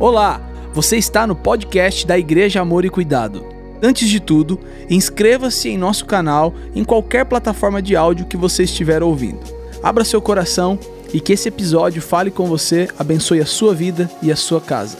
Olá, 0.00 0.40
você 0.72 0.96
está 0.96 1.26
no 1.26 1.34
podcast 1.34 2.06
da 2.06 2.16
Igreja 2.16 2.60
Amor 2.60 2.84
e 2.84 2.88
Cuidado. 2.88 3.44
Antes 3.82 4.08
de 4.08 4.20
tudo, 4.20 4.60
inscreva-se 4.88 5.70
em 5.70 5.76
nosso 5.76 6.06
canal 6.06 6.54
em 6.72 6.84
qualquer 6.84 7.24
plataforma 7.24 7.82
de 7.82 7.96
áudio 7.96 8.26
que 8.26 8.36
você 8.36 8.62
estiver 8.62 9.02
ouvindo. 9.02 9.40
Abra 9.82 10.04
seu 10.04 10.22
coração 10.22 10.78
e 11.12 11.20
que 11.20 11.32
esse 11.32 11.48
episódio 11.48 12.00
fale 12.00 12.30
com 12.30 12.46
você, 12.46 12.88
abençoe 12.96 13.40
a 13.40 13.46
sua 13.46 13.74
vida 13.74 14.08
e 14.22 14.30
a 14.30 14.36
sua 14.36 14.60
casa. 14.60 14.98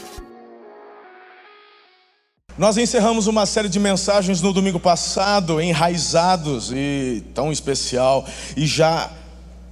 Nós 2.57 2.75
encerramos 2.75 3.25
uma 3.25 3.45
série 3.45 3.69
de 3.69 3.79
mensagens 3.79 4.41
no 4.41 4.51
domingo 4.51 4.81
passado, 4.81 5.61
enraizados 5.61 6.73
e 6.73 7.23
tão 7.33 7.53
especial, 7.53 8.27
e 8.57 8.67
já 8.67 9.09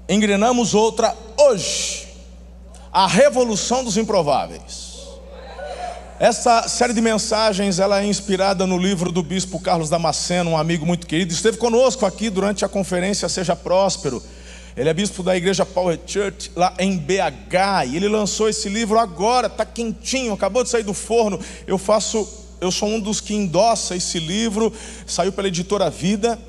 engrenamos 0.08 0.74
outra 0.74 1.14
hoje. 1.38 2.08
A 2.94 3.06
revolução 3.06 3.84
dos 3.84 3.98
improváveis. 3.98 4.87
Essa 6.20 6.68
série 6.68 6.94
de 6.94 7.02
mensagens 7.02 7.78
ela 7.78 8.02
é 8.02 8.06
inspirada 8.08 8.66
no 8.66 8.76
livro 8.76 9.12
do 9.12 9.22
bispo 9.22 9.60
Carlos 9.60 9.88
Damasceno, 9.88 10.50
um 10.50 10.58
amigo 10.58 10.84
muito 10.84 11.06
querido, 11.06 11.32
esteve 11.32 11.58
conosco 11.58 12.08
aqui 12.08 12.28
durante 12.32 12.66
a 12.66 12.68
conferência 12.68 13.30
Seja 13.30 13.56
Próspero. 13.56 14.24
Ele 14.76 14.90
é 14.90 14.94
bispo 14.96 15.22
da 15.22 15.38
igreja 15.38 15.64
Power 15.64 16.00
Church 16.08 16.52
lá 16.56 16.74
em 16.80 16.98
BH 16.98 17.86
e 17.90 17.96
ele 17.96 18.08
lançou 18.08 18.50
esse 18.50 18.68
livro 18.68 18.98
agora, 18.98 19.46
está 19.46 19.64
quentinho, 19.64 20.34
acabou 20.34 20.64
de 20.64 20.72
sair 20.72 20.82
do 20.82 20.94
forno. 20.94 21.40
Eu 21.68 21.78
faço, 21.78 22.28
eu 22.60 22.72
sou 22.72 22.90
um 22.90 23.00
dos 23.00 23.22
que 23.22 23.36
endossa 23.36 23.96
esse 23.96 24.18
livro, 24.20 24.74
saiu 25.06 25.32
pela 25.32 25.48
editora 25.48 25.88
Vida. 25.88 26.40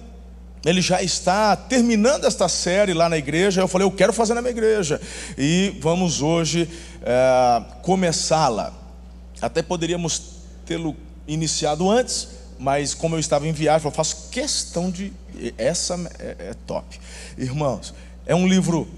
Ele 0.64 0.80
já 0.80 1.02
está 1.02 1.54
terminando 1.54 2.24
esta 2.24 2.48
série 2.48 2.94
lá 2.94 3.06
na 3.06 3.18
igreja. 3.18 3.60
Eu 3.60 3.68
falei, 3.68 3.86
eu 3.86 3.92
quero 3.92 4.14
fazer 4.14 4.32
na 4.32 4.40
minha 4.40 4.50
igreja 4.50 4.98
e 5.36 5.76
vamos 5.78 6.22
hoje 6.22 6.66
é, 7.02 7.62
começá-la. 7.82 8.77
Até 9.40 9.62
poderíamos 9.62 10.22
tê-lo 10.66 10.96
iniciado 11.26 11.90
antes, 11.90 12.28
mas 12.58 12.94
como 12.94 13.14
eu 13.14 13.20
estava 13.20 13.46
em 13.46 13.52
viagem, 13.52 13.86
eu 13.86 13.92
faço 13.92 14.28
questão 14.30 14.90
de. 14.90 15.12
Essa 15.56 15.94
é, 16.18 16.50
é 16.50 16.54
top. 16.66 16.98
Irmãos, 17.36 17.94
é 18.26 18.34
um 18.34 18.46
livro 18.46 18.88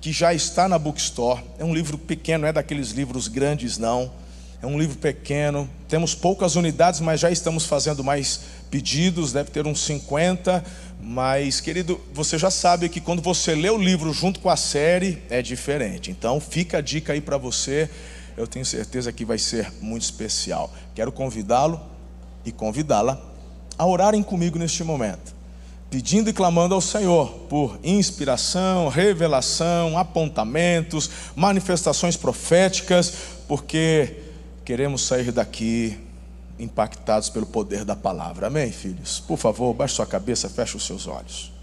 que 0.00 0.12
já 0.12 0.34
está 0.34 0.68
na 0.68 0.78
bookstore. 0.78 1.42
É 1.58 1.64
um 1.64 1.74
livro 1.74 1.96
pequeno, 1.96 2.42
não 2.42 2.48
é 2.48 2.52
daqueles 2.52 2.90
livros 2.90 3.28
grandes, 3.28 3.78
não. 3.78 4.12
É 4.60 4.66
um 4.66 4.78
livro 4.78 4.98
pequeno. 4.98 5.68
Temos 5.88 6.14
poucas 6.14 6.56
unidades, 6.56 7.00
mas 7.00 7.20
já 7.20 7.30
estamos 7.30 7.64
fazendo 7.64 8.02
mais 8.02 8.40
pedidos. 8.70 9.32
Deve 9.32 9.50
ter 9.50 9.66
uns 9.66 9.80
50. 9.80 10.64
Mas, 11.00 11.60
querido, 11.60 12.00
você 12.12 12.36
já 12.36 12.50
sabe 12.50 12.88
que 12.88 13.00
quando 13.00 13.22
você 13.22 13.54
lê 13.54 13.70
o 13.70 13.78
livro 13.78 14.12
junto 14.12 14.40
com 14.40 14.50
a 14.50 14.56
série, 14.56 15.22
é 15.30 15.40
diferente. 15.40 16.10
Então, 16.10 16.40
fica 16.40 16.78
a 16.78 16.80
dica 16.80 17.12
aí 17.12 17.20
para 17.20 17.38
você. 17.38 17.88
Eu 18.38 18.46
tenho 18.46 18.64
certeza 18.64 19.12
que 19.12 19.24
vai 19.24 19.38
ser 19.38 19.72
muito 19.80 20.02
especial. 20.02 20.72
Quero 20.94 21.10
convidá-lo 21.10 21.80
e 22.44 22.52
convidá-la 22.52 23.20
a 23.76 23.84
orarem 23.84 24.22
comigo 24.22 24.58
neste 24.58 24.82
momento 24.84 25.38
pedindo 25.90 26.28
e 26.28 26.32
clamando 26.32 26.74
ao 26.74 26.80
Senhor 26.80 27.30
por 27.48 27.78
inspiração, 27.82 28.88
revelação, 28.88 29.96
apontamentos, 29.96 31.10
manifestações 31.34 32.16
proféticas, 32.16 33.12
porque 33.46 34.16
queremos 34.64 35.02
sair 35.02 35.32
daqui 35.32 35.98
impactados 36.58 37.30
pelo 37.30 37.46
poder 37.46 37.84
da 37.84 37.96
palavra. 37.96 38.48
Amém, 38.48 38.70
filhos? 38.70 39.20
Por 39.20 39.38
favor, 39.38 39.72
baixe 39.72 39.94
sua 39.94 40.06
cabeça, 40.06 40.48
feche 40.48 40.76
os 40.76 40.84
seus 40.84 41.06
olhos. 41.06 41.57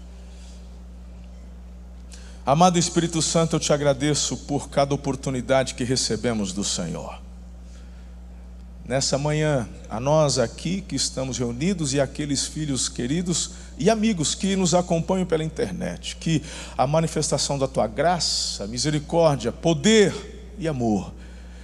Amado 2.46 2.78
Espírito 2.78 3.20
Santo, 3.20 3.56
eu 3.56 3.60
te 3.60 3.72
agradeço 3.72 4.36
por 4.36 4.70
cada 4.70 4.94
oportunidade 4.94 5.74
que 5.74 5.82
recebemos 5.84 6.52
do 6.52 6.62
Senhor 6.62 7.26
nessa 8.86 9.18
manhã, 9.18 9.68
a 9.90 9.98
nós 9.98 10.38
aqui 10.38 10.80
que 10.80 10.94
estamos 10.94 11.38
reunidos 11.38 11.92
e 11.92 12.00
aqueles 12.00 12.46
filhos 12.46 12.88
queridos 12.88 13.50
e 13.76 13.90
amigos 13.90 14.34
que 14.34 14.54
nos 14.54 14.74
acompanham 14.74 15.26
pela 15.26 15.42
internet, 15.42 16.16
que 16.16 16.42
a 16.78 16.86
manifestação 16.86 17.58
da 17.58 17.66
tua 17.66 17.86
graça, 17.86 18.66
misericórdia, 18.66 19.50
poder 19.50 20.54
e 20.58 20.68
amor 20.68 21.12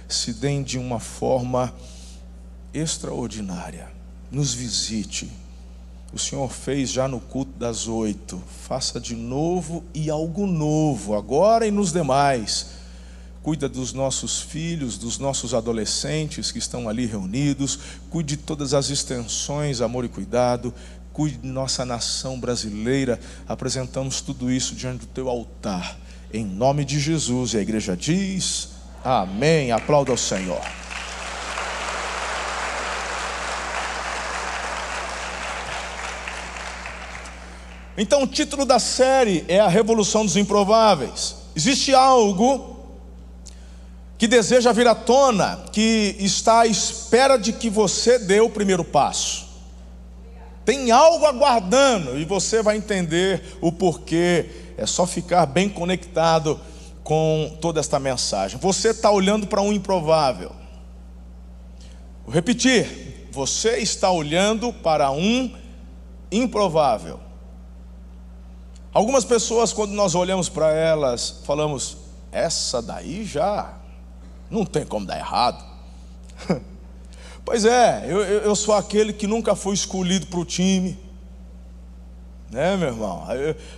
se 0.07 0.33
deem 0.33 0.61
de 0.61 0.77
uma 0.77 0.99
forma 0.99 1.73
extraordinária. 2.73 3.87
Nos 4.29 4.53
visite. 4.53 5.31
O 6.13 6.19
Senhor 6.19 6.49
fez 6.51 6.91
já 6.91 7.07
no 7.07 7.19
culto 7.19 7.51
das 7.57 7.87
oito. 7.87 8.41
Faça 8.67 8.99
de 8.99 9.15
novo 9.15 9.83
e 9.93 10.09
algo 10.09 10.45
novo, 10.45 11.15
agora 11.15 11.65
e 11.65 11.71
nos 11.71 11.91
demais 11.91 12.83
cuida 13.43 13.67
dos 13.67 13.91
nossos 13.91 14.39
filhos, 14.39 14.97
dos 14.97 15.19
nossos 15.19 15.53
adolescentes 15.53 16.49
que 16.49 16.57
estão 16.57 16.87
ali 16.87 17.05
reunidos, 17.05 17.77
cuide 18.09 18.37
de 18.37 18.41
todas 18.41 18.73
as 18.73 18.89
extensões, 18.89 19.81
amor 19.81 20.05
e 20.05 20.09
cuidado, 20.09 20.73
cuide 21.11 21.37
de 21.37 21.47
nossa 21.47 21.85
nação 21.85 22.39
brasileira. 22.39 23.19
Apresentamos 23.45 24.21
tudo 24.21 24.49
isso 24.49 24.73
diante 24.73 25.01
do 25.01 25.07
teu 25.07 25.27
altar, 25.27 25.99
em 26.33 26.45
nome 26.45 26.85
de 26.85 26.97
Jesus. 26.99 27.53
E 27.53 27.57
a 27.57 27.61
igreja 27.61 27.97
diz: 27.97 28.69
Amém. 29.03 29.71
Aplauda 29.71 30.11
ao 30.11 30.17
Senhor. 30.17 30.82
Então, 37.97 38.23
o 38.23 38.27
título 38.27 38.65
da 38.65 38.79
série 38.79 39.45
é 39.47 39.59
A 39.59 39.67
Revolução 39.67 40.25
dos 40.25 40.35
Improváveis. 40.35 41.35
Existe 41.55 41.93
algo 41.93 42.73
que 44.17 44.27
deseja 44.27 44.71
vir 44.71 44.87
à 44.87 44.95
tona, 44.95 45.65
que 45.71 46.15
está 46.19 46.61
à 46.61 46.67
espera 46.67 47.37
de 47.37 47.53
que 47.53 47.69
você 47.69 48.17
dê 48.17 48.39
o 48.39 48.49
primeiro 48.49 48.83
passo. 48.83 49.47
Tem 50.65 50.91
algo 50.91 51.25
aguardando 51.25 52.17
e 52.17 52.25
você 52.25 52.63
vai 52.63 52.77
entender 52.77 53.57
o 53.61 53.71
porquê. 53.71 54.49
É 54.77 54.85
só 54.85 55.05
ficar 55.05 55.45
bem 55.45 55.69
conectado 55.69 56.59
com 57.03 57.57
toda 57.61 57.79
esta 57.79 57.99
mensagem. 57.99 58.57
Você 58.59 58.89
está 58.89 59.11
olhando 59.11 59.45
para 59.45 59.61
um 59.61 59.73
improvável. 59.73 60.51
Vou 62.25 62.33
repetir. 62.33 63.27
Você 63.31 63.77
está 63.77 64.09
olhando 64.09 64.71
para 64.71 65.11
um 65.11 65.51
improvável. 66.31 67.19
Algumas 68.93 69.25
pessoas, 69.25 69.73
quando 69.73 69.91
nós 69.91 70.13
olhamos 70.13 70.49
para 70.49 70.71
elas, 70.71 71.41
falamos: 71.45 71.97
essa 72.31 72.81
daí 72.81 73.25
já 73.25 73.73
não 74.51 74.65
tem 74.65 74.85
como 74.85 75.05
dar 75.05 75.17
errado. 75.17 75.63
pois 77.43 77.65
é, 77.65 78.05
eu, 78.07 78.21
eu 78.21 78.55
sou 78.55 78.75
aquele 78.75 79.11
que 79.11 79.25
nunca 79.25 79.55
foi 79.55 79.73
escolhido 79.73 80.27
para 80.27 80.39
o 80.39 80.45
time. 80.45 80.99
Né, 82.51 82.77
meu 82.77 82.89
irmão? 82.89 83.25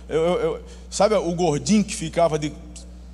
Eu, 0.06 0.22
eu, 0.22 0.64
sabe 0.90 1.14
o 1.14 1.32
gordinho 1.32 1.82
que 1.82 1.94
ficava 1.94 2.38
de. 2.38 2.52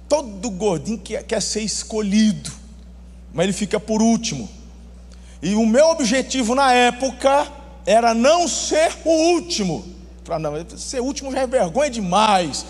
Todo 0.09 0.51
gordinho 0.51 0.99
quer, 0.99 1.23
quer 1.23 1.41
ser 1.41 1.61
escolhido, 1.61 2.51
mas 3.33 3.45
ele 3.45 3.53
fica 3.53 3.79
por 3.79 4.03
último. 4.03 4.49
E 5.41 5.55
o 5.55 5.65
meu 5.65 5.87
objetivo 5.91 6.55
na 6.55 6.73
época 6.73 7.51
era 7.87 8.13
não 8.13 8.49
ser 8.49 8.93
o 9.05 9.35
último. 9.35 10.02
Para 10.25 10.39
não, 10.39 10.53
ser 10.77 11.01
último 11.01 11.33
já 11.33 11.41
é 11.41 11.47
vergonha 11.47 11.91
demais. 11.91 12.65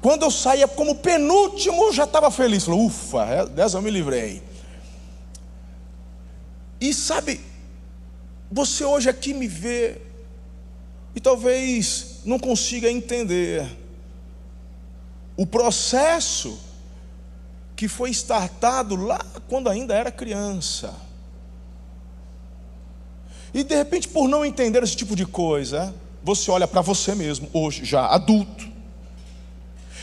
Quando 0.00 0.24
eu 0.24 0.30
saía 0.30 0.66
como 0.66 0.96
penúltimo, 0.96 1.92
já 1.92 2.04
estava 2.04 2.30
feliz. 2.30 2.64
Falei, 2.64 2.80
ufa, 2.80 3.24
é, 3.24 3.46
dessa 3.46 3.78
eu 3.78 3.82
me 3.82 3.90
livrei. 3.90 4.42
E 6.80 6.92
sabe, 6.92 7.40
você 8.50 8.84
hoje 8.84 9.08
aqui 9.08 9.32
me 9.32 9.46
vê 9.46 10.00
e 11.14 11.20
talvez 11.20 12.20
não 12.24 12.38
consiga 12.38 12.90
entender 12.90 13.66
o 15.36 15.46
processo 15.46 16.58
que 17.76 17.88
foi 17.88 18.10
startado 18.10 18.96
lá 18.96 19.20
quando 19.48 19.68
ainda 19.68 19.94
era 19.94 20.10
criança. 20.10 20.94
E 23.54 23.62
de 23.62 23.74
repente, 23.74 24.08
por 24.08 24.28
não 24.28 24.44
entender 24.44 24.82
esse 24.82 24.96
tipo 24.96 25.14
de 25.14 25.26
coisa, 25.26 25.94
você 26.22 26.50
olha 26.50 26.68
para 26.68 26.80
você 26.80 27.14
mesmo, 27.14 27.48
hoje 27.52 27.84
já 27.84 28.06
adulto, 28.06 28.72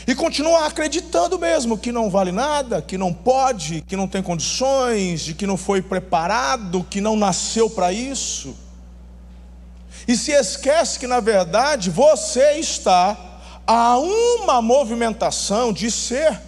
e 0.06 0.14
continua 0.14 0.66
acreditando 0.66 1.38
mesmo 1.38 1.78
que 1.78 1.92
não 1.92 2.10
vale 2.10 2.32
nada, 2.32 2.82
que 2.82 2.98
não 2.98 3.12
pode, 3.12 3.82
que 3.82 3.96
não 3.96 4.08
tem 4.08 4.22
condições, 4.22 5.20
de 5.20 5.34
que 5.34 5.46
não 5.46 5.56
foi 5.56 5.82
preparado, 5.82 6.86
que 6.88 7.00
não 7.00 7.16
nasceu 7.16 7.68
para 7.68 7.92
isso. 7.92 8.56
E 10.08 10.16
se 10.16 10.32
esquece 10.32 10.98
que 10.98 11.06
na 11.06 11.20
verdade 11.20 11.90
você 11.90 12.54
está 12.54 13.16
a 13.66 13.98
uma 13.98 14.60
movimentação 14.60 15.72
de 15.72 15.90
ser 15.90 16.40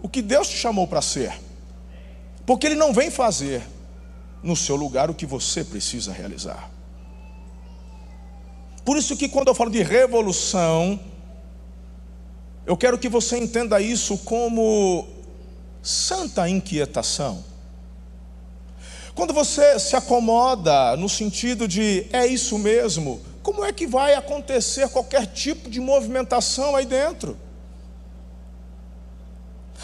o 0.00 0.08
que 0.08 0.22
Deus 0.22 0.48
te 0.48 0.56
chamou 0.56 0.86
para 0.86 1.02
ser. 1.02 1.32
Porque 2.46 2.66
Ele 2.66 2.74
não 2.74 2.92
vem 2.92 3.10
fazer 3.10 3.62
no 4.42 4.56
seu 4.56 4.74
lugar 4.74 5.10
o 5.10 5.14
que 5.14 5.26
você 5.26 5.62
precisa 5.64 6.12
realizar. 6.12 6.70
Por 8.84 8.96
isso 8.96 9.16
que 9.16 9.28
quando 9.28 9.48
eu 9.48 9.54
falo 9.54 9.70
de 9.70 9.82
revolução, 9.82 10.98
eu 12.66 12.76
quero 12.76 12.98
que 12.98 13.08
você 13.08 13.38
entenda 13.38 13.80
isso 13.80 14.18
como 14.18 15.08
santa 15.82 16.48
inquietação. 16.48 17.44
Quando 19.14 19.34
você 19.34 19.78
se 19.78 19.94
acomoda 19.94 20.96
no 20.96 21.08
sentido 21.08 21.68
de 21.68 22.06
é 22.12 22.26
isso 22.26 22.58
mesmo, 22.58 23.20
como 23.42 23.64
é 23.64 23.72
que 23.72 23.86
vai 23.86 24.14
acontecer 24.14 24.88
qualquer 24.88 25.26
tipo 25.26 25.68
de 25.68 25.80
movimentação 25.80 26.74
aí 26.74 26.86
dentro? 26.86 27.36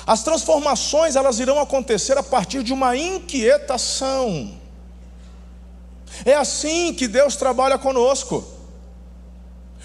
As 0.06 0.22
transformações 0.22 1.16
elas 1.16 1.38
irão 1.38 1.60
acontecer 1.60 2.16
a 2.16 2.22
partir 2.22 2.62
de 2.62 2.72
uma 2.72 2.96
inquietação. 2.96 4.58
É 6.24 6.34
assim 6.34 6.94
que 6.94 7.06
Deus 7.06 7.36
trabalha 7.36 7.76
conosco. 7.76 8.57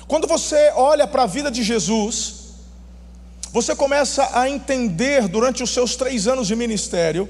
Quando 0.08 0.28
você 0.28 0.72
olha 0.76 1.08
para 1.08 1.24
a 1.24 1.28
vida 1.28 1.50
de 1.50 1.64
Jesus, 1.64 2.44
você 3.52 3.76
começa 3.76 4.30
a 4.34 4.50
entender 4.50 5.28
durante 5.28 5.62
os 5.64 5.70
seus 5.70 5.96
três 5.96 6.28
anos 6.28 6.48
de 6.48 6.56
ministério, 6.56 7.30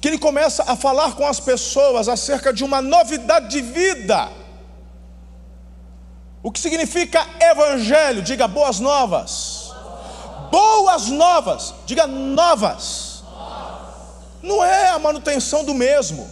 que 0.00 0.08
ele 0.08 0.18
começa 0.18 0.62
a 0.64 0.76
falar 0.76 1.16
com 1.16 1.26
as 1.26 1.40
pessoas 1.40 2.08
acerca 2.08 2.52
de 2.52 2.62
uma 2.62 2.80
novidade 2.80 3.48
de 3.48 3.60
vida. 3.60 4.30
O 6.42 6.50
que 6.50 6.60
significa 6.60 7.24
evangelho? 7.40 8.22
Diga 8.22 8.46
boas 8.48 8.80
novas. 8.80 9.72
Boas 10.50 11.08
novas, 11.08 11.74
diga 11.86 12.06
novas. 12.06 13.22
Não 14.42 14.62
é 14.64 14.88
a 14.88 14.98
manutenção 14.98 15.64
do 15.64 15.72
mesmo, 15.72 16.28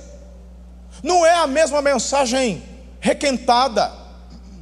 não 1.03 1.25
é 1.25 1.35
a 1.35 1.47
mesma 1.47 1.81
mensagem 1.81 2.63
requentada, 2.99 4.00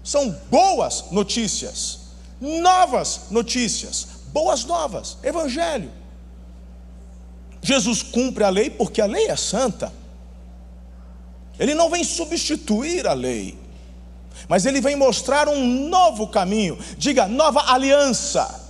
são 0.08 0.30
boas 0.50 1.10
notícias, 1.10 1.98
novas 2.40 3.26
notícias, 3.30 4.06
boas 4.28 4.64
novas, 4.64 5.18
evangelho. 5.22 5.92
Jesus 7.60 8.02
cumpre 8.02 8.42
a 8.42 8.48
lei 8.48 8.70
porque 8.70 9.02
a 9.02 9.06
lei 9.06 9.26
é 9.26 9.36
santa. 9.36 9.92
Ele 11.58 11.74
não 11.74 11.90
vem 11.90 12.02
substituir 12.02 13.06
a 13.06 13.12
lei, 13.12 13.58
mas 14.48 14.64
ele 14.64 14.80
vem 14.80 14.96
mostrar 14.96 15.46
um 15.46 15.62
novo 15.90 16.26
caminho. 16.28 16.78
Diga, 16.96 17.28
nova 17.28 17.70
aliança. 17.70 18.66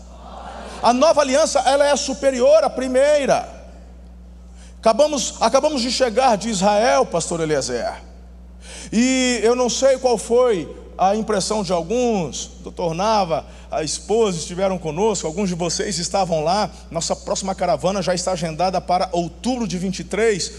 A 0.82 0.93
nova 0.93 1.20
aliança, 1.20 1.61
ela 1.61 1.87
é 1.87 1.94
superior 1.94 2.64
à 2.64 2.70
primeira. 2.70 3.49
Acabamos, 4.81 5.37
acabamos 5.40 5.82
de 5.82 5.93
chegar 5.93 6.37
de 6.37 6.49
Israel, 6.49 7.06
pastor 7.06 7.38
Eliezer. 7.40 8.02
E 8.93 9.38
eu 9.44 9.55
não 9.55 9.70
sei 9.70 9.99
qual 9.99 10.19
foi 10.19 10.88
a 10.99 11.15
impressão 11.15 11.62
de 11.62 11.73
alguns, 11.73 12.50
doutor 12.61 12.93
Nava, 12.93 13.47
a 13.71 13.85
esposa 13.85 14.37
estiveram 14.37 14.77
conosco, 14.77 15.29
alguns 15.29 15.49
de 15.49 15.55
vocês 15.55 15.97
estavam 15.97 16.43
lá. 16.43 16.69
Nossa 16.91 17.15
próxima 17.15 17.55
caravana 17.55 18.03
já 18.03 18.15
está 18.15 18.33
agendada 18.33 18.81
para 18.81 19.09
outubro 19.12 19.69
de 19.69 19.79
23. 19.79 20.53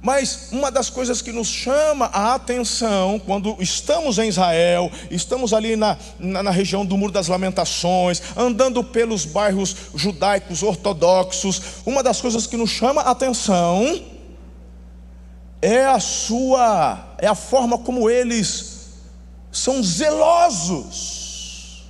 Mas 0.00 0.50
uma 0.52 0.70
das 0.70 0.90
coisas 0.90 1.20
que 1.20 1.32
nos 1.32 1.48
chama 1.48 2.06
a 2.12 2.34
atenção 2.34 3.18
quando 3.18 3.56
estamos 3.58 4.18
em 4.18 4.28
Israel, 4.28 4.92
estamos 5.10 5.52
ali 5.52 5.74
na, 5.74 5.96
na, 6.20 6.42
na, 6.42 6.50
região 6.50 6.84
do 6.84 6.96
Muro 6.96 7.10
das 7.10 7.26
Lamentações, 7.26 8.22
andando 8.36 8.84
pelos 8.84 9.24
bairros 9.24 9.74
judaicos 9.94 10.62
ortodoxos, 10.62 11.60
uma 11.86 12.02
das 12.02 12.20
coisas 12.20 12.46
que 12.46 12.56
nos 12.56 12.70
chama 12.70 13.00
a 13.00 13.10
atenção 13.10 14.02
é 15.62 15.86
a 15.86 15.98
sua, 15.98 17.16
é 17.16 17.26
a 17.26 17.34
forma 17.34 17.78
como 17.78 18.10
eles 18.10 18.73
são 19.54 19.82
zelosos 19.82 21.84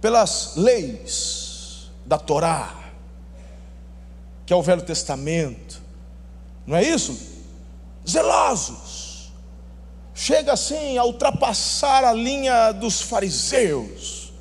pelas 0.00 0.56
leis 0.56 1.90
da 2.04 2.18
Torá, 2.18 2.74
que 4.44 4.52
é 4.52 4.56
o 4.56 4.62
Velho 4.62 4.82
Testamento, 4.82 5.80
não 6.66 6.76
é 6.76 6.82
isso? 6.82 7.16
Zelosos, 8.06 9.32
chega 10.12 10.52
assim 10.52 10.98
a 10.98 11.04
ultrapassar 11.04 12.04
a 12.04 12.12
linha 12.12 12.72
dos 12.72 13.00
fariseus, 13.00 14.32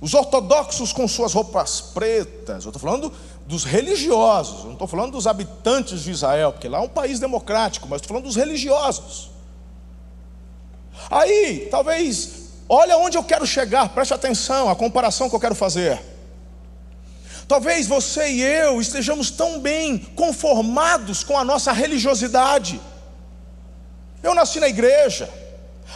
os 0.00 0.14
ortodoxos 0.14 0.92
com 0.92 1.06
suas 1.06 1.34
roupas 1.34 1.80
pretas, 1.80 2.64
eu 2.64 2.70
estou 2.70 2.80
falando 2.80 3.12
dos 3.46 3.64
religiosos, 3.64 4.64
não 4.64 4.74
estou 4.74 4.86
falando 4.86 5.12
dos 5.12 5.26
habitantes 5.26 6.04
de 6.04 6.12
Israel, 6.12 6.52
porque 6.52 6.68
lá 6.68 6.78
é 6.78 6.80
um 6.80 6.88
país 6.88 7.18
democrático, 7.18 7.88
mas 7.88 8.00
estou 8.00 8.14
falando 8.14 8.24
dos 8.24 8.36
religiosos. 8.36 9.31
Aí, 11.10 11.68
talvez, 11.70 12.30
olha 12.68 12.96
onde 12.96 13.16
eu 13.16 13.24
quero 13.24 13.46
chegar, 13.46 13.88
preste 13.90 14.14
atenção, 14.14 14.68
a 14.68 14.76
comparação 14.76 15.28
que 15.28 15.34
eu 15.34 15.40
quero 15.40 15.54
fazer. 15.54 16.00
Talvez 17.48 17.86
você 17.86 18.28
e 18.28 18.42
eu 18.42 18.80
estejamos 18.80 19.30
tão 19.30 19.58
bem 19.58 19.98
conformados 19.98 21.22
com 21.22 21.36
a 21.36 21.44
nossa 21.44 21.72
religiosidade. 21.72 22.80
Eu 24.22 24.34
nasci 24.34 24.60
na 24.60 24.68
igreja. 24.68 25.28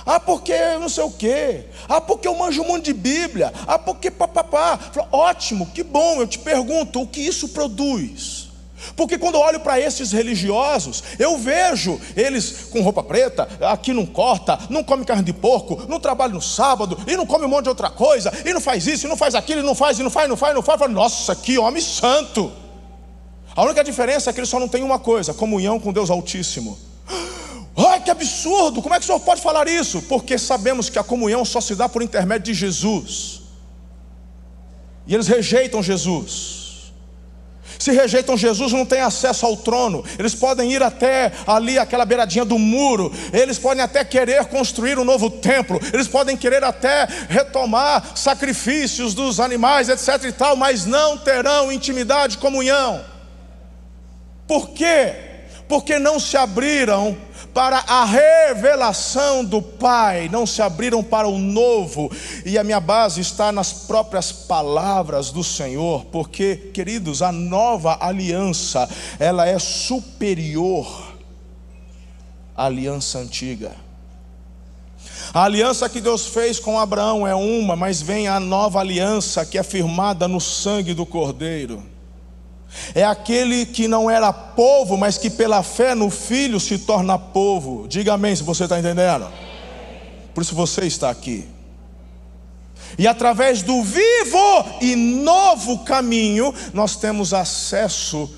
Ah, 0.04 0.20
porque 0.20 0.54
não 0.78 0.88
sei 0.88 1.04
o 1.04 1.10
quê. 1.10 1.64
Ah, 1.88 2.00
porque 2.00 2.28
eu 2.28 2.34
manjo 2.34 2.62
um 2.62 2.66
monte 2.66 2.86
de 2.86 2.92
Bíblia. 2.92 3.52
Ah, 3.66 3.78
porque 3.78 4.10
papapá. 4.10 4.78
Ótimo, 5.10 5.66
que 5.66 5.82
bom. 5.82 6.20
Eu 6.20 6.26
te 6.26 6.38
pergunto, 6.38 7.00
o 7.00 7.06
que 7.06 7.20
isso 7.20 7.48
produz? 7.48 8.45
Porque 8.94 9.18
quando 9.18 9.36
eu 9.36 9.40
olho 9.40 9.60
para 9.60 9.80
esses 9.80 10.12
religiosos, 10.12 11.02
eu 11.18 11.38
vejo 11.38 12.00
eles 12.14 12.68
com 12.70 12.82
roupa 12.82 13.02
preta, 13.02 13.48
aqui 13.60 13.92
não 13.92 14.04
corta, 14.04 14.58
não 14.68 14.84
come 14.84 15.04
carne 15.04 15.22
de 15.22 15.32
porco, 15.32 15.82
não 15.88 15.98
trabalha 15.98 16.32
no 16.32 16.42
sábado, 16.42 16.98
e 17.06 17.16
não 17.16 17.26
come 17.26 17.44
um 17.44 17.48
monte 17.48 17.64
de 17.64 17.68
outra 17.70 17.90
coisa, 17.90 18.32
e 18.44 18.52
não 18.52 18.60
faz 18.60 18.86
isso, 18.86 19.06
e 19.06 19.08
não 19.08 19.16
faz 19.16 19.34
aquilo, 19.34 19.60
e 19.60 19.64
não 19.64 19.74
faz, 19.74 19.98
e 19.98 20.02
não 20.02 20.10
faz, 20.10 20.26
e 20.26 20.28
não 20.28 20.36
faz, 20.36 20.52
e 20.52 20.54
não 20.54 20.62
faz. 20.62 20.78
falo, 20.78 20.92
Nossa, 20.92 21.34
que 21.34 21.58
homem 21.58 21.82
santo! 21.82 22.52
A 23.54 23.64
única 23.64 23.82
diferença 23.82 24.28
é 24.28 24.32
que 24.32 24.40
ele 24.40 24.46
só 24.46 24.60
não 24.60 24.68
tem 24.68 24.82
uma 24.82 24.98
coisa: 24.98 25.32
comunhão 25.32 25.80
com 25.80 25.92
Deus 25.92 26.10
Altíssimo. 26.10 26.78
Ai, 27.76 28.02
que 28.02 28.10
absurdo! 28.10 28.82
Como 28.82 28.94
é 28.94 28.98
que 28.98 29.04
o 29.04 29.06
senhor 29.06 29.20
pode 29.20 29.40
falar 29.40 29.66
isso? 29.66 30.02
Porque 30.02 30.36
sabemos 30.36 30.90
que 30.90 30.98
a 30.98 31.04
comunhão 31.04 31.44
só 31.44 31.60
se 31.60 31.74
dá 31.74 31.88
por 31.88 32.02
intermédio 32.02 32.52
de 32.52 32.54
Jesus. 32.54 33.42
E 35.06 35.14
eles 35.14 35.26
rejeitam 35.26 35.82
Jesus. 35.82 36.65
Se 37.78 37.92
rejeitam 37.92 38.36
Jesus, 38.36 38.72
não 38.72 38.86
têm 38.86 39.00
acesso 39.00 39.46
ao 39.46 39.56
trono. 39.56 40.04
Eles 40.18 40.34
podem 40.34 40.72
ir 40.72 40.82
até 40.82 41.32
ali, 41.46 41.78
aquela 41.78 42.04
beiradinha 42.04 42.44
do 42.44 42.58
muro. 42.58 43.12
Eles 43.32 43.58
podem 43.58 43.82
até 43.82 44.04
querer 44.04 44.44
construir 44.46 44.98
um 44.98 45.04
novo 45.04 45.30
templo. 45.30 45.80
Eles 45.92 46.08
podem 46.08 46.36
querer 46.36 46.64
até 46.64 47.06
retomar 47.28 48.16
sacrifícios 48.16 49.14
dos 49.14 49.40
animais, 49.40 49.88
etc 49.88 50.24
e 50.24 50.32
tal, 50.32 50.56
mas 50.56 50.86
não 50.86 51.18
terão 51.18 51.70
intimidade, 51.70 52.38
comunhão. 52.38 53.04
Por 54.46 54.70
quê? 54.70 55.25
Porque 55.68 55.98
não 55.98 56.20
se 56.20 56.36
abriram 56.36 57.16
para 57.52 57.78
a 57.78 58.04
revelação 58.04 59.44
do 59.44 59.62
Pai, 59.62 60.28
não 60.30 60.46
se 60.46 60.60
abriram 60.60 61.02
para 61.02 61.26
o 61.26 61.38
novo, 61.38 62.10
e 62.44 62.58
a 62.58 62.62
minha 62.62 62.78
base 62.78 63.20
está 63.20 63.50
nas 63.50 63.72
próprias 63.72 64.30
palavras 64.30 65.30
do 65.30 65.42
Senhor, 65.42 66.04
porque, 66.06 66.70
queridos, 66.74 67.22
a 67.22 67.32
nova 67.32 67.96
aliança, 68.00 68.88
ela 69.18 69.46
é 69.46 69.58
superior 69.58 71.14
à 72.54 72.66
aliança 72.66 73.18
antiga. 73.18 73.72
A 75.32 75.44
aliança 75.44 75.88
que 75.88 76.00
Deus 76.00 76.26
fez 76.26 76.60
com 76.60 76.78
Abraão 76.78 77.26
é 77.26 77.34
uma, 77.34 77.74
mas 77.74 78.00
vem 78.00 78.28
a 78.28 78.38
nova 78.38 78.80
aliança 78.80 79.44
que 79.44 79.58
é 79.58 79.62
firmada 79.62 80.28
no 80.28 80.40
sangue 80.40 80.94
do 80.94 81.04
Cordeiro. 81.04 81.95
É 82.94 83.04
aquele 83.04 83.66
que 83.66 83.88
não 83.88 84.10
era 84.10 84.32
povo, 84.32 84.96
mas 84.96 85.18
que 85.18 85.30
pela 85.30 85.62
fé 85.62 85.94
no 85.94 86.10
Filho 86.10 86.58
se 86.60 86.78
torna 86.78 87.18
povo. 87.18 87.86
Diga 87.88 88.14
amém 88.14 88.34
se 88.34 88.42
você 88.42 88.64
está 88.64 88.78
entendendo. 88.78 89.26
Por 90.34 90.42
isso 90.42 90.54
você 90.54 90.86
está 90.86 91.10
aqui. 91.10 91.48
E 92.98 93.06
através 93.06 93.62
do 93.62 93.82
vivo 93.82 94.64
e 94.80 94.94
novo 94.94 95.80
caminho, 95.80 96.54
nós 96.72 96.96
temos 96.96 97.34
acesso, 97.34 98.30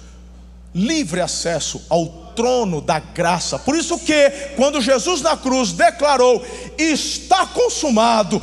livre 0.74 1.20
acesso 1.20 1.82
ao 1.88 2.06
trono 2.34 2.80
da 2.80 2.98
graça. 2.98 3.58
Por 3.58 3.76
isso 3.76 3.98
que, 3.98 4.30
quando 4.56 4.80
Jesus 4.80 5.20
na 5.22 5.36
cruz 5.36 5.72
declarou: 5.72 6.44
Está 6.76 7.46
consumado, 7.46 8.40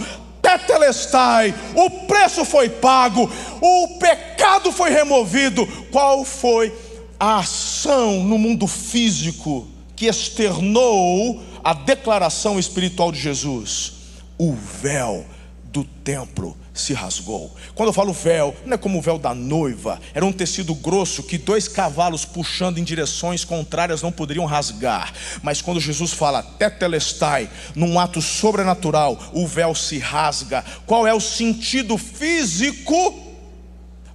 tetelestai, 0.57 1.53
o 1.75 1.89
preço 2.05 2.45
foi 2.45 2.69
pago, 2.69 3.29
o 3.61 3.97
pecado 3.99 4.71
foi 4.71 4.89
removido. 4.89 5.65
Qual 5.91 6.23
foi 6.23 6.73
a 7.19 7.39
ação 7.39 8.23
no 8.23 8.37
mundo 8.37 8.67
físico 8.67 9.67
que 9.95 10.05
externou 10.05 11.41
a 11.63 11.73
declaração 11.73 12.59
espiritual 12.59 13.11
de 13.11 13.19
Jesus? 13.19 13.93
O 14.37 14.53
véu 14.53 15.25
do 15.63 15.83
templo 15.83 16.57
se 16.75 16.93
rasgou. 16.93 17.55
Quando 17.73 17.87
eu 17.87 17.93
falo 17.93 18.11
véu, 18.11 18.53
não 18.65 18.75
é 18.75 18.77
como 18.77 18.99
o 18.99 19.01
véu 19.01 19.17
da 19.17 19.33
noiva, 19.33 19.99
era 20.13 20.25
um 20.25 20.31
tecido 20.31 20.75
grosso 20.75 21.23
que 21.23 21.37
dois 21.37 21.67
cavalos 21.67 22.25
puxando 22.25 22.77
em 22.77 22.83
direções 22.83 23.45
contrárias 23.45 24.01
não 24.01 24.11
poderiam 24.11 24.45
rasgar. 24.45 25.13
Mas 25.41 25.61
quando 25.61 25.79
Jesus 25.79 26.11
fala 26.11 26.43
tetelestai, 26.43 27.49
num 27.73 27.97
ato 27.97 28.21
sobrenatural, 28.21 29.17
o 29.31 29.47
véu 29.47 29.73
se 29.73 29.97
rasga. 29.97 30.63
Qual 30.85 31.07
é 31.07 31.13
o 31.13 31.21
sentido 31.21 31.97
físico? 31.97 33.23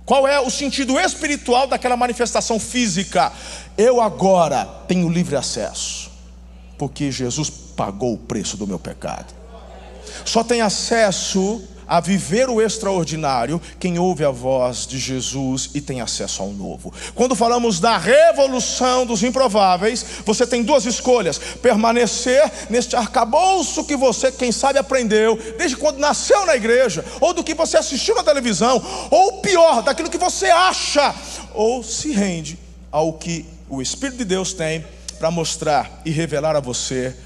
Qual 0.04 0.28
é 0.28 0.38
o 0.38 0.50
sentido 0.50 0.98
espiritual 0.98 1.66
daquela 1.66 1.96
manifestação 1.96 2.60
física? 2.60 3.32
Eu 3.78 4.00
agora 4.00 4.66
tenho 4.86 5.08
livre 5.08 5.36
acesso, 5.36 6.10
porque 6.76 7.10
Jesus 7.10 7.48
pagou 7.48 8.14
o 8.14 8.18
preço 8.18 8.56
do 8.56 8.66
meu 8.66 8.78
pecado. 8.78 9.32
Só 10.24 10.44
tem 10.44 10.60
acesso 10.60 11.62
a 11.90 11.98
viver 11.98 12.48
o 12.48 12.62
extraordinário 12.62 13.60
quem 13.80 13.98
ouve 13.98 14.24
a 14.24 14.30
voz 14.30 14.86
de 14.86 14.96
Jesus 14.96 15.70
e 15.74 15.80
tem 15.80 16.00
acesso 16.00 16.40
ao 16.40 16.50
novo. 16.50 16.94
Quando 17.16 17.34
falamos 17.34 17.80
da 17.80 17.98
revolução 17.98 19.04
dos 19.04 19.24
improváveis, 19.24 20.06
você 20.24 20.46
tem 20.46 20.62
duas 20.62 20.86
escolhas: 20.86 21.36
permanecer 21.60 22.48
neste 22.70 22.94
arcabouço 22.94 23.84
que 23.84 23.96
você, 23.96 24.30
quem 24.30 24.52
sabe, 24.52 24.78
aprendeu 24.78 25.36
desde 25.58 25.76
quando 25.76 25.98
nasceu 25.98 26.46
na 26.46 26.54
igreja, 26.54 27.04
ou 27.20 27.34
do 27.34 27.42
que 27.42 27.54
você 27.54 27.76
assistiu 27.76 28.14
na 28.14 28.22
televisão, 28.22 28.80
ou 29.10 29.40
pior, 29.40 29.82
daquilo 29.82 30.08
que 30.08 30.16
você 30.16 30.46
acha, 30.46 31.12
ou 31.52 31.82
se 31.82 32.12
rende 32.12 32.56
ao 32.92 33.14
que 33.14 33.44
o 33.68 33.82
Espírito 33.82 34.18
de 34.18 34.24
Deus 34.26 34.52
tem 34.52 34.84
para 35.18 35.30
mostrar 35.32 36.00
e 36.04 36.10
revelar 36.12 36.54
a 36.54 36.60
você 36.60 37.16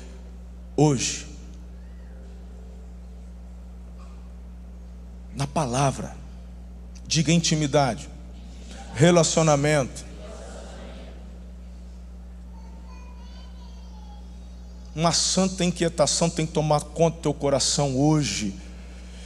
hoje. 0.74 1.33
Na 5.34 5.46
palavra. 5.46 6.16
Diga 7.06 7.32
intimidade, 7.32 8.08
relacionamento. 8.94 10.04
Uma 14.94 15.12
santa 15.12 15.64
inquietação 15.64 16.30
tem 16.30 16.46
que 16.46 16.52
tomar 16.52 16.80
conta 16.80 17.16
do 17.16 17.22
teu 17.22 17.34
coração 17.34 17.96
hoje. 17.96 18.54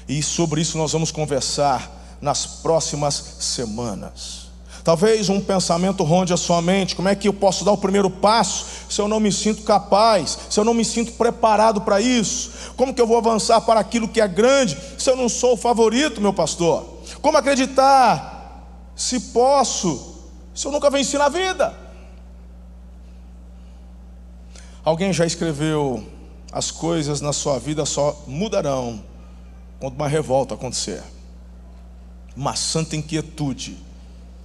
E 0.09 0.23
sobre 0.23 0.63
isso 0.63 0.79
nós 0.79 0.93
vamos 0.93 1.11
conversar 1.11 2.19
nas 2.21 2.47
próximas 2.47 3.15
semanas. 3.15 4.48
Talvez 4.85 5.29
um 5.29 5.41
pensamento 5.41 6.05
ronde 6.05 6.33
a 6.33 6.37
sua 6.37 6.63
mente: 6.63 6.97
como 6.97 7.09
é 7.09 7.15
que 7.15 7.29
eu 7.29 7.33
posso 7.33 7.65
dar 7.65 7.73
o 7.73 7.79
primeiro 7.79 8.09
passo 8.09 8.67
se 8.89 9.01
eu 9.01 9.09
não 9.09 9.21
me 9.21 9.33
sinto 9.33 9.63
capaz, 9.63 10.39
se 10.49 10.59
eu 10.59 10.65
não 10.65 10.75
me 10.75 10.85
sinto 10.85 11.13
preparado 11.13 11.81
para 11.81 12.01
isso? 12.01 12.51
Como 12.77 12.95
que 12.95 13.01
eu 13.01 13.07
vou 13.07 13.19
avançar 13.19 13.61
para 13.63 13.81
aquilo 13.81 14.09
que 14.09 14.21
é 14.21 14.29
grande 14.29 14.77
se 14.97 15.11
eu 15.11 15.17
não 15.17 15.29
sou 15.29 15.55
o 15.55 15.57
favorito, 15.57 16.21
meu 16.21 16.33
pastor? 16.33 16.99
Como 17.21 17.37
acreditar 17.37 18.65
se 18.95 19.21
posso, 19.21 20.17
se 20.55 20.67
eu 20.67 20.73
nunca 20.73 20.91
venci 20.91 21.19
na 21.19 21.29
vida? 21.29 21.75
Alguém 24.85 25.13
já 25.13 25.27
escreveu: 25.27 26.07
as 26.53 26.71
coisas 26.71 27.21
na 27.21 27.33
sua 27.33 27.59
vida 27.59 27.85
só 27.85 28.23
mudarão 28.27 29.03
quando 29.81 29.95
uma 29.95 30.09
revolta 30.09 30.55
acontecer, 30.55 31.03
uma 32.35 32.57
santa 32.57 32.97
inquietude 32.97 33.88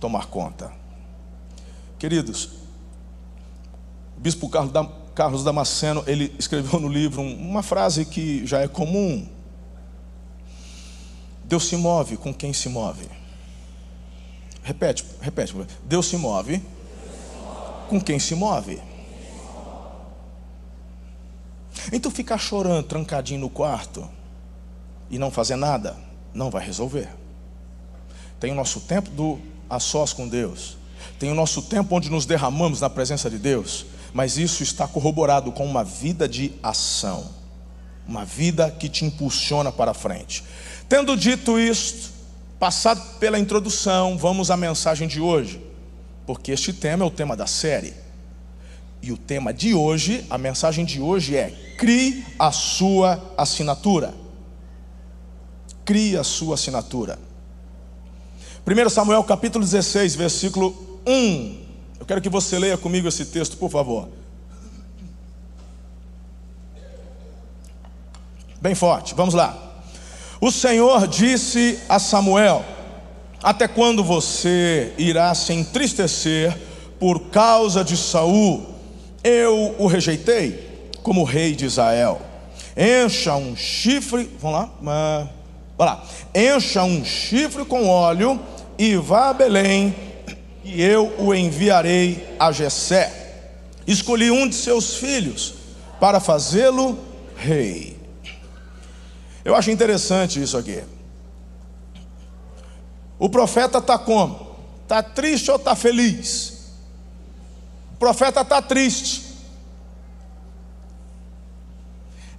tomar 0.03 0.25
conta. 0.25 0.69
Queridos, 1.98 2.50
o 4.17 4.19
bispo 4.19 4.50
Carlos 5.15 5.45
Damasceno, 5.45 6.03
ele 6.05 6.36
escreveu 6.38 6.77
no 6.77 6.89
livro 6.89 7.22
uma 7.22 7.63
frase 7.63 8.03
que 8.03 8.45
já 8.45 8.60
é 8.60 8.67
comum. 8.67 9.25
Deus 11.45 11.69
se 11.69 11.77
move 11.77 12.17
com 12.17 12.33
quem 12.33 12.51
se 12.51 12.67
move. 12.67 13.07
Repete, 14.62 15.05
repete. 15.22 15.55
Deus 15.86 16.07
se 16.07 16.17
move 16.17 16.62
com 17.88 18.01
quem 18.01 18.19
se 18.19 18.36
move. 18.36 18.81
Então 21.93 22.12
ficar 22.12 22.38
chorando, 22.38 22.88
trancadinho 22.88 23.39
no 23.39 23.50
quarto 23.50 24.05
e 25.10 25.17
não 25.17 25.31
fazer 25.31 25.55
nada, 25.55 25.95
não 26.33 26.50
vai 26.50 26.65
resolver. 26.65 27.07
Tem 28.38 28.51
o 28.51 28.55
nosso 28.55 28.81
tempo 28.81 29.10
do 29.10 29.52
a 29.70 29.79
sós 29.79 30.13
com 30.13 30.27
Deus. 30.27 30.77
Tem 31.20 31.32
o 31.32 31.36
nosso 31.36 31.62
tempo 31.62 31.96
onde 31.96 32.10
nos 32.10 32.25
derramamos 32.25 32.82
na 32.82 32.89
presença 32.89 33.29
de 33.29 33.38
Deus, 33.38 33.86
mas 34.13 34.38
isso 34.38 34.63
está 34.63 34.88
corroborado 34.88 35.51
com 35.51 35.65
uma 35.65 35.84
vida 35.84 36.27
de 36.27 36.53
ação, 36.62 37.29
uma 38.08 38.25
vida 38.25 38.70
que 38.70 38.89
te 38.89 39.05
impulsiona 39.05 39.72
para 39.72 39.93
frente. 39.93 40.43
Tendo 40.88 41.15
dito 41.15 41.58
isto, 41.58 42.12
passado 42.60 43.01
pela 43.20 43.39
introdução, 43.39 44.17
vamos 44.17 44.51
à 44.51 44.58
mensagem 44.58 45.08
de 45.08 45.20
hoje, 45.20 45.62
porque 46.25 46.51
este 46.51 46.72
tema 46.72 47.03
é 47.03 47.08
o 47.08 47.12
tema 47.12 47.36
da 47.36 47.48
série. 47.48 47.93
E 49.01 49.12
o 49.12 49.17
tema 49.17 49.53
de 49.53 49.74
hoje, 49.74 50.25
a 50.29 50.38
mensagem 50.38 50.86
de 50.86 51.01
hoje 51.01 51.36
é: 51.36 51.50
crie 51.77 52.24
a 52.39 52.51
sua 52.51 53.34
assinatura. 53.38 54.13
Crie 55.84 56.15
a 56.15 56.24
sua 56.24 56.55
assinatura. 56.55 57.20
1 58.65 58.89
Samuel 58.89 59.22
capítulo 59.25 59.65
16, 59.65 60.15
versículo 60.15 60.74
1. 61.05 61.63
Eu 62.00 62.05
quero 62.05 62.22
que 62.22 62.29
você 62.29 62.58
leia 62.58 62.77
comigo 62.77 63.10
esse 63.10 63.25
texto, 63.25 63.58
por 63.58 63.70
favor. 63.70 64.08
Bem 68.62 68.74
forte, 68.74 69.13
vamos 69.15 69.34
lá. 69.34 69.58
O 70.39 70.50
Senhor 70.50 71.05
disse 71.10 71.77
a 71.89 72.00
Samuel: 72.00 72.63
Até 73.43 73.67
quando 73.67 74.01
você 74.01 74.93
irá 74.98 75.36
se 75.36 75.51
entristecer 75.51 76.58
por 76.98 77.20
causa 77.24 77.84
de 77.84 77.98
Saul? 77.98 78.65
Eu 79.22 79.75
o 79.77 79.88
rejeitei 79.88 80.89
como 81.01 81.25
rei 81.25 81.53
de 81.53 81.65
Israel. 81.65 82.22
Encha 82.77 83.36
um 83.36 83.58
chifre, 83.58 84.32
vamos 84.39 84.58
lá, 84.58 84.70
vamos 84.82 85.29
lá. 85.79 86.03
Encha 86.34 86.82
um 86.84 87.03
chifre 87.03 87.65
com 87.65 87.89
óleo 87.89 88.39
e 88.77 88.95
vá 88.95 89.29
a 89.29 89.33
Belém, 89.33 89.95
e 90.63 90.81
eu 90.81 91.13
o 91.19 91.33
enviarei 91.33 92.35
a 92.39 92.51
Jessé. 92.51 93.21
Escolhi 93.85 94.31
um 94.31 94.47
de 94.47 94.55
seus 94.55 94.95
filhos 94.95 95.55
para 95.99 96.19
fazê-lo 96.19 96.97
rei. 97.35 97.99
Eu 99.43 99.55
acho 99.55 99.71
interessante 99.71 100.41
isso 100.41 100.57
aqui. 100.57 100.83
O 103.19 103.29
profeta 103.29 103.77
está 103.77 103.97
como? 103.97 104.55
Está 104.83 105.03
triste 105.03 105.51
ou 105.51 105.57
está 105.57 105.75
feliz? 105.75 106.71
O 107.93 107.97
profeta 107.97 108.41
está 108.41 108.61
triste. 108.61 109.33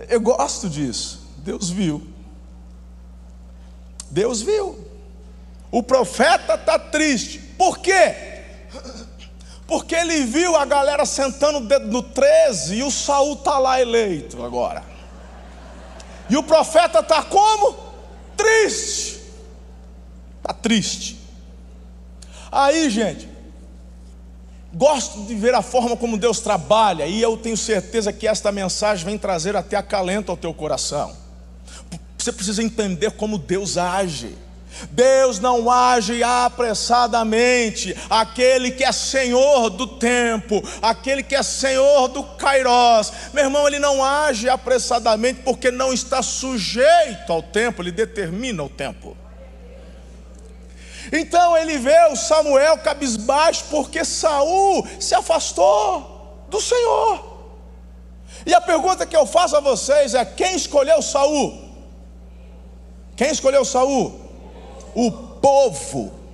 Eu 0.09 0.21
gosto 0.21 0.69
disso. 0.69 1.27
Deus 1.39 1.71
viu. 1.71 2.07
Deus 4.11 4.43
viu. 4.43 4.94
O 5.75 5.83
profeta 5.83 6.55
está 6.55 6.79
triste. 6.79 7.41
Por 7.59 7.79
quê? 7.79 8.15
Porque 9.67 9.93
ele 9.93 10.25
viu 10.25 10.55
a 10.55 10.65
galera 10.65 11.05
sentando 11.05 11.59
o 11.59 11.67
dedo 11.67 11.89
no 11.89 12.01
13 12.01 12.77
e 12.77 12.83
o 12.85 12.93
Saul 12.93 13.33
está 13.33 13.59
lá 13.59 13.81
eleito 13.81 14.41
agora. 14.45 14.85
E 16.31 16.37
o 16.37 16.45
profeta 16.45 17.01
está 17.01 17.25
como? 17.25 17.75
Triste. 18.37 19.21
Está 20.37 20.55
triste. 20.55 21.19
Aí, 22.53 22.89
gente, 22.89 23.29
gosto 24.73 25.25
de 25.25 25.35
ver 25.35 25.57
a 25.57 25.63
forma 25.63 25.97
como 25.97 26.17
Deus 26.17 26.39
trabalha, 26.39 27.05
e 27.05 27.21
eu 27.21 27.37
tenho 27.37 27.57
certeza 27.57 28.13
que 28.13 28.29
esta 28.29 28.53
mensagem 28.53 29.05
vem 29.05 29.19
trazer 29.19 29.57
até 29.57 29.75
acalento 29.75 30.31
ao 30.31 30.37
teu 30.37 30.55
coração. 30.55 31.17
Você 32.17 32.31
precisa 32.31 32.63
entender 32.63 33.11
como 33.11 33.39
Deus 33.39 33.77
age. 33.77 34.37
Deus 34.91 35.39
não 35.39 35.71
age 35.71 36.23
apressadamente. 36.23 37.97
Aquele 38.09 38.71
que 38.71 38.85
é 38.85 38.93
Senhor 38.93 39.71
do 39.71 39.87
tempo, 39.87 40.63
aquele 40.83 41.23
que 41.23 41.35
é 41.35 41.43
Senhor 41.43 42.09
do 42.09 42.23
Kairós, 42.23 43.13
meu 43.33 43.45
irmão, 43.45 43.67
ele 43.67 43.79
não 43.79 44.05
age 44.05 44.49
apressadamente 44.49 45.43
porque 45.43 45.71
não 45.71 45.93
está 45.93 46.23
sujeito 46.23 47.33
ao 47.33 47.43
tempo, 47.43 47.83
ele 47.83 47.93
determina 47.93 48.63
o 48.63 48.69
tempo. 48.69 49.17
Então 51.13 51.57
ele 51.57 51.79
vê 51.79 52.07
o 52.11 52.17
Samuel 52.17 52.79
cabisbaixo 52.79 53.65
porque 53.71 54.05
Saul 54.05 54.87
se 54.99 55.15
afastou 55.15 56.47
do 56.49 56.61
Senhor. 56.61 57.35
E 58.47 58.53
a 58.55 58.61
pergunta 58.61 59.07
que 59.07 59.17
eu 59.17 59.27
faço 59.27 59.57
a 59.57 59.61
vocês 59.61 60.15
é: 60.15 60.25
quem 60.25 60.57
escolheu 60.57 61.01
Saul? 61.03 61.63
Quem 63.17 63.31
escolheu 63.31 63.65
Saul? 63.65 64.24
O 64.95 65.11
povo. 65.11 66.25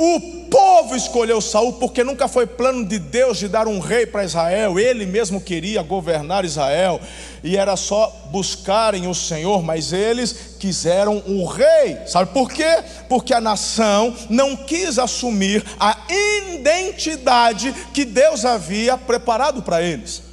O 0.00 0.20
povo 0.48 0.94
escolheu 0.94 1.40
Saul 1.40 1.72
porque 1.72 2.04
nunca 2.04 2.28
foi 2.28 2.46
plano 2.46 2.84
de 2.84 3.00
Deus 3.00 3.36
de 3.36 3.48
dar 3.48 3.66
um 3.66 3.80
rei 3.80 4.06
para 4.06 4.22
Israel. 4.22 4.78
Ele 4.78 5.04
mesmo 5.04 5.40
queria 5.40 5.82
governar 5.82 6.44
Israel 6.44 7.00
e 7.42 7.56
era 7.56 7.74
só 7.74 8.08
buscarem 8.30 9.08
o 9.08 9.14
Senhor, 9.14 9.60
mas 9.60 9.92
eles 9.92 10.54
quiseram 10.60 11.20
um 11.26 11.44
rei. 11.44 11.98
Sabe 12.06 12.32
por 12.32 12.48
quê? 12.48 12.78
Porque 13.08 13.34
a 13.34 13.40
nação 13.40 14.14
não 14.30 14.54
quis 14.54 15.00
assumir 15.00 15.64
a 15.80 15.98
identidade 16.08 17.74
que 17.92 18.04
Deus 18.04 18.44
havia 18.44 18.96
preparado 18.96 19.62
para 19.62 19.82
eles. 19.82 20.27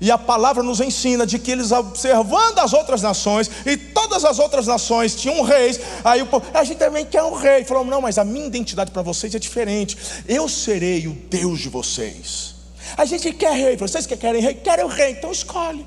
E 0.00 0.10
a 0.10 0.18
palavra 0.18 0.62
nos 0.62 0.80
ensina 0.80 1.26
de 1.26 1.38
que 1.38 1.50
eles 1.50 1.72
observando 1.72 2.58
as 2.58 2.72
outras 2.72 3.02
nações 3.02 3.50
e 3.64 3.76
todas 3.76 4.24
as 4.24 4.38
outras 4.38 4.66
nações 4.66 5.14
tinham 5.14 5.42
reis, 5.42 5.80
aí 6.04 6.22
o 6.22 6.26
povo, 6.26 6.44
a 6.52 6.64
gente 6.64 6.78
também 6.78 7.06
quer 7.06 7.22
um 7.22 7.34
rei. 7.34 7.64
Falou, 7.64 7.84
não, 7.84 8.00
mas 8.00 8.18
a 8.18 8.24
minha 8.24 8.46
identidade 8.46 8.90
para 8.90 9.02
vocês 9.02 9.34
é 9.34 9.38
diferente. 9.38 9.96
Eu 10.26 10.48
serei 10.48 11.06
o 11.06 11.12
Deus 11.12 11.60
de 11.60 11.68
vocês. 11.68 12.54
A 12.96 13.04
gente 13.04 13.32
quer 13.32 13.52
rei, 13.52 13.76
vocês 13.76 14.06
que 14.06 14.16
querem 14.16 14.40
rei, 14.40 14.54
querem 14.54 14.84
o 14.84 14.88
rei, 14.88 15.12
então 15.12 15.32
escolhe. 15.32 15.86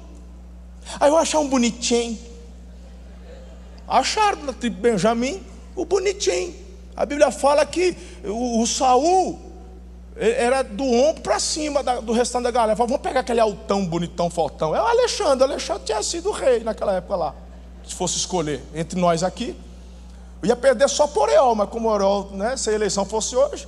Aí 1.00 1.10
eu 1.10 1.18
achar 1.18 1.40
um 1.40 1.48
bonitinho. 1.48 2.18
Acharam 3.88 4.44
na 4.44 4.54
tribo 4.54 4.82
Benjamim 4.82 5.42
o 5.76 5.86
bonitinho. 5.86 6.54
A 6.96 7.06
Bíblia 7.06 7.32
fala 7.32 7.66
que 7.66 7.96
o 8.26 8.66
Saul 8.66 9.47
era 10.20 10.64
do 10.64 10.84
ombro 10.84 11.22
para 11.22 11.40
cima 11.40 11.84
da, 11.84 12.00
do 12.00 12.12
restante 12.12 12.44
da 12.44 12.52
galera. 12.52 12.76
Falou, 12.76 12.90
vamos 12.90 13.04
pegar 13.04 13.20
aquele 13.20 13.40
altão 13.40 13.86
bonitão, 13.86 14.30
fortão. 14.30 14.76
É 14.76 14.82
o 14.82 14.86
Alexandre. 14.86 15.46
O 15.46 15.52
Alexandre 15.52 15.84
tinha 15.86 16.02
sido 16.02 16.32
rei 16.32 16.62
naquela 16.64 16.94
época 16.94 17.16
lá. 17.16 17.36
Se 17.86 17.96
fosse 17.96 18.18
escolher 18.18 18.64
entre 18.74 19.00
nós 19.00 19.24
aqui, 19.24 19.56
eu 20.42 20.50
ia 20.50 20.56
perder 20.56 20.90
só 20.90 21.08
por 21.08 21.30
Oreol, 21.30 21.56
mas 21.56 21.70
como 21.70 21.90
Oreol, 21.90 22.32
né, 22.34 22.58
se 22.58 22.70
a 22.70 22.74
eleição 22.74 23.06
fosse 23.06 23.36
hoje, 23.36 23.68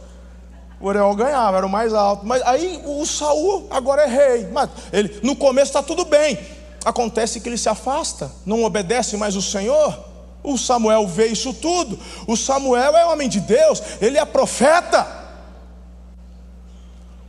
o 0.79 0.87
Oreol 0.87 1.15
ganhava, 1.15 1.57
era 1.57 1.65
o 1.65 1.69
mais 1.69 1.93
alto. 1.93 2.25
Mas 2.25 2.41
aí 2.43 2.81
o 2.85 3.05
Saul 3.05 3.67
agora 3.69 4.03
é 4.03 4.07
rei. 4.07 4.47
Mas 4.51 4.69
ele, 4.91 5.19
no 5.21 5.35
começo 5.35 5.69
está 5.69 5.83
tudo 5.83 6.05
bem. 6.05 6.39
Acontece 6.85 7.41
que 7.41 7.49
ele 7.49 7.57
se 7.57 7.67
afasta, 7.67 8.31
não 8.45 8.63
obedece 8.63 9.17
mais 9.17 9.35
o 9.35 9.41
Senhor. 9.41 10.05
O 10.41 10.57
Samuel 10.57 11.05
vê 11.05 11.27
isso 11.27 11.53
tudo. 11.53 11.99
O 12.25 12.37
Samuel 12.37 12.95
é 12.95 13.05
homem 13.05 13.27
de 13.27 13.41
Deus, 13.41 13.81
ele 14.01 14.17
é 14.17 14.25
profeta. 14.25 15.28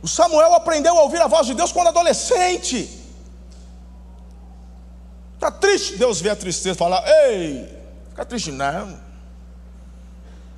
O 0.01 0.07
Samuel 0.07 0.53
aprendeu 0.53 0.97
a 0.97 1.01
ouvir 1.01 1.21
a 1.21 1.27
voz 1.27 1.45
de 1.45 1.53
Deus 1.53 1.71
quando 1.71 1.87
adolescente. 1.87 2.99
Está 5.35 5.51
triste? 5.51 5.97
Deus 5.97 6.19
vê 6.19 6.29
a 6.29 6.35
tristeza 6.35 6.75
e 6.75 6.77
fala: 6.77 7.03
Ei, 7.05 7.67
fica 8.09 8.25
triste 8.25 8.51
não. 8.51 8.99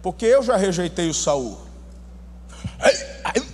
Porque 0.01 0.25
eu 0.25 0.43
já 0.43 0.55
rejeitei 0.55 1.09
o 1.09 1.13
Saul. 1.13 1.57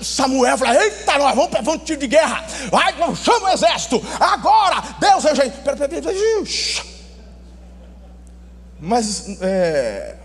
Samuel 0.02 0.58
fala: 0.58 0.84
Eita, 0.84 1.18
nós 1.18 1.36
vamos 1.36 1.52
para 1.52 1.72
um 1.72 1.78
tiro 1.78 2.00
de 2.00 2.08
guerra. 2.08 2.46
Vai, 2.72 2.94
chama 3.16 3.50
o 3.50 3.54
exército. 3.54 4.02
Agora, 4.20 4.82
Deus 5.00 5.24
rejeita. 5.24 5.74
Mas 8.80 9.42
é, 9.42 10.16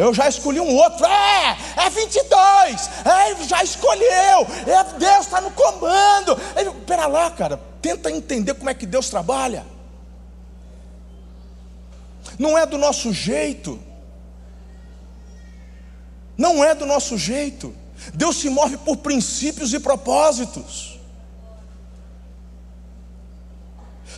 eu 0.00 0.14
já 0.14 0.28
escolhi 0.28 0.58
um 0.58 0.74
outro. 0.76 1.04
É, 1.04 1.56
é 1.76 1.90
22. 1.90 2.90
É, 3.04 3.44
já 3.44 3.62
escolheu. 3.62 4.46
É, 4.66 4.98
Deus 4.98 5.26
está 5.26 5.40
no 5.42 5.50
comando. 5.50 6.38
Ele, 6.56 6.70
pera 6.86 7.06
lá, 7.06 7.30
cara. 7.30 7.60
Tenta 7.82 8.10
entender 8.10 8.54
como 8.54 8.70
é 8.70 8.74
que 8.74 8.86
Deus 8.86 9.10
trabalha. 9.10 9.66
Não 12.38 12.56
é 12.56 12.64
do 12.64 12.78
nosso 12.78 13.12
jeito. 13.12 13.78
Não 16.36 16.64
é 16.64 16.74
do 16.74 16.86
nosso 16.86 17.18
jeito. 17.18 17.74
Deus 18.14 18.38
se 18.38 18.48
move 18.48 18.78
por 18.78 18.96
princípios 18.96 19.74
e 19.74 19.78
propósitos. 19.78 20.98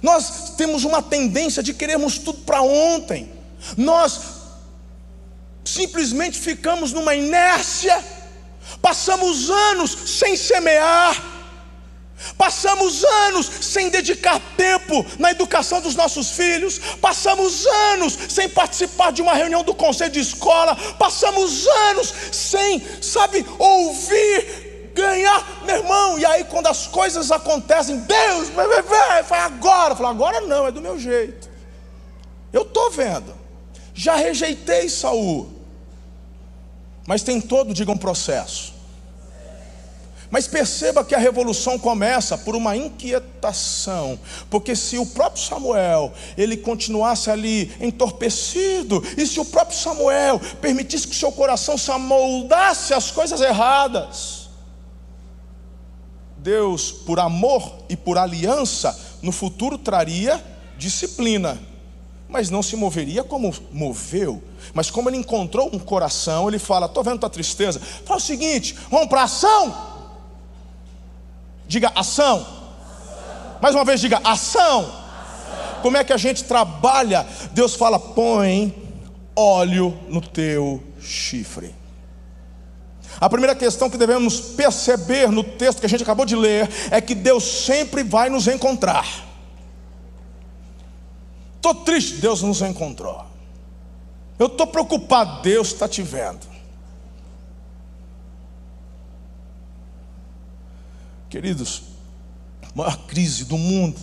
Nós 0.01 0.51
temos 0.57 0.85
uma 0.85 1.03
tendência 1.03 1.61
de 1.61 1.75
queremos 1.75 2.19
tudo 2.19 2.39
para 2.39 2.63
ontem. 2.63 3.33
Nós 3.77 4.42
simplesmente 5.65 6.39
ficamos 6.39 6.93
numa 6.93 7.15
inércia, 7.15 8.03
passamos 8.81 9.51
anos 9.51 9.91
sem 9.91 10.37
semear, 10.37 11.23
passamos 12.37 13.05
anos 13.05 13.51
sem 13.61 13.89
dedicar 13.89 14.41
tempo 14.57 15.05
na 15.19 15.31
educação 15.31 15.81
dos 15.81 15.95
nossos 15.95 16.31
filhos, 16.31 16.79
passamos 17.01 17.67
anos 17.67 18.17
sem 18.29 18.49
participar 18.49 19.13
de 19.13 19.23
uma 19.23 19.35
reunião 19.35 19.63
do 19.63 19.75
conselho 19.75 20.13
de 20.13 20.21
escola, 20.21 20.77
passamos 20.99 21.67
anos 21.67 22.13
sem, 22.33 22.83
sabe, 23.01 23.45
ouvir 23.59 24.73
ganhar, 24.95 25.63
meu 25.65 25.77
irmão. 25.77 26.19
E 26.19 26.25
aí, 26.25 26.45
quando 26.45 26.67
as 26.67 26.87
coisas 26.87 27.31
acontecem, 27.31 27.99
Deus, 27.99 28.49
vai, 28.51 29.41
agora. 29.41 29.97
Fala, 29.97 30.11
agora 30.11 30.41
não, 30.43 30.67
é 30.67 30.73
do 30.73 30.81
meu 30.81 30.99
jeito. 30.99 31.51
Eu 32.53 32.63
estou 32.63 32.91
vendo. 32.91 33.35
Já 33.95 34.17
rejeitei 34.17 34.89
Saul. 34.89 35.62
Mas 37.07 37.23
tem 37.23 37.41
todo, 37.41 37.75
diga, 37.75 37.91
um 37.91 37.97
processo. 37.97 38.73
Mas 40.31 40.47
perceba 40.49 41.05
que 41.05 41.15
a 41.15 41.19
revolução 41.19 41.79
começa 41.79 42.39
por 42.39 42.57
uma 42.57 42.75
inquietação, 42.75 44.19
porque 44.49 44.75
se 44.75 44.97
o 44.97 45.05
próprio 45.05 45.43
Samuel 45.43 46.11
ele 46.39 46.57
continuasse 46.57 47.31
ali 47.31 47.71
entorpecido, 47.79 49.05
e 49.19 49.27
se 49.27 49.39
o 49.39 49.45
próprio 49.45 49.77
Samuel 49.77 50.41
permitisse 50.59 51.07
que 51.07 51.15
seu 51.15 51.31
coração 51.31 51.77
se 51.77 51.91
amoldasse 51.91 52.95
às 52.95 53.11
coisas 53.11 53.43
erradas, 53.43 54.49
Deus, 56.39 56.91
por 56.91 57.21
amor 57.21 57.81
e 57.91 57.95
por 57.95 58.17
aliança, 58.17 58.99
no 59.21 59.33
futuro 59.33 59.77
traria 59.77 60.43
disciplina 60.79 61.61
mas 62.33 62.51
não 62.51 62.63
se 62.63 62.75
moveria 62.75 63.23
como 63.23 63.55
moveu. 63.71 64.43
Mas 64.73 64.91
como 64.91 65.11
ele 65.11 65.19
encontrou 65.19 65.71
um 65.73 65.79
coração, 65.79 66.49
ele 66.49 66.59
fala: 66.59 66.87
Estou 66.87 67.05
vendo 67.05 67.21
tua 67.21 67.31
tristeza. 67.31 67.79
Fala 67.79 68.19
o 68.19 68.23
seguinte: 68.23 68.75
vamos 68.91 69.09
para 69.09 69.25
ação. 69.25 69.93
Diga 71.69 71.93
ação. 71.95 72.37
ação. 72.39 72.47
Mais 73.61 73.75
uma 73.75 73.85
vez, 73.85 74.01
diga 74.01 74.19
ação. 74.25 74.81
ação. 74.81 75.03
Como 75.83 75.97
é 75.97 76.03
que 76.03 76.13
a 76.13 76.17
gente 76.17 76.45
trabalha? 76.45 77.27
Deus 77.53 77.75
fala: 77.75 77.99
põe 77.99 78.75
óleo 79.37 79.97
no 80.09 80.21
teu 80.21 80.83
chifre. 81.01 81.75
A 83.21 83.29
primeira 83.29 83.55
questão 83.55 83.91
que 83.91 83.99
devemos 83.99 84.41
perceber 84.41 85.31
no 85.31 85.45
texto 85.45 85.81
que 85.81 85.87
a 85.87 85.89
gente 85.89 86.03
acabou 86.03 86.25
de 86.25 86.35
ler 86.35 86.69
é 86.91 87.01
que 87.01 87.15
Deus 87.15 87.45
sempre 87.45 88.03
vai 88.03 88.29
nos 88.31 88.49
encontrar. 88.49 89.32
Estou 91.63 91.77
triste, 91.77 92.17
Deus 92.17 92.43
nos 92.43 92.61
encontrou. 92.61 93.25
Eu 94.37 94.49
estou 94.49 94.67
preocupado, 94.67 95.43
Deus 95.43 95.69
está 95.69 95.89
te 95.89 96.03
vendo. 96.03 96.45
Queridos, 101.31 101.85
a 102.65 102.67
maior 102.75 103.07
crise 103.07 103.45
do 103.45 103.57
mundo 103.57 104.01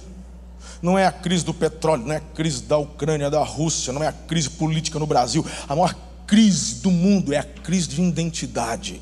não 0.81 0.97
é 0.97 1.05
a 1.05 1.11
crise 1.11 1.43
do 1.43 1.53
petróleo, 1.53 2.05
não 2.05 2.13
é 2.13 2.15
a 2.15 2.21
crise 2.21 2.63
da 2.63 2.77
Ucrânia, 2.77 3.29
da 3.29 3.43
Rússia, 3.43 3.91
não 3.91 4.01
é 4.01 4.07
a 4.07 4.13
crise 4.13 4.51
política 4.51 4.97
no 4.97 5.05
Brasil. 5.05 5.45
A 5.67 5.75
maior 5.75 5.93
crise 6.25 6.75
do 6.75 6.89
mundo 6.89 7.33
é 7.33 7.39
a 7.39 7.43
crise 7.43 7.89
de 7.89 8.01
identidade. 8.01 9.01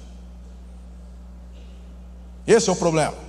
Esse 2.48 2.70
é 2.72 2.74
o 2.74 2.76
problema. 2.76 3.27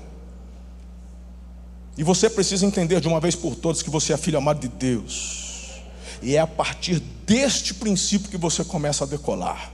E 1.99 2.05
você 2.05 2.31
precisa 2.31 2.65
entender 2.65 3.01
de 3.01 3.09
uma 3.09 3.19
vez 3.19 3.35
por 3.35 3.57
todas 3.57 3.83
que 3.83 3.91
você 3.91 4.13
é 4.13 4.17
filho 4.17 4.39
amado 4.39 4.61
de 4.61 4.69
Deus. 4.69 5.83
E 6.23 6.37
é 6.37 6.39
a 6.39 6.47
partir 6.47 7.01
deste 7.27 7.75
princípio 7.75 8.31
que 8.31 8.37
você 8.37 8.63
começa 8.63 9.03
a 9.03 9.07
decolar. 9.07 9.73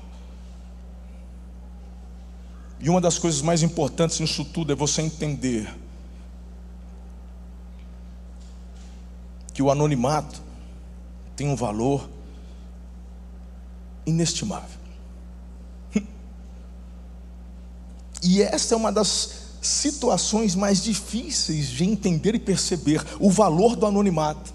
E 2.81 2.89
uma 2.89 2.99
das 2.99 3.19
coisas 3.19 3.43
mais 3.43 3.63
importantes 3.63 4.19
nisso 4.21 4.43
tudo 4.43 4.73
é 4.73 4.75
você 4.75 5.03
entender 5.03 5.71
que 9.53 9.63
o 9.63 9.71
anonimato 9.71 10.41
tem 11.37 11.47
um 11.47 11.55
valor 11.55 12.09
inestimável. 14.07 14.81
E 18.23 18.41
essa 18.41 18.75
é 18.75 18.77
uma 18.79 18.91
das 18.91 19.44
situações 19.67 20.55
mais 20.55 20.83
difíceis 20.83 21.69
de 21.69 21.85
entender 21.85 22.35
e 22.35 22.39
perceber 22.39 23.05
o 23.19 23.31
valor 23.31 23.77
do 23.77 23.87
anonimato. 23.87 24.53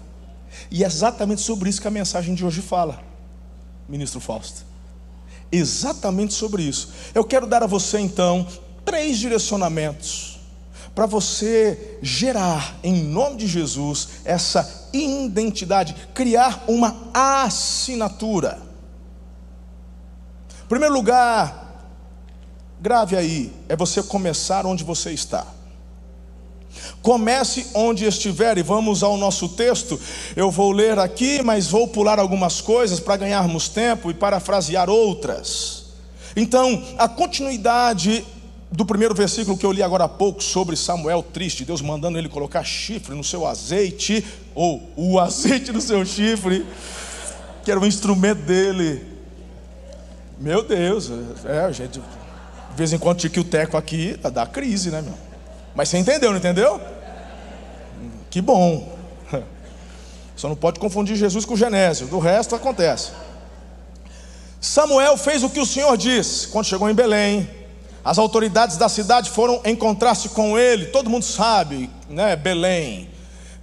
E 0.70 0.84
é 0.84 0.86
exatamente 0.86 1.40
sobre 1.40 1.68
isso 1.68 1.80
que 1.80 1.88
a 1.88 1.90
mensagem 1.90 2.34
de 2.34 2.44
hoje 2.44 2.62
fala, 2.62 3.02
ministro 3.88 4.20
Fausto. 4.20 4.64
Exatamente 5.50 6.32
sobre 6.32 6.62
isso. 6.62 6.90
Eu 7.14 7.24
quero 7.24 7.46
dar 7.46 7.62
a 7.62 7.66
você 7.66 7.98
então 7.98 8.46
três 8.84 9.18
direcionamentos 9.18 10.38
para 10.94 11.06
você 11.06 11.98
gerar, 12.02 12.78
em 12.82 13.04
nome 13.04 13.36
de 13.36 13.46
Jesus, 13.46 14.08
essa 14.24 14.88
identidade, 14.92 15.94
criar 16.14 16.64
uma 16.68 17.10
assinatura. 17.14 18.60
Em 20.64 20.68
primeiro 20.68 20.94
lugar, 20.94 21.59
Grave 22.80 23.14
aí, 23.14 23.52
é 23.68 23.76
você 23.76 24.02
começar 24.02 24.64
onde 24.64 24.82
você 24.82 25.12
está. 25.12 25.46
Comece 27.02 27.66
onde 27.74 28.06
estiver, 28.06 28.56
e 28.56 28.62
vamos 28.62 29.02
ao 29.02 29.18
nosso 29.18 29.50
texto. 29.50 30.00
Eu 30.34 30.50
vou 30.50 30.72
ler 30.72 30.98
aqui, 30.98 31.42
mas 31.42 31.66
vou 31.66 31.88
pular 31.88 32.18
algumas 32.18 32.60
coisas 32.62 32.98
para 32.98 33.18
ganharmos 33.18 33.68
tempo 33.68 34.10
e 34.10 34.14
parafrasear 34.14 34.88
outras. 34.88 35.86
Então, 36.34 36.82
a 36.96 37.06
continuidade 37.06 38.24
do 38.72 38.86
primeiro 38.86 39.14
versículo 39.14 39.58
que 39.58 39.66
eu 39.66 39.72
li 39.72 39.82
agora 39.82 40.04
há 40.04 40.08
pouco 40.08 40.42
sobre 40.42 40.76
Samuel 40.76 41.22
triste, 41.22 41.64
Deus 41.64 41.82
mandando 41.82 42.16
ele 42.16 42.28
colocar 42.28 42.64
chifre 42.64 43.14
no 43.14 43.24
seu 43.24 43.46
azeite, 43.46 44.24
ou 44.54 44.88
o 44.96 45.18
azeite 45.18 45.72
no 45.72 45.80
seu 45.80 46.04
chifre. 46.06 46.64
que 47.62 47.70
era 47.70 47.78
um 47.78 47.86
instrumento 47.86 48.40
dele. 48.42 49.04
Meu 50.38 50.62
Deus, 50.62 51.10
é, 51.44 51.60
a 51.60 51.72
gente, 51.72 52.00
de 52.70 52.76
vez 52.76 52.92
em 52.92 52.98
quando 52.98 53.28
que 53.28 53.40
o 53.40 53.44
teco 53.44 53.76
aqui, 53.76 54.18
dá 54.32 54.46
crise, 54.46 54.90
né, 54.90 55.02
meu? 55.02 55.14
Mas 55.74 55.88
você 55.88 55.98
entendeu, 55.98 56.30
não 56.30 56.38
entendeu? 56.38 56.80
Que 58.30 58.40
bom. 58.40 58.96
Só 60.36 60.48
não 60.48 60.56
pode 60.56 60.78
confundir 60.80 61.16
Jesus 61.16 61.44
com 61.44 61.56
Genésio, 61.56 62.06
do 62.06 62.18
resto 62.18 62.54
acontece. 62.54 63.12
Samuel 64.60 65.16
fez 65.16 65.42
o 65.42 65.50
que 65.50 65.58
o 65.58 65.66
Senhor 65.66 65.96
disse 65.96 66.48
quando 66.48 66.66
chegou 66.66 66.88
em 66.88 66.94
Belém. 66.94 67.48
As 68.04 68.18
autoridades 68.18 68.76
da 68.76 68.88
cidade 68.88 69.30
foram 69.30 69.60
encontrar-se 69.64 70.30
com 70.30 70.58
ele. 70.58 70.86
Todo 70.86 71.10
mundo 71.10 71.24
sabe, 71.24 71.90
né? 72.08 72.36
Belém, 72.36 73.10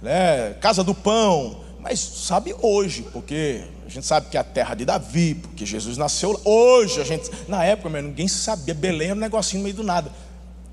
né? 0.00 0.54
Casa 0.60 0.84
do 0.84 0.94
Pão. 0.94 1.60
Mas 1.80 2.00
sabe 2.00 2.54
hoje, 2.60 3.02
porque 3.12 3.62
a 3.88 3.90
gente 3.90 4.06
sabe 4.06 4.28
que 4.28 4.36
é 4.36 4.40
a 4.40 4.44
terra 4.44 4.74
de 4.74 4.84
Davi, 4.84 5.34
porque 5.34 5.64
Jesus 5.64 5.96
nasceu 5.96 6.32
lá. 6.32 6.40
Hoje, 6.44 7.00
a 7.00 7.04
gente, 7.04 7.30
na 7.48 7.64
época, 7.64 7.88
meu, 7.88 8.02
ninguém 8.02 8.28
sabia. 8.28 8.74
Belém 8.74 9.08
era 9.08 9.16
um 9.16 9.18
negocinho 9.18 9.60
no 9.60 9.64
meio 9.64 9.76
do 9.76 9.82
nada. 9.82 10.12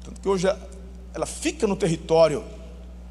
Tanto 0.03 0.19
que 0.19 0.27
hoje 0.27 0.53
ela 1.13 1.25
fica 1.25 1.65
no 1.65 1.77
território 1.77 2.43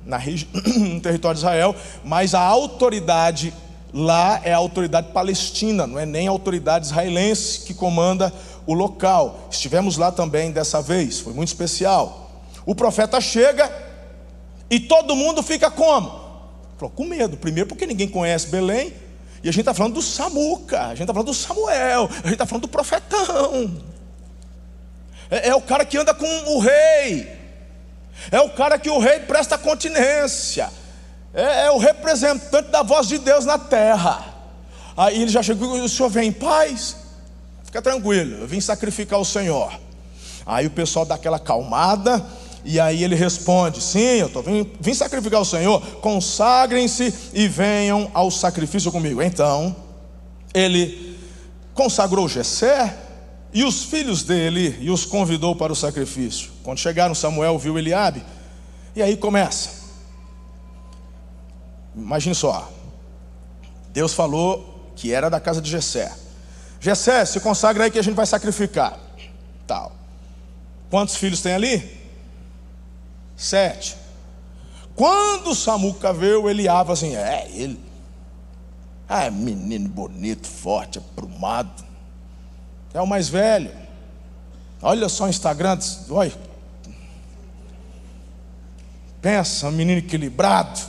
na 0.05 0.19
no 0.77 1.01
território 1.01 1.37
de 1.37 1.41
Israel, 1.41 1.75
mas 2.05 2.35
a 2.35 2.41
autoridade 2.43 3.55
lá 3.95 4.43
é 4.45 4.53
a 4.53 4.59
autoridade 4.59 5.11
palestina, 5.11 5.87
não 5.87 5.99
é 5.99 6.05
nem 6.05 6.29
a 6.29 6.31
autoridade 6.31 6.85
israelense 6.85 7.61
que 7.61 7.73
comanda 7.73 8.31
o 8.67 8.75
local. 8.75 9.49
Estivemos 9.51 9.97
lá 9.97 10.13
também 10.13 10.53
dessa 10.53 10.83
vez, 10.83 11.21
foi 11.21 11.33
muito 11.33 11.49
especial. 11.49 12.45
O 12.67 12.75
profeta 12.75 13.19
chega 13.23 13.73
e 14.69 14.79
todo 14.79 15.17
mundo 15.17 15.43
fica 15.43 15.71
como? 15.71 16.23
Com 16.95 17.07
medo. 17.07 17.39
Primeiro 17.39 17.67
porque 17.67 17.87
ninguém 17.87 18.07
conhece 18.07 18.49
Belém, 18.49 18.93
e 19.45 19.49
a 19.51 19.53
gente 19.53 19.61
está 19.61 19.75
falando 19.75 19.95
do 19.95 20.03
Samuca, 20.03 20.87
a 20.87 20.89
gente 20.89 21.03
está 21.03 21.13
falando 21.13 21.27
do 21.27 21.35
Samuel, 21.35 22.09
a 22.11 22.17
gente 22.23 22.33
está 22.33 22.47
falando 22.47 22.63
do 22.63 22.69
profetão. 22.69 23.77
É, 25.31 25.51
é 25.51 25.55
o 25.55 25.61
cara 25.61 25.85
que 25.85 25.99
anda 25.99 26.15
com 26.15 26.27
o 26.27 26.59
rei. 26.59 27.31
É 28.33 28.41
o 28.41 28.49
cara 28.49 28.79
que 28.79 28.89
o 28.89 28.99
rei 28.99 29.21
presta 29.21 29.59
continência. 29.59 30.71
É, 31.35 31.67
é 31.67 31.71
o 31.71 31.77
representante 31.77 32.71
da 32.71 32.83
voz 32.83 33.07
de 33.07 33.19
Deus 33.19 33.45
na 33.45 33.59
terra. 33.59 34.25
Aí 34.97 35.21
ele 35.21 35.31
já 35.31 35.43
chegou, 35.43 35.73
o 35.73 35.89
senhor 35.91 36.09
vem 36.09 36.29
em 36.29 36.33
paz? 36.33 36.97
Fica 37.65 37.83
tranquilo, 37.83 38.39
eu 38.39 38.47
vim 38.47 38.63
sacrificar 38.63 39.19
o 39.19 39.25
Senhor. 39.25 39.79
Aí 40.47 40.67
o 40.67 40.71
pessoal 40.71 41.05
dá 41.05 41.17
aquela 41.17 41.39
calmada, 41.39 42.25
e 42.65 42.81
aí 42.81 43.05
ele 43.05 43.15
responde: 43.15 43.81
Sim, 43.81 43.99
eu 43.99 44.29
tô, 44.29 44.43
vim, 44.43 44.71
vim 44.81 44.95
sacrificar 44.95 45.41
o 45.41 45.45
Senhor, 45.45 45.81
consagrem-se 46.01 47.13
e 47.33 47.47
venham 47.47 48.11
ao 48.15 48.31
sacrifício 48.31 48.91
comigo. 48.91 49.21
Então, 49.21 49.77
ele 50.53 51.19
consagrou 51.75 52.29
Jessé, 52.29 52.97
e 53.53 53.63
os 53.63 53.85
filhos 53.85 54.25
dele 54.25 54.77
e 54.81 54.91
os 54.91 55.05
convidou 55.05 55.55
para 55.55 55.73
o 55.73 55.77
sacrifício. 55.77 56.51
Quando 56.65 56.79
chegaram, 56.79 57.15
Samuel 57.15 57.57
viu 57.57 57.79
Eliabe, 57.79 58.25
e 58.97 59.03
aí 59.03 59.17
começa. 59.17 59.85
Imagine 61.95 62.35
só. 62.35 62.69
Deus 63.91 64.13
falou 64.13 64.91
que 64.97 65.13
era 65.13 65.29
da 65.29 65.39
casa 65.39 65.61
de 65.61 65.71
Jessé. 65.71 66.13
Jessé, 66.81 67.25
se 67.25 67.39
consagra 67.39 67.85
aí 67.85 67.91
que 67.91 67.99
a 67.99 68.03
gente 68.03 68.17
vai 68.17 68.27
sacrificar. 68.27 68.99
Tal. 69.67 69.93
Quantos 70.91 71.15
filhos 71.15 71.41
tem 71.41 71.55
ali? 71.55 72.04
Sete. 73.37 73.97
Quando 74.95 75.55
Samuca 75.55 76.13
veio, 76.13 76.49
Eliabe 76.49 76.93
assim, 76.93 77.17
é 77.17 77.49
ele. 77.53 77.81
Ah, 79.09 79.25
é 79.25 79.31
menino 79.31 79.89
bonito, 79.89 80.47
forte, 80.47 80.99
aprumado. 80.99 81.85
É 82.93 83.01
o 83.01 83.07
mais 83.07 83.29
velho. 83.29 83.71
Olha 84.81 85.09
só 85.09 85.25
o 85.25 85.29
Instagram. 85.29 85.79
Olha. 86.11 86.33
Pensa, 89.21 89.71
menino 89.71 89.99
equilibrado. 89.99 90.81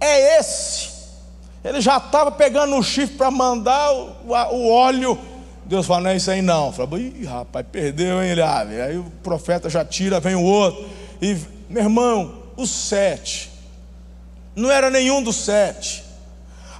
É 0.00 0.38
esse. 0.38 0.90
Ele 1.62 1.80
já 1.80 1.98
estava 1.98 2.30
pegando 2.30 2.74
o 2.76 2.82
chifre 2.82 3.16
para 3.16 3.30
mandar 3.30 3.92
o, 3.92 4.32
o, 4.32 4.72
óleo. 4.72 5.18
Deus 5.66 5.86
fala, 5.86 6.00
não 6.00 6.10
é 6.10 6.16
isso 6.16 6.30
aí 6.30 6.40
não. 6.40 6.72
Fala, 6.72 6.98
ih, 6.98 7.24
rapaz, 7.24 7.66
perdeu, 7.70 8.22
hein, 8.22 8.30
ele. 8.30 8.42
Aí 8.42 8.96
o 8.96 9.04
profeta 9.22 9.68
já 9.68 9.84
tira, 9.84 10.18
vem 10.18 10.34
o 10.34 10.42
outro. 10.42 10.88
E, 11.20 11.36
meu 11.68 11.82
irmão, 11.82 12.42
os 12.56 12.70
sete. 12.70 13.50
Não 14.54 14.70
era 14.70 14.90
nenhum 14.90 15.22
dos 15.22 15.36
sete. 15.36 16.04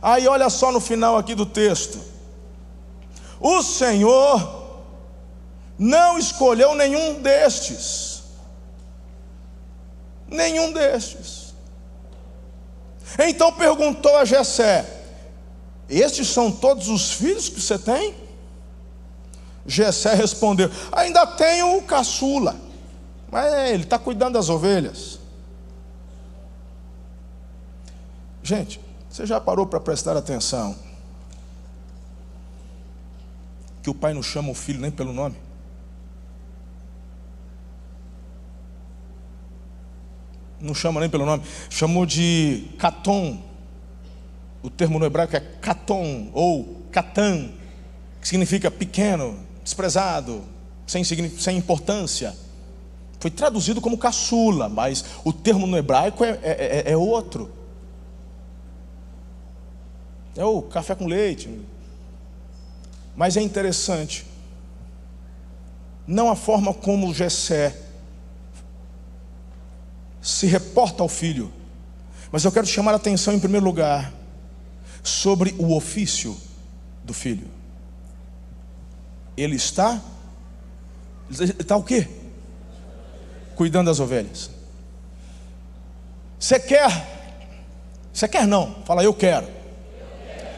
Aí 0.03 0.27
olha 0.27 0.49
só 0.49 0.73
no 0.73 0.81
final 0.81 1.17
aqui 1.17 1.35
do 1.35 1.47
texto. 1.47 1.99
O 3.41 3.63
Senhor 3.63 4.61
não 5.79 6.19
escolheu 6.19 6.75
nenhum 6.75 7.21
destes. 7.21 8.23
Nenhum 10.29 10.73
destes. 10.73 11.55
Então 13.19 13.53
perguntou 13.53 14.17
a 14.17 14.25
Jessé: 14.25 14.87
Estes 15.89 16.29
são 16.29 16.51
todos 16.51 16.89
os 16.89 17.13
filhos 17.13 17.49
que 17.49 17.61
você 17.61 17.79
tem? 17.79 18.15
Jessé 19.67 20.15
respondeu: 20.15 20.71
Ainda 20.93 21.27
tenho 21.27 21.77
o 21.77 21.83
caçula, 21.83 22.57
mas 23.31 23.53
ele 23.71 23.85
está 23.85 23.99
cuidando 23.99 24.35
das 24.35 24.49
ovelhas. 24.49 25.19
Gente, 28.43 28.81
você 29.09 29.27
já 29.27 29.41
parou 29.41 29.67
para 29.67 29.79
prestar 29.81 30.17
atenção? 30.17 30.77
que 33.83 33.91
o 33.91 33.95
pai 33.95 34.13
não 34.13 34.23
chama 34.23 34.51
o 34.51 34.55
filho 34.55 34.81
nem 34.81 34.91
pelo 34.91 35.13
nome? 35.13 35.37
Não 40.61 40.75
chama 40.75 41.01
nem 41.01 41.09
pelo 41.09 41.25
nome, 41.25 41.43
chamou 41.71 42.05
de 42.05 42.69
Caton. 42.79 43.43
O 44.63 44.69
termo 44.69 44.99
no 44.99 45.07
hebraico 45.07 45.35
é 45.35 45.41
Caton 45.41 46.31
ou 46.35 46.83
Catan, 46.93 47.51
que 48.21 48.29
significa 48.29 48.71
pequeno, 48.71 49.39
desprezado, 49.65 50.45
sem, 50.87 51.03
sem 51.03 51.57
importância. 51.57 52.37
Foi 53.21 53.31
traduzido 53.31 53.83
como 53.83 53.99
caçula, 53.99 54.67
mas 54.67 55.05
o 55.23 55.31
termo 55.31 55.67
no 55.67 55.77
hebraico 55.77 56.25
é, 56.25 56.31
é, 56.43 56.83
é, 56.87 56.93
é 56.93 56.97
outro. 56.97 57.53
É 60.35 60.45
o 60.45 60.63
café 60.63 60.95
com 60.95 61.07
leite, 61.07 61.61
mas 63.15 63.37
é 63.37 63.43
interessante, 63.43 64.25
não 66.07 66.31
a 66.31 66.37
forma 66.37 66.73
como 66.73 67.13
Jessé 67.13 67.77
se 70.23 70.47
reporta 70.47 71.03
ao 71.03 71.09
filho, 71.09 71.53
mas 72.33 72.45
eu 72.45 72.53
quero 72.53 72.67
chamar 72.67 72.93
a 72.93 72.97
atenção 72.97 73.35
em 73.35 73.41
primeiro 73.41 73.67
lugar 73.67 74.13
sobre 75.03 75.55
o 75.59 75.77
ofício 75.77 76.35
do 77.05 77.13
filho. 77.13 77.49
Ele 79.37 79.57
está, 79.57 80.01
ele 81.29 81.53
está 81.59 81.77
o 81.77 81.83
quê? 81.83 82.20
Cuidando 83.57 83.87
das 83.87 84.01
ovelhas. 84.01 84.51
Você 86.39 86.59
quer, 86.59 86.91
você 88.13 88.27
quer 88.27 88.47
não, 88.47 88.77
fala 88.87 89.05
eu 89.05 89.13
quero, 89.13 89.47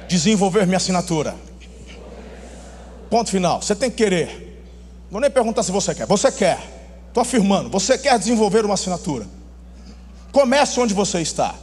desenvolver 0.09 0.67
minha 0.67 0.77
assinatura. 0.77 1.35
Ponto 3.13 3.31
final. 3.31 3.61
Você 3.61 3.77
tem 3.77 3.91
que 3.91 3.97
querer. 3.97 4.65
Não 5.05 5.13
vou 5.13 5.21
nem 5.21 5.31
perguntar 5.31 5.63
se 5.63 5.71
você 5.71 5.95
quer. 5.95 6.07
Você 6.07 6.33
quer. 6.33 6.59
Estou 7.09 7.21
afirmando. 7.21 7.69
Você 7.69 7.99
quer 7.99 8.19
desenvolver 8.19 8.65
uma 8.65 8.73
assinatura. 8.73 9.27
Comece 10.33 10.81
onde 10.81 10.95
você 10.95 11.21
está. 11.21 11.55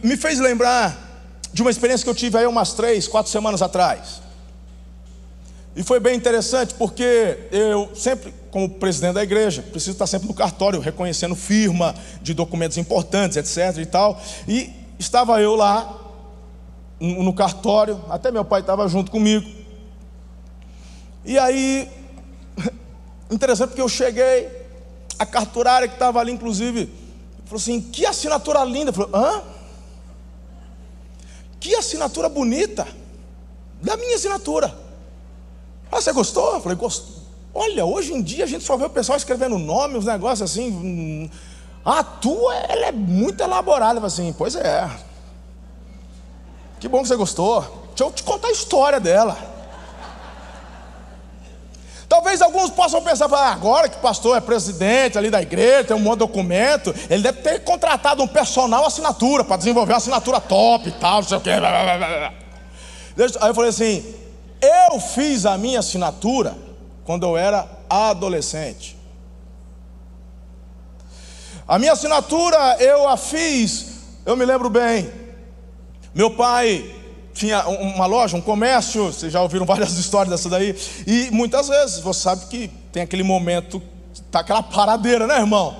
Me 0.00 0.16
fez 0.16 0.38
lembrar 0.38 0.96
de 1.52 1.62
uma 1.62 1.70
experiência 1.72 2.04
que 2.04 2.10
eu 2.10 2.14
tive 2.14 2.38
aí 2.38 2.46
umas 2.46 2.74
três, 2.74 3.08
quatro 3.08 3.32
semanas 3.32 3.60
atrás. 3.60 4.20
E 5.74 5.82
foi 5.82 5.98
bem 5.98 6.16
interessante 6.16 6.74
porque 6.74 7.48
eu 7.50 7.90
sempre, 7.96 8.32
como 8.58 8.68
presidente 8.70 9.14
da 9.14 9.22
igreja, 9.22 9.62
preciso 9.62 9.92
estar 9.92 10.08
sempre 10.08 10.26
no 10.26 10.34
cartório, 10.34 10.80
reconhecendo 10.80 11.36
firma 11.36 11.94
de 12.20 12.34
documentos 12.34 12.76
importantes, 12.76 13.36
etc. 13.36 13.78
e 13.78 13.86
tal. 13.86 14.20
E 14.48 14.72
estava 14.98 15.40
eu 15.40 15.54
lá 15.54 15.96
no 16.98 17.32
cartório, 17.32 18.02
até 18.10 18.32
meu 18.32 18.44
pai 18.44 18.62
estava 18.62 18.88
junto 18.88 19.12
comigo. 19.12 19.48
E 21.24 21.38
aí, 21.38 21.88
interessante 23.30 23.68
porque 23.68 23.80
eu 23.80 23.88
cheguei, 23.88 24.48
a 25.16 25.24
carturária 25.24 25.86
que 25.86 25.94
estava 25.94 26.18
ali, 26.18 26.32
inclusive, 26.32 26.92
falou 27.44 27.60
assim: 27.60 27.80
que 27.80 28.04
assinatura 28.04 28.64
linda. 28.64 28.92
Hã? 29.14 29.40
Que 31.60 31.76
assinatura 31.76 32.28
bonita. 32.28 32.88
Da 33.80 33.96
minha 33.96 34.16
assinatura. 34.16 34.76
Ah, 35.92 36.00
você 36.00 36.12
gostou? 36.12 36.54
Eu 36.54 36.60
falei, 36.60 36.76
gostou. 36.76 37.17
Olha, 37.54 37.84
hoje 37.84 38.12
em 38.12 38.22
dia 38.22 38.44
a 38.44 38.46
gente 38.46 38.64
só 38.64 38.76
vê 38.76 38.84
o 38.84 38.90
pessoal 38.90 39.16
escrevendo 39.16 39.58
nome, 39.58 39.96
uns 39.96 40.04
negócios 40.04 40.50
assim. 40.50 40.70
Hum, 40.70 41.30
a 41.84 42.02
tua, 42.02 42.54
ela 42.54 42.86
é 42.86 42.92
muito 42.92 43.42
elaborada. 43.42 44.04
Assim, 44.04 44.34
pois 44.36 44.54
é. 44.54 44.88
Que 46.78 46.88
bom 46.88 47.02
que 47.02 47.08
você 47.08 47.16
gostou. 47.16 47.62
Deixa 47.88 48.04
eu 48.04 48.12
te 48.12 48.22
contar 48.22 48.48
a 48.48 48.52
história 48.52 49.00
dela. 49.00 49.36
Talvez 52.08 52.40
alguns 52.40 52.70
possam 52.70 53.02
pensar, 53.02 53.30
ah, 53.30 53.52
agora 53.52 53.88
que 53.88 53.98
o 53.98 54.00
pastor 54.00 54.38
é 54.38 54.40
presidente 54.40 55.18
ali 55.18 55.28
da 55.28 55.42
igreja, 55.42 55.88
tem 55.88 55.96
um 55.96 56.00
monte 56.00 56.14
de 56.14 56.26
documento, 56.26 56.94
ele 57.10 57.22
deve 57.22 57.42
ter 57.42 57.62
contratado 57.64 58.22
um 58.22 58.26
personal 58.26 58.86
assinatura 58.86 59.44
para 59.44 59.58
desenvolver 59.58 59.92
uma 59.92 59.98
assinatura 59.98 60.40
top 60.40 60.88
e 60.88 60.92
tal, 60.92 61.16
não 61.20 61.28
sei 61.28 61.36
o 61.36 61.40
quê. 61.40 61.50
Aí 63.40 63.50
eu 63.50 63.54
falei 63.54 63.68
assim: 63.68 64.14
eu 64.62 64.98
fiz 65.00 65.44
a 65.44 65.58
minha 65.58 65.80
assinatura 65.80 66.56
quando 67.08 67.24
eu 67.24 67.38
era 67.38 67.66
adolescente. 67.88 68.94
A 71.66 71.78
minha 71.78 71.92
assinatura 71.92 72.76
eu 72.80 73.08
a 73.08 73.16
fiz, 73.16 73.86
eu 74.26 74.36
me 74.36 74.44
lembro 74.44 74.68
bem. 74.68 75.10
Meu 76.14 76.30
pai 76.32 76.94
tinha 77.32 77.66
uma 77.66 78.04
loja, 78.04 78.36
um 78.36 78.42
comércio, 78.42 79.06
vocês 79.06 79.32
já 79.32 79.40
ouviram 79.40 79.64
várias 79.64 79.92
histórias 79.96 80.28
dessa 80.28 80.50
daí, 80.50 80.76
e 81.06 81.30
muitas 81.30 81.68
vezes 81.68 82.00
você 82.00 82.20
sabe 82.20 82.44
que 82.44 82.68
tem 82.92 83.04
aquele 83.04 83.22
momento, 83.22 83.80
tá 84.30 84.40
aquela 84.40 84.62
paradeira, 84.62 85.26
né, 85.26 85.38
irmão? 85.38 85.78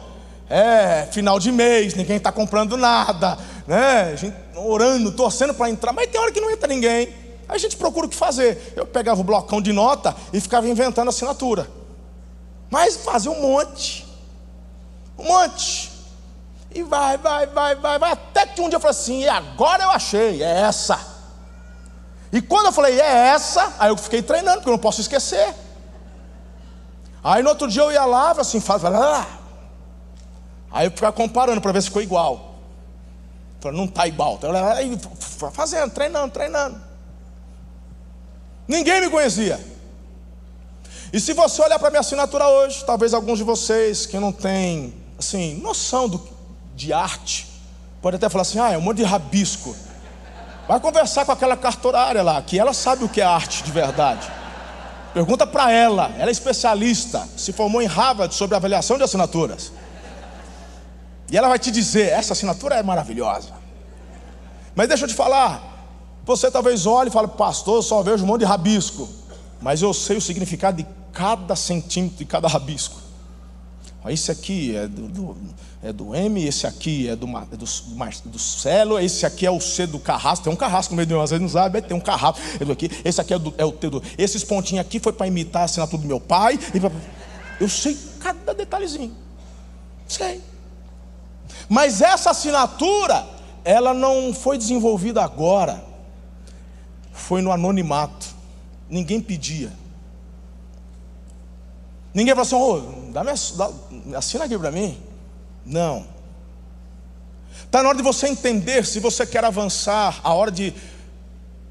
É, 0.49 1.09
final 1.13 1.39
de 1.39 1.53
mês, 1.53 1.93
ninguém 1.93 2.17
está 2.17 2.33
comprando 2.33 2.75
nada, 2.75 3.37
né? 3.67 4.13
A 4.15 4.17
gente 4.17 4.35
orando, 4.57 5.13
torcendo 5.13 5.53
para 5.53 5.69
entrar, 5.69 5.93
mas 5.93 6.07
tem 6.07 6.19
hora 6.19 6.33
que 6.33 6.41
não 6.41 6.51
entra 6.51 6.67
ninguém. 6.67 7.28
A 7.49 7.57
gente 7.57 7.77
procura 7.77 8.07
o 8.07 8.09
que 8.11 8.17
fazer. 8.17 8.75
Eu 8.77 8.87
pegava 8.87 9.21
o 9.21 9.25
blocão 9.25 9.61
de 9.61 9.73
nota 9.73 10.15
e 10.33 10.41
ficava 10.41 10.69
inventando 10.69 11.09
assinatura. 11.09 11.69
Mas 12.71 12.97
fazia 12.97 13.31
um 13.31 13.41
monte. 13.41 14.07
Um 15.19 15.25
monte. 15.25 15.91
E 16.75 16.83
vai, 16.83 17.17
vai, 17.17 17.47
vai, 17.47 17.75
vai, 17.75 17.99
vai. 17.99 18.13
Até 18.13 18.47
que 18.47 18.61
um 18.61 18.69
dia 18.69 18.77
eu 18.77 18.81
falei 18.81 18.97
assim: 18.97 19.21
e 19.23 19.29
agora 19.29 19.85
eu 19.85 19.91
achei, 19.91 20.43
é 20.43 20.61
essa. 20.61 21.17
E 22.31 22.43
quando 22.43 22.67
eu 22.67 22.73
falei, 22.73 23.01
é 23.01 23.29
essa, 23.29 23.75
aí 23.79 23.89
eu 23.89 23.97
fiquei 23.97 24.21
treinando, 24.21 24.59
porque 24.59 24.69
eu 24.69 24.73
não 24.75 24.79
posso 24.79 25.01
esquecer. 25.01 25.55
Aí 27.25 27.43
no 27.43 27.49
outro 27.49 27.67
dia 27.69 27.83
eu 27.83 27.91
ia 27.91 28.05
lá, 28.05 28.33
assim, 28.33 28.61
faz, 28.61 28.83
lá. 28.83 29.27
Aí 30.71 30.87
eu 30.87 30.91
ficava 30.91 31.13
comparando 31.13 31.61
para 31.61 31.73
ver 31.73 31.81
se 31.81 31.89
ficou 31.89 32.03
igual. 32.03 32.57
Falei, 33.61 33.79
não 33.79 33.87
está 33.87 34.07
igual. 34.07 34.39
Aí, 34.77 34.99
fazendo, 35.53 35.91
treinando, 35.91 36.33
treinando. 36.33 36.88
Ninguém 38.69 39.01
me 39.01 39.09
conhecia. 39.09 39.59
E 41.11 41.19
se 41.19 41.33
você 41.33 41.63
olhar 41.63 41.79
para 41.79 41.89
minha 41.89 42.01
assinatura 42.01 42.47
hoje, 42.47 42.85
talvez 42.85 43.15
alguns 43.15 43.39
de 43.39 43.45
vocês 43.45 44.05
que 44.05 44.19
não 44.19 44.31
têm 44.31 44.93
assim, 45.19 45.55
noção 45.55 46.07
do, 46.07 46.29
de 46.77 46.93
arte, 46.93 47.49
pode 48.03 48.17
até 48.17 48.29
falar 48.29 48.43
assim: 48.43 48.59
ah, 48.59 48.73
é 48.73 48.79
um 48.79 48.83
monte 48.83 48.99
de 48.99 49.05
rabisco. 49.05 49.75
Vai 50.69 50.79
conversar 50.81 51.25
com 51.25 51.33
aquela 51.33 51.57
cartorária 51.57 52.23
lá, 52.23 52.43
que 52.43 52.59
ela 52.59 52.75
sabe 52.75 53.03
o 53.03 53.09
que 53.09 53.23
é 53.23 53.25
arte 53.25 53.63
de 53.63 53.73
verdade. 53.73 54.31
Pergunta 55.15 55.47
para 55.47 55.73
ela, 55.73 56.13
ela 56.19 56.29
é 56.29 56.31
especialista, 56.31 57.27
se 57.39 57.55
formou 57.55 57.81
em 57.81 57.87
Harvard 57.87 58.35
sobre 58.35 58.55
avaliação 58.55 58.99
de 58.99 59.03
assinaturas. 59.03 59.73
E 61.31 61.39
ela 61.39 61.49
vai 61.49 61.59
te 61.59 61.71
dizer: 61.71 62.11
essa 62.11 62.35
assinatura 62.35 62.75
é 62.75 62.83
maravilhosa. 62.83 63.55
Mas 64.75 64.89
deixa 64.89 65.05
eu 65.05 65.09
te 65.09 65.15
falar, 65.15 65.78
você 66.37 66.51
talvez 66.51 66.85
olhe 66.85 67.09
e 67.09 67.13
fale, 67.13 67.29
pastor, 67.29 67.77
eu 67.77 67.83
só 67.83 68.03
vejo 68.03 68.23
um 68.23 68.27
monte 68.27 68.41
de 68.41 68.45
rabisco. 68.45 69.09
Mas 69.61 69.81
eu 69.81 69.95
sei 69.95 70.19
o 70.19 70.21
significado 70.21 70.77
de 70.77 70.87
cada 71.13 71.57
centímetro 71.57 72.19
de 72.19 72.25
cada 72.25 72.47
rabisco. 72.47 72.97
Esse 74.07 74.31
aqui 74.31 74.77
é 74.77 74.87
do, 74.87 75.09
do, 75.09 75.37
é 75.83 75.93
do 75.93 76.15
M, 76.15 76.47
esse 76.47 76.67
aqui 76.67 77.09
é 77.09 77.17
do, 77.17 77.27
é 77.27 77.57
do, 77.57 78.31
do 78.31 78.39
Celo, 78.39 78.99
esse 78.99 79.27
aqui 79.27 79.45
é 79.45 79.51
o 79.51 79.61
C 79.61 79.87
do 79.87 79.99
carrasco. 79.99 80.45
Tem 80.45 80.53
um 80.53 80.57
carrasco 80.57 80.93
no 80.93 80.97
meio 80.97 81.07
de 81.07 81.15
nós, 81.15 81.31
não 81.33 81.49
sabe, 81.49 81.83
tem 81.83 81.97
um 81.97 82.01
carrasco. 82.01 82.41
É 82.61 82.73
aqui. 82.73 82.91
Esse 83.05 83.21
aqui 83.21 83.35
é, 83.35 83.39
do, 83.39 83.53
é 83.59 83.65
o 83.65 83.73
T 83.73 83.89
do. 83.91 84.03
Esses 84.17 84.45
pontinhos 84.45 84.85
aqui 84.85 85.01
foi 85.01 85.13
para 85.13 85.27
imitar 85.27 85.63
a 85.63 85.65
assinatura 85.65 86.01
do 86.01 86.09
meu 86.09 86.21
pai. 86.21 86.59
Pra, 86.59 86.91
eu 87.61 87.69
sei 87.69 87.99
cada 88.21 88.55
detalhezinho. 88.55 89.15
Sei. 90.07 90.41
Mas 91.69 92.01
essa 92.01 92.31
assinatura, 92.31 93.27
ela 93.65 93.93
não 93.93 94.33
foi 94.33 94.57
desenvolvida 94.57 95.23
agora 95.23 95.88
foi 97.19 97.43
no 97.43 97.53
anonimato. 97.53 98.27
Ninguém 98.89 99.21
pedia. 99.21 99.73
Ninguém 102.15 102.35
falou 102.35 102.47
assim: 102.47 103.09
oh, 103.09 103.13
dá 103.13 103.23
dá, 103.23 104.17
assina 104.17 104.45
aqui 104.45 104.59
para 104.59 104.71
mim. 104.71 104.99
Não. 105.65 106.07
Está 107.65 107.83
na 107.83 107.91
hora 107.91 107.99
de 107.99 108.03
você 108.03 108.29
entender 108.29 108.87
se 108.87 108.99
você 109.01 109.27
quer 109.27 109.45
avançar, 109.45 110.21
a 110.25 110.33
hora 110.33 110.51
de 110.51 110.73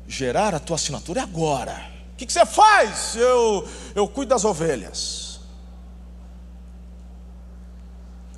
gerar 0.08 0.54
a 0.54 0.60
tua 0.60 0.76
assinatura 0.76 1.22
é 1.22 1.24
agora. 1.24 1.90
O 2.14 2.18
que, 2.18 2.26
que 2.26 2.34
você 2.34 2.46
faz? 2.46 3.16
Eu, 3.16 3.68
eu 3.96 4.08
cuido 4.08 4.30
das 4.30 4.46
ovelhas. 4.46 5.40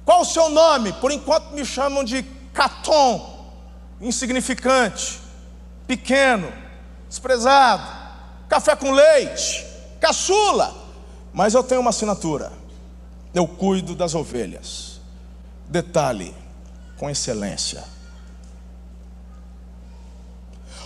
Qual 0.05 0.21
o 0.21 0.25
seu 0.25 0.49
nome? 0.49 0.93
Por 0.93 1.11
enquanto 1.11 1.51
me 1.51 1.65
chamam 1.65 2.03
de 2.03 2.23
Caton, 2.53 3.53
insignificante, 4.01 5.19
pequeno 5.85 6.51
desprezado, 7.09 7.83
café 8.47 8.75
com 8.75 8.91
leite, 8.91 9.65
caçula. 9.99 10.73
Mas 11.33 11.53
eu 11.53 11.63
tenho 11.63 11.81
uma 11.81 11.89
assinatura. 11.89 12.51
Eu 13.33 13.47
cuido 13.47 13.95
das 13.95 14.15
ovelhas. 14.15 15.01
Detalhe, 15.67 16.33
com 16.97 17.09
excelência. 17.09 17.83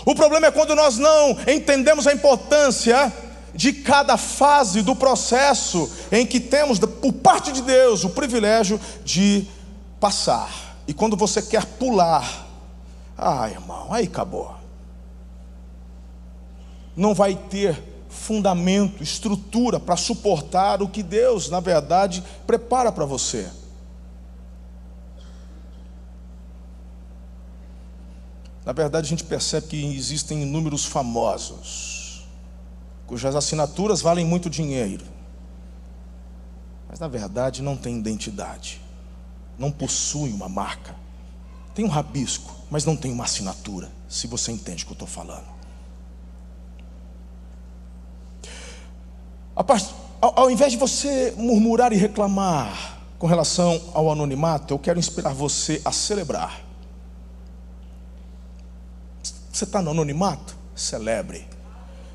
O 0.06 0.16
problema 0.16 0.48
é 0.48 0.52
quando 0.52 0.76
nós 0.76 0.98
não 0.98 1.38
entendemos 1.48 2.08
a 2.08 2.14
importância 2.14 3.12
de 3.54 3.72
cada 3.72 4.18
fase 4.18 4.82
do 4.82 4.96
processo 4.96 5.90
em 6.12 6.26
que 6.26 6.40
temos, 6.40 6.80
por 6.80 7.14
parte 7.14 7.52
de 7.52 7.62
Deus, 7.62 8.04
o 8.04 8.10
privilégio 8.10 8.80
de 9.06 9.48
passar. 10.00 10.76
E 10.86 10.94
quando 10.94 11.16
você 11.16 11.42
quer 11.42 11.66
pular, 11.66 12.46
ah, 13.18 13.50
irmão, 13.50 13.88
aí 13.94 14.06
acabou 14.06 14.63
não 16.96 17.14
vai 17.14 17.36
ter 17.36 17.82
fundamento, 18.10 19.02
estrutura 19.02 19.80
para 19.80 19.98
suportar 19.98 20.82
o 20.82 20.88
que 20.88 21.02
Deus, 21.02 21.50
na 21.50 21.60
verdade, 21.60 22.24
prepara 22.46 22.92
para 22.92 23.06
você. 23.06 23.50
Na 28.66 28.72
verdade, 28.72 29.08
a 29.08 29.10
gente 29.10 29.26
percebe 29.26 29.68
que 29.68 29.86
existem 29.96 30.44
inúmeros 30.44 30.86
famosos, 30.86 32.26
cujas 33.06 33.36
assinaturas 33.36 34.02
valem 34.02 34.26
muito 34.26 34.50
dinheiro, 34.50 35.04
mas 36.88 37.00
na 37.00 37.08
verdade 37.08 37.62
não 37.62 37.76
tem 37.76 37.98
identidade, 37.98 38.80
não 39.58 39.70
possuem 39.70 40.32
uma 40.32 40.48
marca, 40.48 40.96
tem 41.76 41.84
um 41.84 41.90
rabisco, 41.90 42.56
mas 42.70 42.86
não 42.86 42.96
tem 42.96 43.12
uma 43.12 43.26
assinatura, 43.26 43.92
se 44.08 44.28
você 44.28 44.52
entende 44.52 44.84
o 44.84 44.86
que 44.86 44.92
eu 44.94 44.96
estou 44.96 45.08
falando. 45.08 45.63
Ao, 49.56 49.66
ao 50.40 50.52
invés 50.52 50.72
de 50.72 50.78
você 50.78 51.34
murmurar 51.38 51.94
e 51.94 51.96
reclamar 51.96 53.00
com 53.20 53.28
relação 53.28 53.80
ao 53.94 54.12
anonimato, 54.12 54.74
eu 54.74 54.80
quero 54.80 55.00
inspirar 55.00 55.34
você 55.34 55.82
a 55.86 55.92
celebrar. 55.92 56.62
Você 59.52 59.66
está 59.66 59.82
no 59.82 59.92
anonimato? 59.92 60.56
Celebre. 60.76 61.48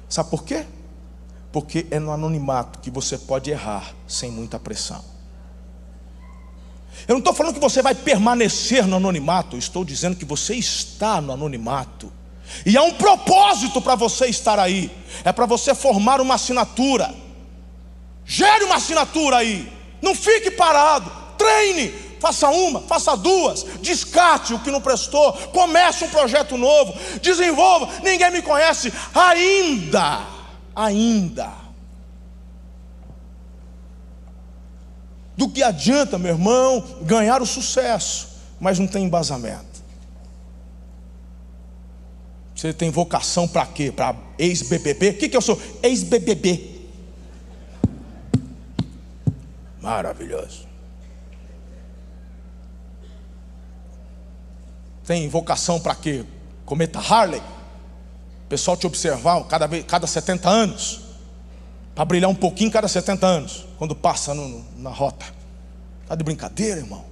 Sabe 0.09 0.31
por 0.31 0.43
quê? 0.45 0.67
Porque 1.53 1.87
é 1.91 1.99
no 1.99 2.11
anonimato 2.11 2.81
que 2.81 2.91
você 2.91 3.17
pode 3.17 3.51
errar 3.51 3.95
sem 4.07 4.31
muita 4.31 4.59
pressão. 4.59 5.03
Eu 7.07 7.13
não 7.13 7.19
estou 7.19 7.33
falando 7.33 7.55
que 7.55 7.61
você 7.61 7.81
vai 7.81 7.95
permanecer 7.95 8.87
no 8.87 8.97
anonimato, 8.97 9.57
estou 9.57 9.85
dizendo 9.85 10.17
que 10.17 10.25
você 10.25 10.55
está 10.55 11.21
no 11.21 11.33
anonimato. 11.33 12.13
E 12.67 12.77
há 12.77 12.83
um 12.83 12.95
propósito 12.95 13.81
para 13.81 13.95
você 13.95 14.27
estar 14.27 14.59
aí, 14.59 14.91
é 15.25 15.33
para 15.33 15.47
você 15.47 15.75
formar 15.75 16.21
uma 16.21 16.35
assinatura 16.35 17.15
Gere 18.29 18.65
uma 18.65 18.75
assinatura 18.75 19.39
aí. 19.39 19.73
Não 20.03 20.15
fique 20.15 20.51
parado. 20.51 21.11
Treine. 21.39 21.89
Faça 22.21 22.51
uma, 22.51 22.81
faça 22.83 23.17
duas. 23.17 23.65
Descarte 23.81 24.53
o 24.53 24.59
que 24.59 24.71
não 24.71 24.83
prestou. 24.83 25.33
Comece 25.33 26.05
um 26.05 26.11
projeto 26.11 26.59
novo. 26.59 26.93
Desenvolva. 27.23 27.89
Ninguém 28.03 28.31
me 28.31 28.43
conhece 28.43 28.93
ainda. 29.15 30.27
Ainda. 30.77 31.51
Do 35.35 35.49
que 35.49 35.63
adianta, 35.63 36.19
meu 36.19 36.33
irmão, 36.33 36.85
ganhar 37.03 37.41
o 37.41 37.47
sucesso, 37.47 38.29
mas 38.61 38.79
não 38.79 38.87
tem 38.87 39.05
embasamento. 39.05 39.83
Você 42.55 42.73
tem 42.75 42.91
vocação 42.91 43.49
para 43.49 43.65
quê? 43.65 43.91
Para 43.91 44.17
ex-BBB? 44.37 45.11
O 45.11 45.15
que, 45.15 45.29
que 45.29 45.37
eu 45.37 45.41
sou? 45.41 45.59
Ex-BBB. 45.83 46.78
Maravilhoso. 49.89 50.69
Tem 55.07 55.27
vocação 55.31 55.81
para 55.81 55.95
quê? 55.95 56.27
Cometa 56.67 56.99
Harley? 56.99 57.41
pessoal 58.51 58.77
te 58.77 58.87
observar 58.87 59.43
cada, 59.45 59.67
vez, 59.67 59.85
cada 59.87 60.07
70 60.07 60.49
anos, 60.49 61.01
para 61.95 62.05
brilhar 62.05 62.29
um 62.29 62.35
pouquinho 62.35 62.71
cada 62.71 62.87
70 62.87 63.27
anos, 63.27 63.67
quando 63.79 63.95
passa 63.95 64.35
no, 64.35 64.63
na 64.77 64.91
rota. 64.91 65.25
Está 66.03 66.15
de 66.15 66.23
brincadeira, 66.23 66.81
irmão? 66.81 67.05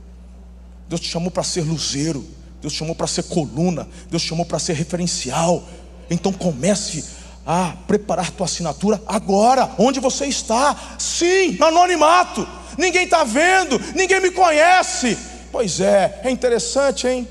Deus 0.86 1.00
te 1.00 1.08
chamou 1.08 1.30
para 1.30 1.42
ser 1.42 1.62
luzeiro, 1.62 2.26
Deus 2.60 2.74
te 2.74 2.78
chamou 2.78 2.94
para 2.94 3.06
ser 3.06 3.22
coluna, 3.24 3.88
Deus 4.10 4.22
te 4.22 4.28
chamou 4.28 4.44
para 4.44 4.58
ser 4.58 4.74
referencial. 4.74 5.62
Então 6.10 6.30
comece 6.30 7.04
a 7.46 7.74
preparar 7.86 8.32
tua 8.32 8.46
assinatura 8.46 9.00
agora, 9.06 9.70
onde 9.78 10.00
você 10.00 10.26
está. 10.26 10.76
Sim, 10.98 11.52
no 11.52 11.66
anonimato. 11.66 12.46
Ninguém 12.76 13.04
está 13.04 13.22
vendo, 13.22 13.78
ninguém 13.94 14.20
me 14.20 14.32
conhece. 14.32 15.16
Pois 15.52 15.80
é, 15.80 16.20
é 16.24 16.30
interessante, 16.30 17.06
hein? 17.06 17.28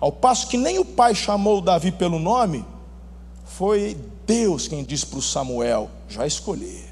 Ao 0.00 0.10
passo 0.10 0.48
que 0.48 0.56
nem 0.56 0.78
o 0.78 0.84
pai 0.84 1.14
chamou 1.14 1.60
Davi 1.60 1.92
pelo 1.92 2.18
nome, 2.18 2.64
foi 3.44 3.96
Deus 4.26 4.66
quem 4.66 4.82
disse 4.82 5.06
para 5.06 5.18
o 5.18 5.22
Samuel: 5.22 5.90
já 6.08 6.26
escolhi. 6.26 6.82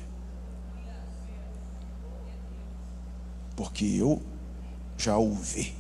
Porque 3.57 3.85
eu 3.85 4.23
já 4.97 5.17
ouvi. 5.17 5.75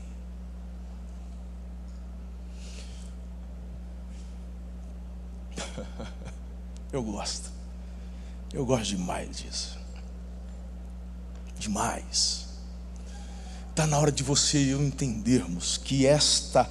Eu 6.92 7.02
gosto. 7.02 7.50
Eu 8.52 8.66
gosto 8.66 8.96
demais 8.96 9.38
disso. 9.38 9.78
Demais. 11.58 12.46
Está 13.70 13.86
na 13.86 13.98
hora 13.98 14.12
de 14.12 14.22
você 14.22 14.58
e 14.58 14.70
eu 14.70 14.82
entendermos 14.82 15.78
que 15.78 16.06
esta 16.06 16.68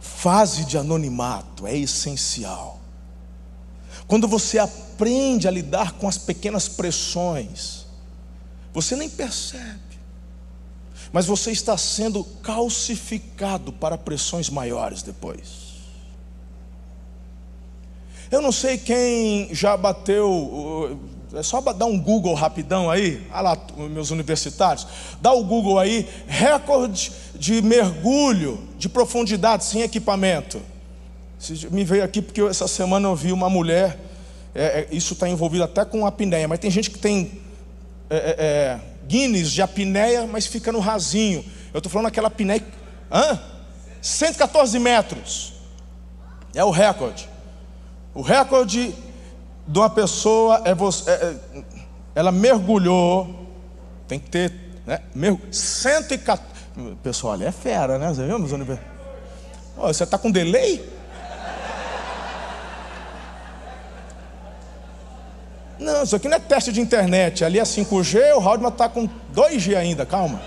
fase 0.00 0.64
de 0.64 0.76
anonimato 0.76 1.66
é 1.66 1.76
essencial. 1.76 2.80
Quando 4.08 4.26
você 4.26 4.58
aprende 4.58 5.46
a 5.46 5.50
lidar 5.52 5.92
com 5.92 6.08
as 6.08 6.18
pequenas 6.18 6.68
pressões, 6.68 7.86
você 8.72 8.96
nem 8.96 9.08
percebe, 9.08 10.00
mas 11.12 11.26
você 11.26 11.52
está 11.52 11.76
sendo 11.78 12.24
calcificado 12.24 13.72
para 13.72 13.96
pressões 13.96 14.50
maiores 14.50 15.02
depois. 15.02 15.69
Eu 18.30 18.40
não 18.40 18.52
sei 18.52 18.78
quem 18.78 19.52
já 19.52 19.76
bateu, 19.76 21.00
é 21.34 21.42
só 21.42 21.60
dar 21.60 21.86
um 21.86 21.98
Google 21.98 22.32
rapidão 22.34 22.88
aí, 22.88 23.26
olha 23.32 23.40
lá, 23.40 23.58
meus 23.76 24.10
universitários, 24.10 24.86
dá 25.20 25.32
o 25.32 25.42
Google 25.42 25.80
aí, 25.80 26.08
recorde 26.28 27.10
de 27.34 27.60
mergulho 27.60 28.60
de 28.78 28.88
profundidade 28.88 29.64
sem 29.64 29.82
equipamento. 29.82 30.60
Me 31.70 31.84
veio 31.84 32.04
aqui 32.04 32.22
porque 32.22 32.40
essa 32.42 32.68
semana 32.68 33.08
eu 33.08 33.16
vi 33.16 33.32
uma 33.32 33.50
mulher, 33.50 33.98
é, 34.54 34.62
é, 34.62 34.88
isso 34.92 35.14
está 35.14 35.28
envolvido 35.28 35.64
até 35.64 35.84
com 35.84 36.06
apneia, 36.06 36.46
mas 36.46 36.58
tem 36.58 36.70
gente 36.70 36.90
que 36.90 36.98
tem 36.98 37.32
é, 38.08 38.16
é, 38.16 38.34
é 38.38 38.80
Guinness 39.08 39.50
de 39.50 39.60
apneia, 39.60 40.24
mas 40.26 40.46
fica 40.46 40.70
no 40.70 40.78
rasinho. 40.78 41.44
Eu 41.74 41.78
estou 41.78 41.90
falando 41.90 42.06
aquela 42.06 42.28
apneia, 42.28 42.64
hã? 43.10 43.40
114 44.00 44.78
metros, 44.78 45.52
é 46.54 46.64
o 46.64 46.70
recorde. 46.70 47.29
O 48.20 48.22
recorde 48.22 48.94
de 49.66 49.78
uma 49.78 49.88
pessoa 49.88 50.60
é 50.66 50.74
você, 50.74 51.10
é, 51.10 51.14
é, 51.54 51.62
ela 52.14 52.30
mergulhou, 52.30 53.48
tem 54.06 54.18
que 54.18 54.28
ter, 54.28 54.52
né? 54.86 55.00
Merg... 55.14 55.40
114. 55.50 56.42
Pessoal, 57.02 57.32
ali 57.32 57.46
é 57.46 57.50
fera, 57.50 57.98
né? 57.98 58.08
Você 58.08 58.26
viu, 58.26 58.38
meus 58.38 58.52
oh, 59.78 59.86
Você 59.86 60.04
está 60.04 60.18
com 60.18 60.30
delay? 60.30 60.86
Não, 65.78 66.02
isso 66.02 66.14
aqui 66.14 66.28
não 66.28 66.36
é 66.36 66.40
teste 66.40 66.72
de 66.72 66.80
internet. 66.82 67.42
Ali 67.42 67.58
é 67.58 67.62
5G, 67.62 68.34
o 68.36 68.46
Haldman 68.46 68.68
está 68.68 68.86
com 68.86 69.08
2G 69.34 69.74
ainda, 69.78 70.04
calma. 70.04 70.42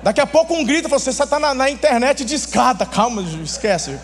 Daqui 0.00 0.20
a 0.20 0.26
pouco 0.28 0.54
um 0.54 0.64
grita, 0.64 0.88
você 0.88 1.10
está 1.10 1.40
na, 1.40 1.52
na 1.52 1.68
internet 1.68 2.24
de 2.24 2.36
escada, 2.36 2.86
calma, 2.86 3.20
esquece. 3.42 3.98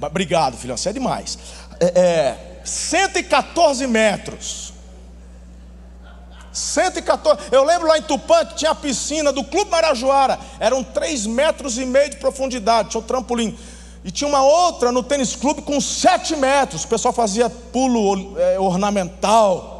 Obrigado, 0.00 0.56
filhão, 0.56 0.76
você 0.76 0.90
é 0.90 0.92
demais. 0.92 1.38
É, 1.80 2.00
é, 2.00 2.60
114 2.64 3.86
metros. 3.86 4.72
114. 6.52 7.48
Eu 7.52 7.64
lembro 7.64 7.86
lá 7.86 7.98
em 7.98 8.02
Tupã 8.02 8.44
que 8.44 8.56
tinha 8.56 8.70
a 8.70 8.74
piscina 8.74 9.32
do 9.32 9.44
Clube 9.44 9.70
Marajoara. 9.70 10.38
Eram 10.58 10.82
3 10.82 11.26
metros 11.26 11.78
e 11.78 11.84
meio 11.84 12.10
de 12.10 12.16
profundidade. 12.16 12.90
Tinha 12.90 13.00
o 13.00 13.04
um 13.04 13.06
trampolim. 13.06 13.56
E 14.04 14.10
tinha 14.10 14.28
uma 14.28 14.42
outra 14.42 14.92
no 14.92 15.02
tênis 15.02 15.36
clube 15.36 15.62
com 15.62 15.80
7 15.80 16.36
metros. 16.36 16.84
O 16.84 16.88
pessoal 16.88 17.12
fazia 17.12 17.50
pulo 17.50 18.38
é, 18.38 18.58
ornamental. 18.58 19.76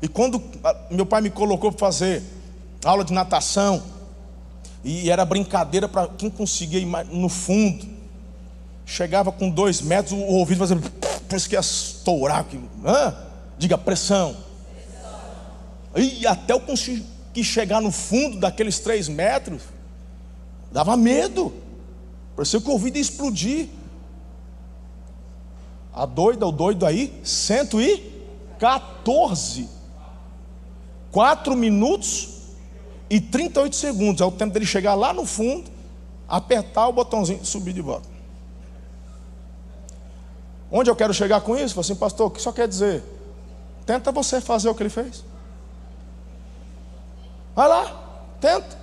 E 0.00 0.08
quando 0.08 0.42
meu 0.90 1.04
pai 1.04 1.20
me 1.20 1.30
colocou 1.30 1.72
para 1.72 1.80
fazer 1.80 2.22
aula 2.84 3.04
de 3.04 3.12
natação, 3.12 3.82
e 4.82 5.10
era 5.10 5.24
brincadeira 5.24 5.88
para 5.88 6.06
quem 6.06 6.30
conseguia 6.30 6.80
ir 6.80 6.86
no 7.10 7.28
fundo 7.28 7.99
chegava 8.90 9.30
com 9.30 9.48
dois 9.48 9.80
metros, 9.80 10.12
o 10.12 10.18
ouvido 10.18 10.58
fazia, 10.58 10.76
parece 11.28 11.48
que 11.48 11.54
ia 11.54 11.60
estourar. 11.60 12.44
Hã? 12.84 13.14
Diga, 13.56 13.78
pressão. 13.78 14.36
E 15.94 16.26
até 16.26 16.52
eu 16.52 16.58
conseguir 16.60 17.44
chegar 17.44 17.80
no 17.80 17.92
fundo 17.92 18.40
daqueles 18.40 18.80
três 18.80 19.08
metros, 19.08 19.62
dava 20.72 20.96
medo. 20.96 21.52
Parecia 22.34 22.60
que 22.60 22.68
o 22.68 22.72
ouvido 22.72 22.96
ia 22.96 23.02
explodir. 23.02 23.68
A 25.92 26.04
doida, 26.04 26.44
o 26.46 26.52
doido 26.52 26.84
aí, 26.84 27.14
114. 27.22 29.68
4 31.12 31.56
minutos 31.56 32.28
e 33.08 33.20
38 33.20 33.76
segundos. 33.76 34.20
É 34.20 34.24
o 34.24 34.32
tempo 34.32 34.52
dele 34.52 34.66
chegar 34.66 34.94
lá 34.94 35.12
no 35.12 35.24
fundo, 35.24 35.70
apertar 36.28 36.88
o 36.88 36.92
botãozinho 36.92 37.40
e 37.42 37.46
subir 37.46 37.72
de 37.72 37.80
volta. 37.80 38.09
Onde 40.70 40.88
eu 40.88 40.94
quero 40.94 41.12
chegar 41.12 41.40
com 41.40 41.56
isso? 41.56 41.74
Falei 41.74 41.86
assim, 41.86 41.94
pastor, 41.96 42.28
o 42.28 42.30
que 42.30 42.38
isso 42.38 42.52
quer 42.52 42.68
dizer? 42.68 43.02
Tenta 43.84 44.12
você 44.12 44.40
fazer 44.40 44.68
o 44.68 44.74
que 44.74 44.82
ele 44.82 44.90
fez. 44.90 45.24
Vai 47.56 47.68
lá, 47.68 47.92
tenta. 48.40 48.78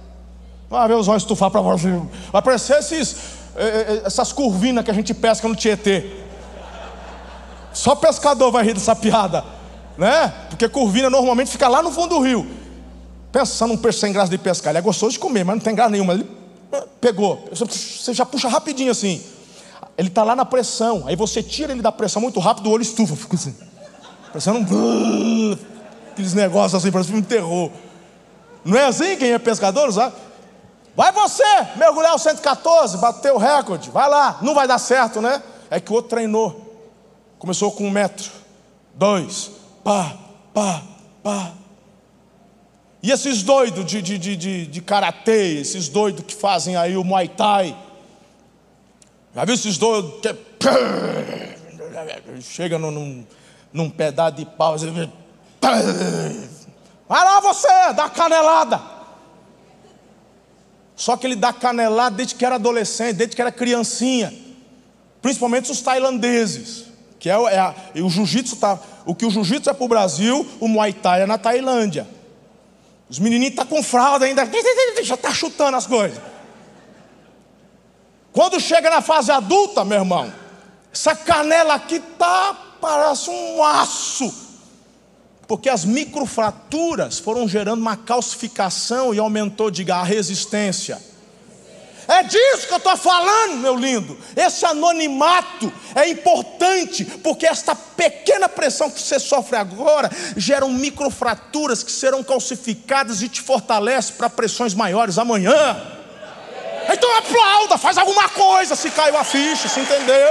Vai 0.70 0.88
ver 0.88 0.96
os 0.96 1.08
olhos 1.08 1.24
estufar 1.24 1.50
para 1.50 1.62
você. 1.62 1.90
Vai 1.90 2.40
aparecer 2.40 2.78
esses, 2.80 3.16
eh, 3.56 3.64
eh, 3.64 3.86
eh, 3.88 4.02
essas 4.06 4.34
curvinas 4.34 4.84
que 4.84 4.92
a 4.92 4.94
gente 4.94 5.14
pesca 5.14 5.48
no 5.48 5.56
Tietê. 5.56 6.12
Só 7.72 7.96
pescador 7.96 8.52
vai 8.52 8.66
rir 8.66 8.74
dessa 8.74 8.96
piada, 8.96 9.46
né? 9.98 10.34
Porque 10.50 10.68
curvina 10.68 11.10
normalmente 11.10 11.52
fica 11.52 11.70
lá 11.70 11.82
no 11.82 11.92
fundo 11.92 12.16
do 12.16 12.22
rio. 12.22 12.46
Pensando 13.32 13.72
num 13.72 13.78
peixe 13.78 14.00
sem 14.00 14.12
graça 14.12 14.30
de 14.30 14.38
pescar. 14.38 14.72
Ele 14.72 14.80
é 14.80 14.82
gostoso 14.82 15.14
de 15.14 15.20
comer, 15.20 15.46
mas 15.46 15.56
não 15.56 15.64
tem 15.64 15.76
graça 15.76 15.92
nenhuma. 15.92 16.14
Ele 16.14 16.28
pegou. 17.00 17.48
Você 17.50 18.14
já 18.14 18.26
puxa 18.26 18.50
rapidinho 18.50 18.92
assim. 18.92 19.24
Ele 19.98 20.10
está 20.10 20.24
lá 20.24 20.36
na 20.36 20.46
pressão. 20.46 21.04
Aí 21.08 21.16
você 21.16 21.42
tira 21.42 21.72
ele 21.72 21.82
da 21.82 21.92
pressão 21.92 22.22
muito 22.22 22.40
rápido, 22.40 22.68
o 22.68 22.72
olho 22.72 22.84
estufa, 22.84 23.16
fica 23.16 23.36
assim. 23.36 23.56
Parecendo 24.28 24.60
um. 24.60 25.58
Aqueles 26.12 26.34
negócios 26.34 26.76
assim, 26.76 26.92
parece 26.92 27.14
um 27.14 27.22
terror. 27.22 27.72
Não 28.64 28.78
é 28.78 28.86
assim 28.86 29.16
quem 29.18 29.32
é 29.32 29.40
pescador, 29.40 29.92
sabe? 29.92 30.16
Vai 30.96 31.12
você 31.12 31.44
mergulhar 31.76 32.16
o 32.16 32.18
114, 32.18 32.98
bater 32.98 33.32
o 33.32 33.38
recorde. 33.38 33.92
Vai 33.92 34.10
lá, 34.10 34.40
não 34.42 34.56
vai 34.56 34.68
dar 34.68 34.80
certo, 34.80 35.22
né? 35.22 35.42
É 35.70 35.80
que 35.80 35.92
o 35.92 35.96
outro 35.96 36.10
treinou. 36.10 36.64
Começou 37.38 37.72
com 37.72 37.86
um 37.86 37.92
metro, 37.92 38.32
dois, 38.96 39.52
pá, 39.84 40.18
pá, 40.54 40.82
pá. 41.22 41.52
E 43.02 43.12
esses 43.12 43.44
doidos 43.44 43.86
de, 43.86 44.02
de, 44.02 44.18
de, 44.18 44.36
de, 44.36 44.66
de 44.66 44.82
karatê, 44.82 45.60
esses 45.60 45.88
doidos 45.88 46.26
que 46.26 46.34
fazem 46.34 46.76
aí 46.76 46.98
o 46.98 47.04
muay 47.04 47.28
thai, 47.28 47.78
já 49.38 49.46
viu 49.46 49.54
esses 49.54 49.78
dois 49.78 50.04
que 50.20 50.42
chega 52.42 52.80
num, 52.80 53.24
num 53.72 53.88
pedaço 53.88 54.38
de 54.38 54.46
pau, 54.48 54.76
vai 57.08 57.24
lá 57.24 57.40
você, 57.40 57.94
dá 57.96 58.10
canelada. 58.10 58.82
Só 60.96 61.16
que 61.16 61.28
ele 61.28 61.36
dá 61.36 61.54
canelada 61.54 62.16
desde 62.16 62.34
que 62.34 62.44
era 62.44 62.56
adolescente, 62.56 63.14
desde 63.14 63.36
que 63.36 63.42
era 63.44 63.52
criancinha. 63.52 64.34
Principalmente 65.22 65.72
os 65.72 65.82
tailandeses, 65.82 66.86
que 67.20 67.30
é, 67.30 67.34
é 67.34 67.60
a, 67.60 67.76
o 67.94 68.10
jiu-jitsu 68.10 68.56
tá, 68.56 68.80
o 69.06 69.14
que 69.14 69.24
o 69.24 69.30
jiu-jitsu 69.30 69.70
é 69.70 69.74
para 69.74 69.86
o 69.86 69.88
Brasil, 69.88 70.48
o 70.60 70.68
Muay 70.68 70.94
Thai 70.94 71.22
é 71.22 71.26
na 71.28 71.38
Tailândia. 71.38 72.08
Os 73.08 73.20
menininhos 73.20 73.52
estão 73.52 73.68
tá 73.68 73.70
com 73.70 73.84
fralda 73.84 74.26
ainda, 74.26 74.50
já 75.04 75.14
está 75.14 75.32
chutando 75.32 75.78
as 75.78 75.86
coisas. 75.86 76.20
Quando 78.38 78.60
chega 78.60 78.88
na 78.92 79.02
fase 79.02 79.32
adulta, 79.32 79.84
meu 79.84 79.98
irmão, 79.98 80.32
essa 80.94 81.16
canela 81.16 81.74
aqui 81.74 82.00
tá 82.00 82.56
parece 82.80 83.32
um 83.32 83.64
aço. 83.64 84.32
Porque 85.48 85.68
as 85.68 85.84
microfraturas 85.84 87.18
foram 87.18 87.48
gerando 87.48 87.82
uma 87.82 87.98
calcificação 87.98 89.12
e 89.12 89.18
aumentou, 89.18 89.72
diga, 89.72 89.96
a 89.96 90.04
resistência. 90.04 91.02
É 92.08 92.22
disso 92.22 92.68
que 92.68 92.74
eu 92.74 92.78
estou 92.78 92.96
falando, 92.96 93.58
meu 93.58 93.76
lindo. 93.76 94.16
Esse 94.36 94.68
anonimato 94.68 95.74
é 95.96 96.08
importante, 96.08 97.06
porque 97.06 97.48
esta 97.48 97.74
pequena 97.74 98.48
pressão 98.48 98.92
que 98.92 99.02
você 99.02 99.20
sofre 99.20 99.58
agora 99.58 100.12
geram 100.36 100.70
microfraturas 100.70 101.82
que 101.82 101.92
serão 101.92 102.24
calcificadas 102.24 103.24
e 103.24 103.30
te 103.30 103.42
fortalece 103.42 104.14
para 104.14 104.30
pressões 104.30 104.76
maiores 104.76 105.18
amanhã. 105.18 105.97
Então 106.92 107.18
aplauda, 107.18 107.78
faz 107.78 107.98
alguma 107.98 108.30
coisa 108.30 108.76
se 108.76 108.90
caiu 108.92 109.18
a 109.18 109.24
ficha, 109.24 109.68
se 109.68 109.80
entendeu? 109.80 110.30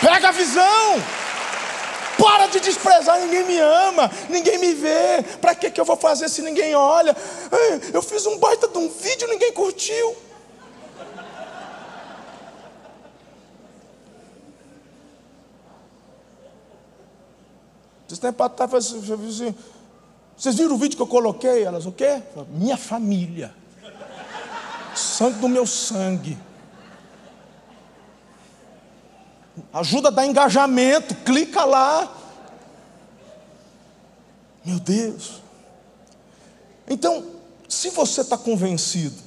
Pega 0.00 0.28
a 0.28 0.32
visão. 0.32 1.02
Para 2.18 2.48
de 2.48 2.58
desprezar, 2.58 3.20
ninguém 3.20 3.44
me 3.44 3.58
ama, 3.58 4.10
ninguém 4.28 4.58
me 4.58 4.74
vê. 4.74 5.22
Para 5.40 5.54
que, 5.54 5.70
que 5.70 5.80
eu 5.80 5.84
vou 5.84 5.96
fazer 5.96 6.28
se 6.28 6.42
ninguém 6.42 6.74
olha? 6.74 7.16
Eu 7.92 8.02
fiz 8.02 8.26
um 8.26 8.38
baita 8.38 8.66
de 8.66 8.76
um 8.76 8.88
vídeo, 8.88 9.28
ninguém 9.28 9.52
curtiu. 9.52 10.16
Esse 18.10 18.20
tempo 18.20 18.42
atrás, 18.42 18.74
assim, 18.74 19.54
vocês 20.38 20.54
viram 20.54 20.76
o 20.76 20.78
vídeo 20.78 20.96
que 20.96 21.02
eu 21.02 21.06
coloquei? 21.06 21.64
Elas, 21.64 21.84
o 21.84 21.90
quê? 21.90 22.22
Minha 22.50 22.76
família. 22.76 23.52
Sangue 24.94 25.40
do 25.40 25.48
meu 25.48 25.66
sangue. 25.66 26.38
Ajuda 29.72 30.08
a 30.08 30.12
dar 30.12 30.26
engajamento, 30.26 31.12
clica 31.16 31.64
lá. 31.64 32.14
Meu 34.64 34.78
Deus. 34.78 35.42
Então, 36.88 37.26
se 37.68 37.90
você 37.90 38.20
está 38.20 38.38
convencido, 38.38 39.20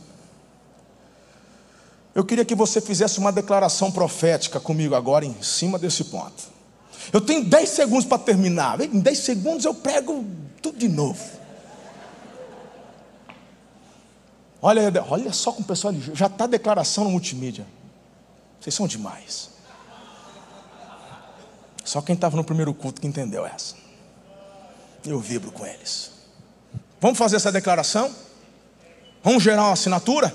eu 2.16 2.24
queria 2.24 2.45
que 2.45 2.55
você 2.55 2.80
fizesse 2.80 3.20
uma 3.20 3.34
declaração 3.34 3.91
profética 3.91 4.62
comigo 4.62 4.95
agora 4.95 5.26
em 5.26 5.41
cima 5.43 5.78
desse 5.78 6.05
ponto. 6.05 6.61
Eu 7.11 7.21
tenho 7.21 7.43
10 7.45 7.69
segundos 7.69 8.05
para 8.05 8.19
terminar. 8.19 8.79
Em 8.81 8.99
10 8.99 9.17
segundos 9.17 9.65
eu 9.65 9.73
prego 9.73 10.25
tudo 10.61 10.77
de 10.77 10.87
novo. 10.87 11.23
Olha, 14.61 14.91
olha 15.09 15.33
só 15.33 15.51
como 15.51 15.63
o 15.63 15.67
pessoal 15.67 15.93
já 16.13 16.27
está 16.27 16.45
declaração 16.45 17.03
no 17.03 17.09
multimídia. 17.09 17.65
Vocês 18.59 18.75
são 18.75 18.85
demais. 18.85 19.49
Só 21.83 21.99
quem 22.01 22.13
estava 22.13 22.37
no 22.37 22.43
primeiro 22.43 22.73
culto 22.73 23.01
que 23.01 23.07
entendeu 23.07 23.45
essa. 23.45 23.75
Eu 25.03 25.19
vibro 25.19 25.51
com 25.51 25.65
eles. 25.65 26.11
Vamos 26.99 27.17
fazer 27.17 27.37
essa 27.37 27.51
declaração? 27.51 28.13
Vamos 29.23 29.41
gerar 29.41 29.63
uma 29.63 29.73
assinatura? 29.73 30.31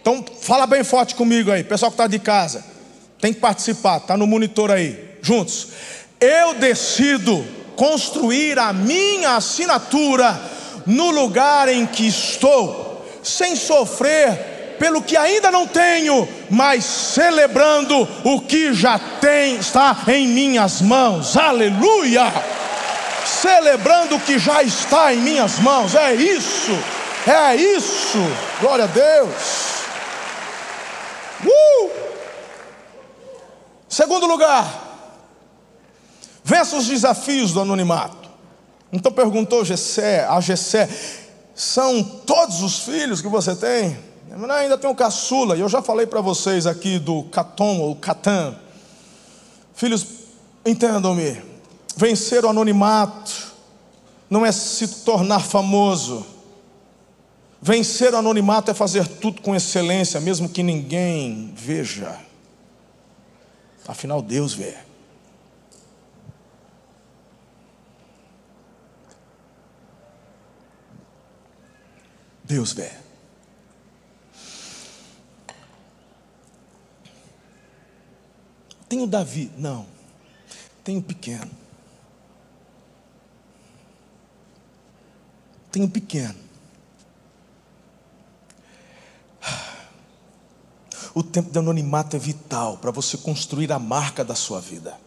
Então, 0.00 0.24
fala 0.40 0.66
bem 0.66 0.82
forte 0.82 1.14
comigo 1.14 1.50
aí, 1.50 1.62
pessoal 1.62 1.90
que 1.90 1.94
está 1.94 2.06
de 2.06 2.18
casa. 2.18 2.64
Tem 3.20 3.32
que 3.34 3.38
participar, 3.38 3.98
está 3.98 4.16
no 4.16 4.26
monitor 4.26 4.70
aí. 4.70 5.11
Juntos. 5.22 5.68
Eu 6.20 6.54
decido 6.54 7.46
construir 7.76 8.58
a 8.58 8.72
minha 8.72 9.36
assinatura 9.36 10.38
no 10.84 11.10
lugar 11.10 11.68
em 11.68 11.86
que 11.86 12.06
estou, 12.06 13.06
sem 13.22 13.56
sofrer 13.56 14.76
pelo 14.78 15.00
que 15.00 15.16
ainda 15.16 15.48
não 15.50 15.64
tenho, 15.66 16.28
mas 16.50 16.84
celebrando 16.84 18.08
o 18.24 18.40
que 18.40 18.74
já 18.74 18.98
tem, 18.98 19.56
está 19.56 19.96
em 20.08 20.26
minhas 20.26 20.82
mãos. 20.82 21.36
Aleluia! 21.36 22.24
Celebrando 23.24 24.16
o 24.16 24.20
que 24.20 24.40
já 24.40 24.60
está 24.60 25.14
em 25.14 25.18
minhas 25.18 25.60
mãos. 25.60 25.94
É 25.94 26.14
isso. 26.14 26.76
É 27.26 27.54
isso. 27.54 28.18
Glória 28.60 28.84
a 28.84 28.88
Deus. 28.88 29.82
Uh! 31.46 31.90
Segundo 33.88 34.26
lugar, 34.26 34.91
vença 36.52 36.76
os 36.76 36.86
desafios 36.86 37.52
do 37.52 37.62
anonimato. 37.62 38.28
Então 38.92 39.10
perguntou 39.10 39.64
Gessé, 39.64 40.26
a 40.26 40.38
Gessé, 40.38 40.86
são 41.54 42.02
todos 42.02 42.62
os 42.62 42.80
filhos 42.80 43.22
que 43.22 43.28
você 43.28 43.56
tem? 43.56 43.98
Ainda 44.50 44.76
tem 44.76 44.90
o 44.90 44.94
caçula, 44.94 45.56
e 45.56 45.60
eu 45.60 45.68
já 45.68 45.80
falei 45.80 46.06
para 46.06 46.20
vocês 46.20 46.66
aqui 46.66 46.98
do 46.98 47.24
Caton 47.24 47.78
ou 47.78 47.96
Catan. 47.96 48.54
Filhos, 49.74 50.06
entendam-me: 50.64 51.42
vencer 51.96 52.44
o 52.44 52.50
anonimato 52.50 53.52
não 54.28 54.44
é 54.44 54.52
se 54.52 54.86
tornar 55.04 55.40
famoso. 55.40 56.26
Vencer 57.62 58.12
o 58.12 58.18
anonimato 58.18 58.70
é 58.70 58.74
fazer 58.74 59.06
tudo 59.06 59.40
com 59.40 59.54
excelência, 59.54 60.20
mesmo 60.20 60.48
que 60.50 60.62
ninguém 60.62 61.52
veja. 61.56 62.18
Afinal, 63.86 64.20
Deus 64.20 64.52
vê. 64.52 64.91
Deus 72.52 72.72
vê. 72.74 72.90
Tenho 78.90 79.06
Davi? 79.06 79.50
Não. 79.56 79.86
Tenho 80.84 81.02
pequeno. 81.02 81.50
Tenho 85.70 85.88
pequeno. 85.88 86.38
O 91.14 91.22
tempo 91.22 91.50
de 91.50 91.58
anonimato 91.58 92.16
é 92.16 92.18
vital 92.18 92.76
para 92.76 92.90
você 92.90 93.16
construir 93.16 93.72
a 93.72 93.78
marca 93.78 94.22
da 94.22 94.34
sua 94.34 94.60
vida. 94.60 95.00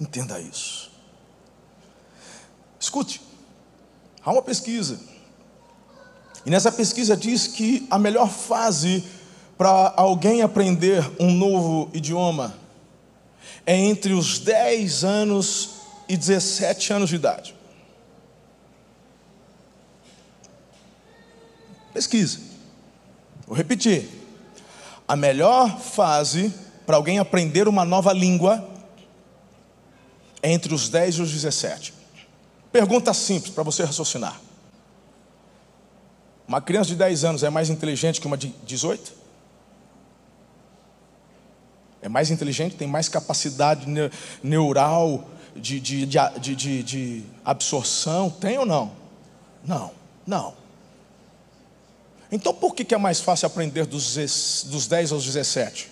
Entenda 0.00 0.38
isso. 0.40 0.88
Escute, 2.78 3.31
há 4.24 4.32
uma 4.32 4.42
pesquisa. 4.42 5.00
E 6.44 6.50
nessa 6.50 6.72
pesquisa 6.72 7.16
diz 7.16 7.46
que 7.46 7.86
a 7.90 7.98
melhor 7.98 8.28
fase 8.28 9.04
para 9.56 9.92
alguém 9.96 10.42
aprender 10.42 11.08
um 11.20 11.30
novo 11.30 11.90
idioma 11.94 12.54
é 13.64 13.76
entre 13.76 14.12
os 14.12 14.38
10 14.38 15.04
anos 15.04 15.70
e 16.08 16.16
17 16.16 16.92
anos 16.92 17.08
de 17.08 17.16
idade. 17.16 17.54
Pesquisa. 21.92 22.40
Vou 23.46 23.56
repetir. 23.56 24.08
A 25.06 25.14
melhor 25.14 25.78
fase 25.78 26.52
para 26.86 26.96
alguém 26.96 27.18
aprender 27.18 27.68
uma 27.68 27.84
nova 27.84 28.12
língua 28.12 28.68
é 30.42 30.50
entre 30.50 30.74
os 30.74 30.88
10 30.88 31.16
e 31.16 31.22
os 31.22 31.30
17. 31.30 32.01
Pergunta 32.72 33.12
simples 33.12 33.52
para 33.52 33.62
você 33.62 33.84
raciocinar. 33.84 34.40
Uma 36.48 36.60
criança 36.60 36.88
de 36.88 36.96
10 36.96 37.24
anos 37.24 37.42
é 37.42 37.50
mais 37.50 37.70
inteligente 37.70 38.20
que 38.20 38.26
uma 38.26 38.36
de 38.36 38.48
18? 38.64 39.22
é 42.02 42.08
mais 42.08 42.30
inteligente, 42.30 42.74
tem 42.74 42.88
mais 42.88 43.08
capacidade 43.08 43.86
neural 44.42 45.24
de, 45.54 45.78
de, 45.78 46.04
de, 46.04 46.82
de, 46.82 47.24
absorção. 47.44 48.28
Tem 48.28 48.58
ou 48.58 48.66
não? 48.66 48.92
Não, 49.64 49.92
não. 50.26 50.54
Então 52.30 52.52
por 52.52 52.74
que 52.74 52.92
é 52.92 52.98
mais 52.98 53.20
fácil 53.20 53.46
aprender 53.46 53.86
dos, 53.86 54.16
dos 54.64 54.88
10 54.88 55.12
aos 55.12 55.24
17? 55.24 55.90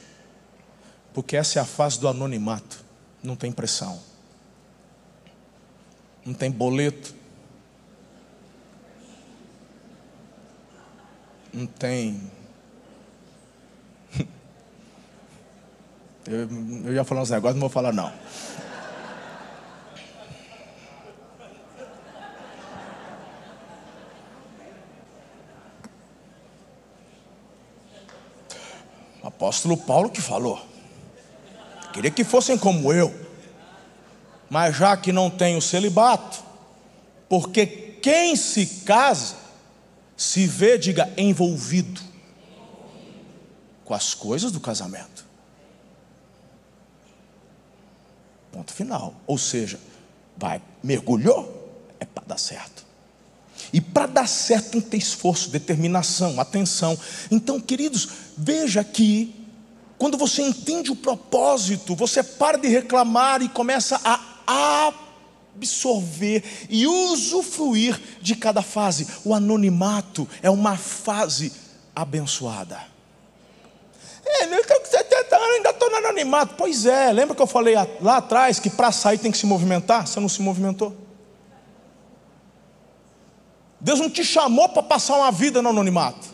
Porque 1.15 1.37
essa 1.37 1.61
é 1.61 1.63
a 1.63 1.65
fase 1.65 2.01
do 2.01 2.09
anonimato. 2.09 2.85
Não 3.23 3.37
tem 3.37 3.53
pressão. 3.53 4.01
Não 6.25 6.35
tem 6.35 6.51
boleto. 6.51 7.15
Não 11.53 11.67
tem 11.67 12.31
Eu, 16.27 16.49
eu 16.85 16.93
ia 16.93 17.05
falar 17.05 17.23
uns 17.23 17.31
negócios, 17.31 17.55
não 17.55 17.61
vou 17.61 17.71
falar 17.71 17.93
não. 17.93 18.13
Apóstolo 29.23 29.77
Paulo 29.77 30.11
que 30.11 30.21
falou. 30.21 30.61
Queria 31.93 32.11
que 32.11 32.23
fossem 32.25 32.57
como 32.59 32.93
eu. 32.93 33.20
Mas 34.51 34.77
já 34.77 34.97
que 34.97 35.13
não 35.13 35.31
tenho 35.31 35.63
celibato, 35.63 36.43
porque 37.29 37.65
quem 38.03 38.35
se 38.35 38.67
casa 38.85 39.37
se 40.17 40.47
vê, 40.47 40.77
diga, 40.77 41.09
envolvido 41.17 42.01
com 43.85 43.95
as 43.95 44.13
coisas 44.13 44.51
do 44.51 44.61
casamento. 44.61 45.25
Ponto 48.53 48.73
final. 48.73 49.15
Ou 49.27 49.39
seja, 49.39 49.79
vai, 50.37 50.61
mergulhou, 50.83 51.87
é 52.01 52.05
para 52.05 52.25
dar 52.27 52.39
certo. 52.39 52.85
E 53.73 53.81
para 53.81 54.07
dar 54.07 54.27
certo 54.27 54.73
tem 54.73 54.81
que 54.81 54.89
ter 54.89 54.97
esforço, 54.97 55.51
determinação, 55.51 56.41
atenção. 56.41 56.99
Então, 57.31 57.61
queridos, 57.61 58.09
veja 58.37 58.83
que 58.83 59.35
quando 59.97 60.19
você 60.19 60.43
entende 60.43 60.91
o 60.91 60.97
propósito, 60.97 61.95
você 61.95 62.23
para 62.23 62.59
de 62.59 62.69
reclamar 62.69 63.43
e 63.43 63.49
começa 63.49 64.01
a 64.03 64.30
absorver 65.57 66.43
e 66.69 66.87
usufruir 66.87 68.01
de 68.21 68.35
cada 68.35 68.63
fase. 68.63 69.07
O 69.25 69.35
anonimato 69.35 70.29
é 70.43 70.51
uma 70.51 70.77
fase 70.77 71.53
abençoada. 71.95 72.81
É, 74.27 74.45
ainda 75.55 75.71
estou 75.71 75.91
no 75.91 75.97
anonimato. 75.97 76.55
Pois 76.57 76.87
é, 76.87 77.13
lembra 77.13 77.35
que 77.35 77.43
eu 77.43 77.47
falei 77.47 77.75
lá 78.01 78.17
atrás 78.17 78.59
que 78.59 78.71
para 78.71 78.93
sair 78.93 79.19
tem 79.19 79.31
que 79.31 79.39
se 79.39 79.47
movimentar? 79.47 80.07
Você 80.07 80.21
não 80.21 80.29
se 80.29 80.41
movimentou? 80.41 80.97
Deus 83.81 83.99
não 83.99 84.11
te 84.11 84.23
chamou 84.25 84.69
para 84.69 84.83
passar 84.83 85.17
uma 85.17 85.33
vida 85.33 85.63
no 85.63 85.71
anonimato. 85.71 86.29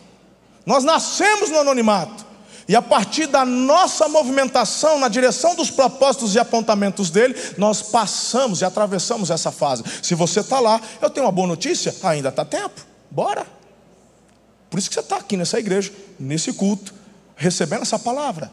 Nós 0.65 0.83
nascemos 0.83 1.49
no 1.49 1.61
anonimato. 1.61 2.26
E 2.69 2.75
a 2.75 2.83
partir 2.83 3.27
da 3.27 3.45
nossa 3.45 4.09
movimentação 4.09 4.99
na 4.99 5.09
direção 5.09 5.55
dos 5.55 5.71
propósitos 5.71 6.35
e 6.35 6.39
apontamentos 6.39 7.11
dele, 7.11 7.35
nós 7.57 7.81
passamos 7.81 8.61
e 8.61 8.65
atravessamos 8.65 9.31
essa 9.31 9.53
fase. 9.53 9.85
Se 10.03 10.15
você 10.15 10.41
está 10.41 10.59
lá, 10.59 10.81
eu 11.01 11.09
tenho 11.09 11.27
uma 11.27 11.33
boa 11.33 11.47
notícia: 11.47 11.95
ainda 12.03 12.31
está 12.31 12.45
tempo. 12.45 12.85
Bora. 13.11 13.47
Por 14.69 14.79
isso 14.79 14.89
que 14.89 14.95
você 14.95 15.01
está 15.01 15.17
aqui 15.17 15.37
nessa 15.37 15.61
igreja, 15.61 15.93
nesse 16.19 16.53
culto, 16.53 16.93
recebendo 17.37 17.83
essa 17.83 17.99
palavra. 17.99 18.51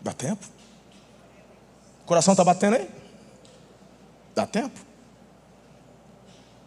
Dá 0.00 0.12
tempo? 0.12 0.46
O 2.04 2.06
coração 2.06 2.32
está 2.32 2.44
batendo 2.44 2.76
aí? 2.76 2.88
Dá 4.36 4.46
tempo? 4.46 4.85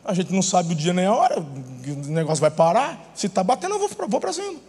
A 0.03 0.13
gente 0.13 0.33
não 0.33 0.41
sabe 0.41 0.73
o 0.73 0.75
dia 0.75 0.93
nem 0.93 1.05
a 1.05 1.13
hora, 1.13 1.39
o 1.39 1.95
negócio 2.07 2.41
vai 2.41 2.51
parar. 2.51 3.11
Se 3.13 3.27
está 3.27 3.43
batendo, 3.43 3.75
eu 3.75 3.79
vou, 3.79 3.89
vou 4.07 4.19
para 4.19 4.33
cima. 4.33 4.59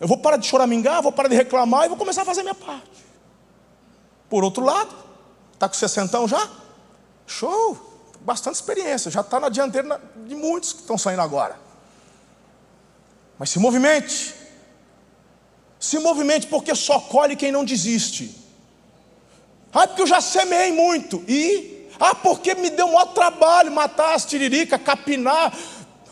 Eu 0.00 0.06
vou 0.06 0.18
parar 0.18 0.36
de 0.36 0.46
choramingar, 0.46 1.02
vou 1.02 1.12
parar 1.12 1.28
de 1.28 1.34
reclamar 1.34 1.86
e 1.86 1.88
vou 1.88 1.96
começar 1.96 2.22
a 2.22 2.24
fazer 2.24 2.40
a 2.40 2.44
minha 2.44 2.54
parte. 2.54 3.04
Por 4.28 4.44
outro 4.44 4.64
lado, 4.64 4.94
está 5.54 5.68
com 5.68 5.74
60 5.74 6.26
já? 6.28 6.48
Show! 7.26 7.86
Bastante 8.20 8.56
experiência, 8.56 9.10
já 9.10 9.20
está 9.20 9.40
na 9.40 9.48
dianteira 9.48 10.00
de 10.26 10.34
muitos 10.34 10.72
que 10.72 10.80
estão 10.80 10.98
saindo 10.98 11.22
agora. 11.22 11.58
Mas 13.38 13.50
se 13.50 13.58
movimente. 13.58 14.34
Se 15.78 15.98
movimente, 15.98 16.46
porque 16.48 16.74
só 16.74 17.00
colhe 17.00 17.36
quem 17.36 17.52
não 17.52 17.64
desiste. 17.64 18.34
Ah, 19.72 19.86
porque 19.86 20.02
eu 20.02 20.06
já 20.06 20.20
semeei 20.20 20.72
muito. 20.72 21.22
E? 21.28 21.77
Ah, 22.00 22.14
porque 22.14 22.54
me 22.54 22.70
deu 22.70 22.86
um 22.86 22.92
maior 22.92 23.06
trabalho 23.06 23.72
matar 23.72 24.14
as 24.14 24.24
tiririca, 24.24 24.78
capinar. 24.78 25.52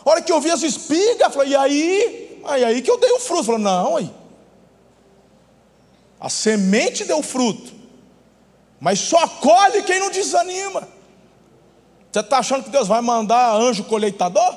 A 0.05 0.09
hora 0.09 0.21
que 0.21 0.31
eu 0.31 0.41
vi 0.41 0.51
as 0.51 0.63
espigas, 0.63 1.33
falei, 1.33 1.51
e 1.51 1.55
aí? 1.55 2.41
Aí, 2.45 2.63
aí 2.63 2.81
que 2.81 2.91
eu 2.91 2.99
dei 2.99 3.11
o 3.11 3.19
fruto. 3.19 3.45
Falei, 3.45 3.61
não, 3.61 3.97
aí. 3.97 4.11
A 6.19 6.29
semente 6.29 7.05
deu 7.05 7.21
fruto. 7.21 7.73
Mas 8.79 8.99
só 8.99 9.27
colhe 9.27 9.83
quem 9.83 9.99
não 9.99 10.09
desanima. 10.09 10.87
Você 12.11 12.19
está 12.19 12.39
achando 12.39 12.63
que 12.63 12.69
Deus 12.69 12.87
vai 12.87 13.01
mandar 13.01 13.55
anjo 13.55 13.83
colheitador? 13.83 14.55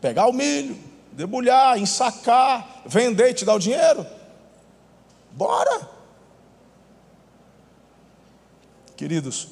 Pegar 0.00 0.26
o 0.26 0.32
milho, 0.32 0.76
debulhar, 1.12 1.78
ensacar, 1.78 2.82
vender 2.84 3.30
e 3.30 3.34
te 3.34 3.44
dar 3.44 3.54
o 3.54 3.58
dinheiro? 3.58 4.06
Bora! 5.30 5.88
Queridos, 8.96 9.48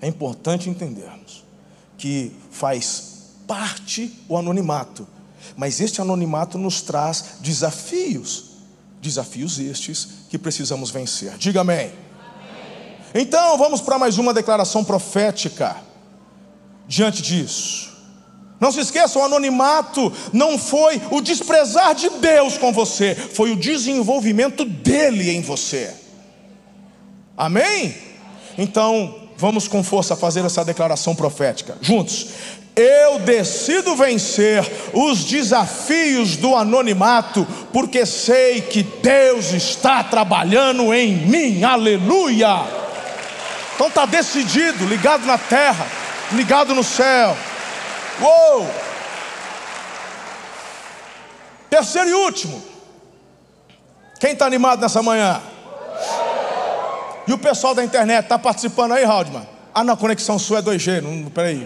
é 0.00 0.08
importante 0.08 0.68
entendermos 0.68 1.44
que 1.98 2.32
faz 2.50 3.10
parte 3.46 4.12
o 4.28 4.36
anonimato, 4.36 5.06
mas 5.56 5.80
este 5.80 6.00
anonimato 6.00 6.56
nos 6.56 6.80
traz 6.80 7.36
desafios, 7.40 8.50
desafios 9.00 9.58
estes 9.58 10.08
que 10.28 10.38
precisamos 10.38 10.90
vencer. 10.90 11.36
Diga 11.36 11.60
amém. 11.60 11.86
amém. 11.86 11.92
Então, 13.14 13.58
vamos 13.58 13.80
para 13.80 13.98
mais 13.98 14.18
uma 14.18 14.32
declaração 14.32 14.84
profética 14.84 15.76
diante 16.86 17.20
disso. 17.20 17.90
Não 18.60 18.70
se 18.70 18.80
esqueça, 18.80 19.18
o 19.18 19.22
anonimato 19.22 20.12
não 20.32 20.58
foi 20.58 21.00
o 21.10 21.20
desprezar 21.20 21.94
de 21.94 22.10
Deus 22.10 22.58
com 22.58 22.72
você, 22.72 23.14
foi 23.14 23.52
o 23.52 23.56
desenvolvimento 23.56 24.64
dele 24.66 25.30
em 25.30 25.40
você. 25.40 25.94
Amém? 27.36 27.96
Então, 28.58 29.29
vamos 29.40 29.66
com 29.66 29.82
força 29.82 30.14
fazer 30.14 30.44
essa 30.44 30.64
declaração 30.64 31.14
profética. 31.14 31.76
Juntos. 31.80 32.26
Eu 32.76 33.18
decido 33.20 33.96
vencer 33.96 34.64
os 34.92 35.24
desafios 35.24 36.36
do 36.36 36.54
anonimato, 36.54 37.46
porque 37.72 38.06
sei 38.06 38.60
que 38.60 38.82
Deus 38.82 39.52
está 39.52 40.04
trabalhando 40.04 40.94
em 40.94 41.16
mim. 41.16 41.64
Aleluia! 41.64 42.64
Então 43.74 43.88
está 43.88 44.06
decidido, 44.06 44.86
ligado 44.86 45.26
na 45.26 45.36
terra, 45.36 45.86
ligado 46.32 46.74
no 46.74 46.84
céu. 46.84 47.36
Uou! 48.20 48.70
Terceiro 51.70 52.10
e 52.10 52.14
último. 52.14 52.62
Quem 54.20 54.32
está 54.32 54.44
animado 54.44 54.80
nessa 54.80 55.02
manhã? 55.02 55.40
E 57.30 57.32
o 57.32 57.38
pessoal 57.38 57.76
da 57.76 57.84
internet 57.84 58.24
está 58.24 58.36
participando 58.36 58.90
aí, 58.90 59.04
Raudman? 59.04 59.46
Ah, 59.72 59.84
não, 59.84 59.94
a 59.94 59.96
conexão 59.96 60.36
sua 60.36 60.58
é 60.58 60.62
2G. 60.62 61.00
Não, 61.00 61.30
peraí. 61.30 61.64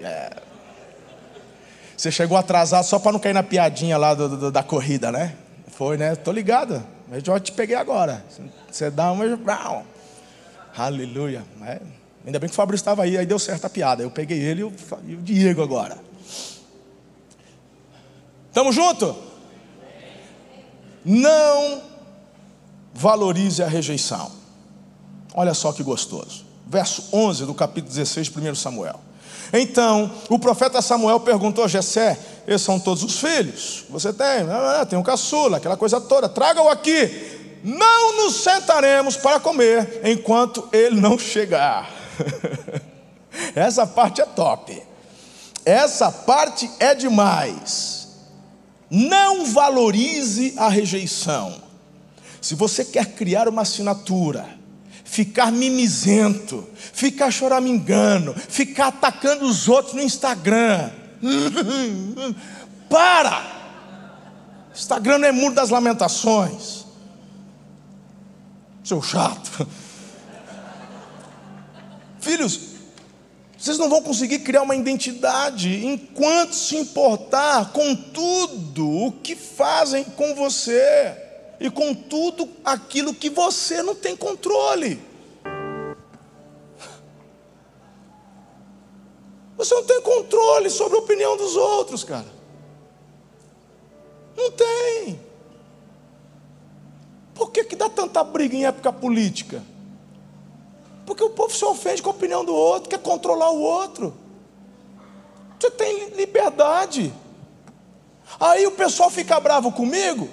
É. 0.00 0.30
Você 1.94 2.10
chegou 2.10 2.38
atrasado 2.38 2.86
só 2.86 2.98
para 2.98 3.12
não 3.12 3.18
cair 3.18 3.34
na 3.34 3.42
piadinha 3.42 3.98
lá 3.98 4.14
do, 4.14 4.34
do, 4.34 4.50
da 4.50 4.62
corrida, 4.62 5.12
né? 5.12 5.34
Foi, 5.68 5.98
né? 5.98 6.16
Tô 6.16 6.32
ligado. 6.32 6.82
Eu 7.12 7.22
já 7.22 7.38
te 7.38 7.52
peguei 7.52 7.76
agora. 7.76 8.24
Você 8.70 8.90
dá 8.90 9.12
uma. 9.12 9.84
Aleluia. 10.74 11.44
É. 11.66 11.80
Ainda 12.24 12.38
bem 12.38 12.48
que 12.48 12.54
o 12.54 12.56
Fabrício 12.56 12.80
estava 12.80 13.02
aí, 13.02 13.18
aí 13.18 13.26
deu 13.26 13.38
certo 13.38 13.66
a 13.66 13.68
piada. 13.68 14.02
Eu 14.02 14.10
peguei 14.10 14.38
ele 14.38 14.62
e 14.62 15.14
o 15.14 15.20
Diego 15.20 15.62
agora. 15.62 15.98
Tamo 18.54 18.72
junto? 18.72 19.33
Não 21.04 21.82
valorize 22.94 23.62
a 23.62 23.66
rejeição. 23.66 24.30
Olha 25.34 25.52
só 25.52 25.72
que 25.72 25.82
gostoso. 25.82 26.44
Verso 26.66 27.08
11 27.12 27.44
do 27.44 27.54
capítulo 27.54 27.92
16 27.92 28.28
de 28.28 28.50
1 28.50 28.54
Samuel. 28.54 29.00
Então, 29.52 30.10
o 30.28 30.38
profeta 30.38 30.80
Samuel 30.80 31.20
perguntou 31.20 31.64
a 31.64 31.68
Jessé: 31.68 32.18
Esses 32.46 32.62
são 32.62 32.80
todos 32.80 33.02
os 33.02 33.18
filhos? 33.18 33.84
Você 33.90 34.12
tem? 34.12 34.48
Ah, 34.50 34.86
tem 34.88 34.98
um 34.98 35.02
caçula, 35.02 35.58
aquela 35.58 35.76
coisa 35.76 36.00
toda. 36.00 36.28
Traga-o 36.28 36.68
aqui. 36.68 37.60
Não 37.62 38.16
nos 38.16 38.42
sentaremos 38.42 39.16
para 39.16 39.40
comer 39.40 40.00
enquanto 40.04 40.68
ele 40.72 41.00
não 41.00 41.18
chegar. 41.18 41.90
Essa 43.54 43.86
parte 43.86 44.20
é 44.20 44.26
top. 44.26 44.82
Essa 45.64 46.10
parte 46.10 46.70
é 46.78 46.94
demais. 46.94 47.93
Não 48.90 49.46
valorize 49.46 50.54
a 50.56 50.68
rejeição. 50.68 51.62
Se 52.40 52.54
você 52.54 52.84
quer 52.84 53.14
criar 53.14 53.48
uma 53.48 53.62
assinatura, 53.62 54.46
ficar 55.04 55.50
mimizento, 55.50 56.68
ficar 56.92 57.30
choramingando, 57.30 58.34
ficar 58.34 58.88
atacando 58.88 59.46
os 59.46 59.68
outros 59.68 59.94
no 59.94 60.02
Instagram, 60.02 60.90
para! 62.88 63.54
Instagram 64.74 65.18
não 65.18 65.28
é 65.28 65.32
muro 65.32 65.54
das 65.54 65.70
lamentações. 65.70 66.84
Seu 68.82 69.00
chato. 69.00 69.66
Filhos, 72.20 72.73
vocês 73.64 73.78
não 73.78 73.88
vão 73.88 74.02
conseguir 74.02 74.40
criar 74.40 74.60
uma 74.60 74.76
identidade 74.76 75.86
enquanto 75.86 76.52
se 76.52 76.76
importar 76.76 77.72
com 77.72 77.96
tudo 77.96 79.06
o 79.06 79.10
que 79.10 79.34
fazem 79.34 80.04
com 80.04 80.34
você 80.34 81.16
e 81.58 81.70
com 81.70 81.94
tudo 81.94 82.46
aquilo 82.62 83.14
que 83.14 83.30
você 83.30 83.82
não 83.82 83.94
tem 83.94 84.14
controle. 84.14 85.00
Você 89.56 89.74
não 89.74 89.84
tem 89.84 90.02
controle 90.02 90.68
sobre 90.68 90.98
a 90.98 91.00
opinião 91.00 91.34
dos 91.34 91.56
outros, 91.56 92.04
cara. 92.04 92.28
Não 94.36 94.50
tem. 94.50 95.18
Por 97.34 97.50
que, 97.50 97.64
que 97.64 97.76
dá 97.76 97.88
tanta 97.88 98.22
briga 98.22 98.54
em 98.54 98.66
época 98.66 98.92
política? 98.92 99.62
Porque 101.06 101.22
o 101.22 101.30
povo 101.30 101.54
se 101.54 101.64
ofende 101.64 102.02
com 102.02 102.10
a 102.10 102.12
opinião 102.12 102.44
do 102.44 102.54
outro, 102.54 102.88
quer 102.88 102.98
controlar 102.98 103.50
o 103.50 103.60
outro. 103.60 104.14
Você 105.58 105.70
tem 105.70 106.10
liberdade. 106.10 107.12
Aí 108.40 108.66
o 108.66 108.72
pessoal 108.72 109.10
fica 109.10 109.38
bravo 109.40 109.72
comigo. 109.72 110.28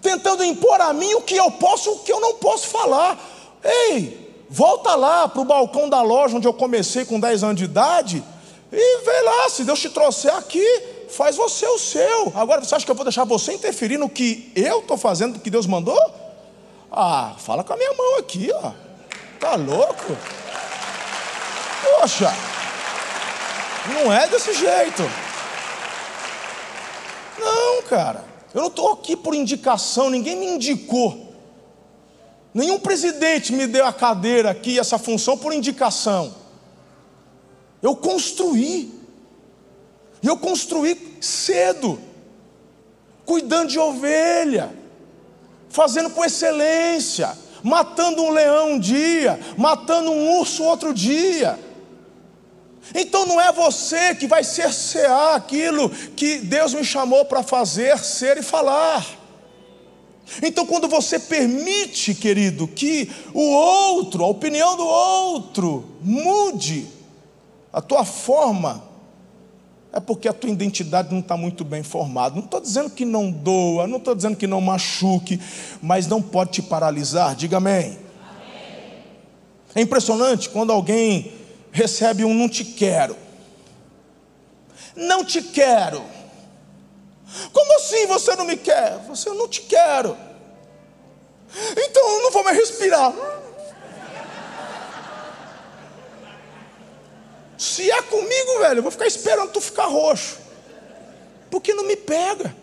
tentando 0.00 0.44
impor 0.44 0.80
a 0.80 0.92
mim 0.92 1.14
o 1.14 1.22
que 1.22 1.34
eu 1.36 1.50
posso, 1.50 1.90
o 1.90 1.98
que 2.00 2.12
eu 2.12 2.20
não 2.20 2.34
posso 2.34 2.68
falar. 2.68 3.18
Ei, 3.64 4.46
volta 4.48 4.94
lá 4.94 5.26
para 5.26 5.40
o 5.40 5.44
balcão 5.44 5.88
da 5.88 6.00
loja 6.02 6.36
onde 6.36 6.46
eu 6.46 6.54
comecei 6.54 7.04
com 7.04 7.18
10 7.18 7.42
anos 7.42 7.56
de 7.56 7.64
idade 7.64 8.22
e 8.70 9.00
vê 9.04 9.20
lá, 9.22 9.48
se 9.48 9.64
Deus 9.64 9.80
te 9.80 9.88
trouxer 9.90 10.34
aqui, 10.34 10.64
faz 11.08 11.36
você 11.36 11.66
o 11.66 11.78
seu. 11.78 12.32
Agora 12.34 12.62
você 12.62 12.74
acha 12.74 12.84
que 12.84 12.90
eu 12.90 12.94
vou 12.94 13.04
deixar 13.04 13.24
você 13.24 13.52
interferir 13.52 13.96
no 13.96 14.08
que 14.08 14.52
eu 14.54 14.80
estou 14.80 14.96
fazendo, 14.96 15.34
do 15.34 15.40
que 15.40 15.50
Deus 15.50 15.66
mandou? 15.66 15.98
Ah, 16.92 17.34
fala 17.38 17.64
com 17.64 17.72
a 17.72 17.76
minha 17.76 17.92
mão 17.94 18.18
aqui, 18.18 18.50
ó. 18.52 18.87
Tá 19.38 19.54
louco? 19.54 20.16
Poxa, 21.82 22.32
não 23.92 24.12
é 24.12 24.26
desse 24.26 24.52
jeito. 24.52 25.02
Não, 27.38 27.82
cara. 27.82 28.24
Eu 28.54 28.62
não 28.62 28.68
estou 28.68 28.92
aqui 28.92 29.16
por 29.16 29.34
indicação, 29.34 30.10
ninguém 30.10 30.36
me 30.36 30.46
indicou. 30.46 31.28
Nenhum 32.52 32.78
presidente 32.78 33.52
me 33.52 33.66
deu 33.66 33.84
a 33.84 33.92
cadeira 33.92 34.50
aqui, 34.50 34.78
essa 34.78 34.98
função, 34.98 35.36
por 35.36 35.52
indicação. 35.52 36.34
Eu 37.82 37.94
construí. 37.94 38.98
E 40.20 40.26
eu 40.26 40.36
construí 40.36 41.18
cedo, 41.20 42.00
cuidando 43.24 43.68
de 43.68 43.78
ovelha, 43.78 44.74
fazendo 45.68 46.10
com 46.10 46.24
excelência, 46.24 47.38
matando 47.62 48.22
um 48.22 48.30
leão 48.30 48.72
um 48.72 48.78
dia, 48.78 49.38
matando 49.56 50.10
um 50.10 50.38
urso 50.38 50.64
outro 50.64 50.92
dia. 50.94 51.58
Então 52.94 53.26
não 53.26 53.40
é 53.40 53.52
você 53.52 54.14
que 54.14 54.26
vai 54.26 54.42
cercear 54.42 55.34
aquilo 55.34 55.90
que 55.90 56.38
Deus 56.38 56.72
me 56.72 56.84
chamou 56.84 57.24
para 57.24 57.42
fazer, 57.42 57.98
ser 57.98 58.38
e 58.38 58.42
falar. 58.42 59.04
Então, 60.42 60.66
quando 60.66 60.86
você 60.88 61.18
permite, 61.18 62.14
querido, 62.14 62.68
que 62.68 63.10
o 63.32 63.40
outro, 63.40 64.22
a 64.22 64.26
opinião 64.26 64.76
do 64.76 64.86
outro, 64.86 65.96
mude 66.02 66.86
a 67.72 67.80
tua 67.80 68.04
forma, 68.04 68.87
é 69.92 70.00
porque 70.00 70.28
a 70.28 70.32
tua 70.32 70.50
identidade 70.50 71.12
não 71.12 71.20
está 71.20 71.36
muito 71.36 71.64
bem 71.64 71.82
formada. 71.82 72.34
Não 72.34 72.44
estou 72.44 72.60
dizendo 72.60 72.90
que 72.90 73.04
não 73.04 73.30
doa, 73.30 73.86
não 73.86 73.98
estou 73.98 74.14
dizendo 74.14 74.36
que 74.36 74.46
não 74.46 74.60
machuque, 74.60 75.40
mas 75.80 76.06
não 76.06 76.20
pode 76.20 76.52
te 76.52 76.62
paralisar. 76.62 77.34
Diga 77.34 77.56
amém. 77.56 77.98
amém. 78.20 79.02
É 79.74 79.80
impressionante 79.80 80.50
quando 80.50 80.72
alguém 80.72 81.32
recebe 81.72 82.24
um 82.24 82.34
não 82.34 82.48
te 82.48 82.64
quero. 82.64 83.16
Não 84.94 85.24
te 85.24 85.40
quero. 85.42 86.02
Como 87.52 87.76
assim 87.76 88.06
você 88.06 88.34
não 88.36 88.44
me 88.44 88.56
quer? 88.56 88.98
Você 89.06 89.30
não 89.30 89.48
te 89.48 89.62
quero. 89.62 90.16
Então 91.76 92.16
eu 92.16 92.22
não 92.24 92.30
vou 92.30 92.44
mais 92.44 92.56
respirar. 92.56 93.12
Se 97.58 97.90
é 97.90 98.00
comigo, 98.02 98.60
velho, 98.60 98.78
eu 98.78 98.82
vou 98.82 98.92
ficar 98.92 99.06
esperando 99.06 99.50
tu 99.50 99.60
ficar 99.60 99.86
roxo. 99.86 100.38
Porque 101.50 101.74
não 101.74 101.84
me 101.84 101.96
pega. 101.96 102.54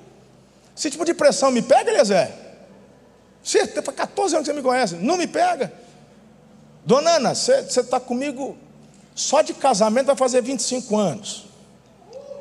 Esse 0.75 0.89
tipo 0.89 1.03
de 1.03 1.13
pressão 1.13 1.51
me 1.51 1.61
pega, 1.61 1.91
Eliezer? 1.91 2.31
Você 3.43 3.67
tem 3.67 3.83
14 3.83 4.35
anos 4.35 4.47
que 4.47 4.53
você 4.53 4.57
me 4.57 4.63
conhece, 4.63 4.95
não 4.95 5.17
me 5.17 5.27
pega. 5.27 5.71
Dona 6.85 7.17
Ana, 7.17 7.35
você 7.35 7.61
está 7.61 7.99
comigo 7.99 8.57
só 9.15 9.41
de 9.41 9.53
casamento 9.53 10.07
vai 10.07 10.15
fazer 10.15 10.41
25 10.41 10.97
anos. 10.97 11.45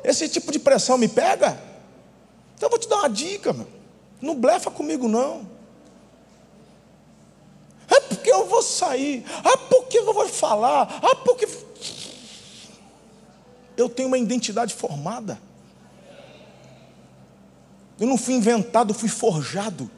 Esse 0.03 0.27
tipo 0.27 0.51
de 0.51 0.59
pressão 0.59 0.97
me 0.97 1.07
pega? 1.07 1.57
Então 2.55 2.67
eu 2.67 2.69
vou 2.69 2.77
te 2.77 2.87
dar 2.87 2.97
uma 2.97 3.09
dica, 3.09 3.53
meu. 3.53 3.67
Não 4.21 4.35
blefa 4.35 4.69
comigo, 4.69 5.07
não. 5.07 5.47
É 7.89 7.99
porque 8.01 8.31
eu 8.31 8.45
vou 8.45 8.61
sair. 8.61 9.25
Ah, 9.43 9.57
porque 9.57 9.99
eu 9.99 10.13
vou 10.13 10.27
falar. 10.27 10.99
Ah, 11.01 11.15
porque 11.15 11.47
eu 13.77 13.89
tenho 13.89 14.07
uma 14.07 14.17
identidade 14.17 14.73
formada. 14.73 15.39
Eu 17.99 18.07
não 18.07 18.17
fui 18.17 18.33
inventado, 18.33 18.93
fui 18.93 19.09
forjado. 19.09 19.89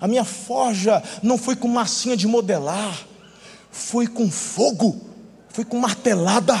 A 0.00 0.06
minha 0.06 0.24
forja 0.24 1.02
não 1.22 1.38
foi 1.38 1.56
com 1.56 1.68
massinha 1.68 2.16
de 2.16 2.26
modelar, 2.26 3.06
foi 3.70 4.06
com 4.06 4.30
fogo, 4.30 5.00
foi 5.48 5.64
com 5.64 5.78
martelada. 5.78 6.54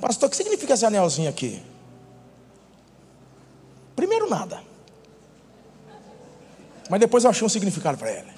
Pastor, 0.00 0.26
o 0.26 0.30
que 0.30 0.36
significa 0.36 0.74
esse 0.74 0.84
anelzinho 0.84 1.30
aqui? 1.30 1.62
Primeiro, 3.94 4.28
nada. 4.28 4.60
Mas 6.88 7.00
depois 7.00 7.24
eu 7.24 7.30
achei 7.30 7.44
um 7.44 7.48
significado 7.48 7.98
para 7.98 8.10
ela. 8.10 8.32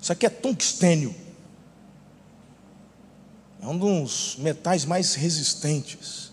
Isso 0.00 0.12
aqui 0.12 0.26
é 0.26 0.30
tungstênio. 0.30 1.14
É 3.60 3.66
um 3.66 3.76
dos 3.76 4.36
metais 4.36 4.84
mais 4.84 5.14
resistentes 5.14 6.30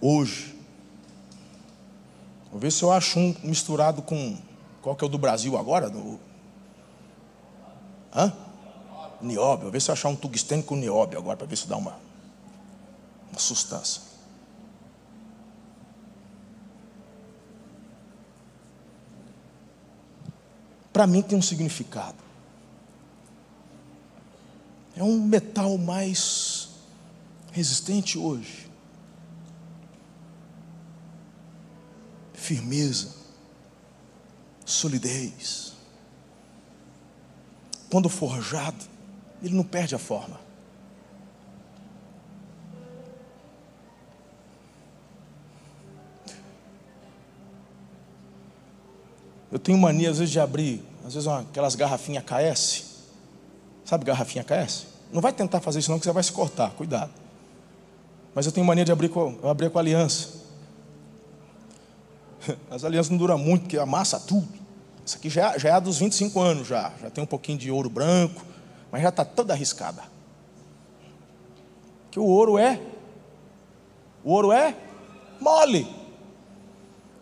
hoje. 0.00 0.54
Vou 2.50 2.60
ver 2.60 2.70
se 2.70 2.82
eu 2.82 2.92
acho 2.92 3.18
um 3.18 3.34
misturado 3.42 4.00
com. 4.00 4.38
Qual 4.80 4.94
que 4.94 5.04
é 5.04 5.06
o 5.06 5.10
do 5.10 5.18
Brasil 5.18 5.56
agora? 5.58 5.90
Do... 5.90 6.18
Hã? 8.14 8.32
Nióbio. 9.20 9.64
Vou 9.64 9.72
ver 9.72 9.82
se 9.82 9.90
eu 9.90 9.92
achar 9.92 10.08
um 10.08 10.16
tungstênio 10.16 10.64
com 10.64 10.76
nióbio 10.76 11.18
agora, 11.18 11.36
para 11.36 11.46
ver 11.46 11.56
se 11.56 11.66
dá 11.66 11.76
uma, 11.76 11.98
uma 13.30 13.40
sustância. 13.40 14.13
Para 20.94 21.08
mim 21.08 21.22
tem 21.22 21.36
um 21.36 21.42
significado. 21.42 22.22
É 24.96 25.02
um 25.02 25.20
metal 25.26 25.76
mais 25.76 26.68
resistente 27.50 28.16
hoje. 28.16 28.70
Firmeza, 32.32 33.12
solidez. 34.64 35.72
Quando 37.90 38.08
forjado, 38.08 38.84
ele 39.42 39.56
não 39.56 39.64
perde 39.64 39.96
a 39.96 39.98
forma. 39.98 40.43
Eu 49.54 49.60
tenho 49.60 49.78
mania, 49.78 50.10
às 50.10 50.18
vezes, 50.18 50.32
de 50.32 50.40
abrir, 50.40 50.82
às 51.06 51.14
vezes, 51.14 51.28
aquelas 51.28 51.76
garrafinhas 51.76 52.24
KS. 52.24 52.86
Sabe 53.84 54.04
garrafinha 54.04 54.42
KS? 54.42 54.84
Não 55.12 55.22
vai 55.22 55.32
tentar 55.32 55.60
fazer 55.60 55.78
isso, 55.78 55.92
não, 55.92 55.98
que 56.00 56.04
você 56.04 56.10
vai 56.10 56.24
se 56.24 56.32
cortar, 56.32 56.72
cuidado. 56.72 57.12
Mas 58.34 58.46
eu 58.46 58.50
tenho 58.50 58.66
mania 58.66 58.84
de 58.84 58.90
abrir 58.90 59.10
com, 59.10 59.38
abrir 59.48 59.70
com 59.70 59.78
aliança. 59.78 60.30
As 62.68 62.82
alianças 62.82 63.10
não 63.10 63.16
duram 63.16 63.38
muito, 63.38 63.60
porque 63.60 63.78
amassa 63.78 64.18
tudo. 64.18 64.48
Isso 65.06 65.18
aqui 65.18 65.30
já, 65.30 65.56
já 65.56 65.76
é 65.76 65.80
dos 65.80 65.98
25 65.98 66.40
anos, 66.40 66.66
já. 66.66 66.90
Já 67.00 67.08
tem 67.08 67.22
um 67.22 67.26
pouquinho 67.26 67.56
de 67.56 67.70
ouro 67.70 67.88
branco, 67.88 68.44
mas 68.90 69.02
já 69.02 69.10
está 69.10 69.24
toda 69.24 69.52
arriscada. 69.52 70.02
Que 72.10 72.18
o 72.18 72.24
ouro 72.24 72.58
é. 72.58 72.80
O 74.24 74.32
ouro 74.32 74.50
é 74.50 74.74
mole. 75.40 76.03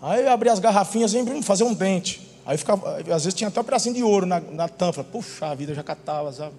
Aí 0.03 0.25
eu 0.25 0.33
abri 0.33 0.49
as 0.49 0.59
garrafinhas 0.59 1.15
e 1.15 1.43
fazer 1.43 1.63
um 1.63 1.73
dente. 1.73 2.29
Aí 2.45 2.59
ficava, 2.59 2.97
às 2.99 3.23
vezes 3.23 3.35
tinha 3.35 3.47
até 3.47 3.61
um 3.61 3.65
pedacinho 3.65 3.95
de 3.95 4.03
ouro 4.03 4.27
na, 4.27 4.41
na 4.41 4.69
tampa. 4.69 5.05
Puxa 5.05 5.47
a 5.47 5.55
vida, 5.55 5.73
já 5.73 5.83
catava, 5.85 6.33
sabe? 6.33 6.57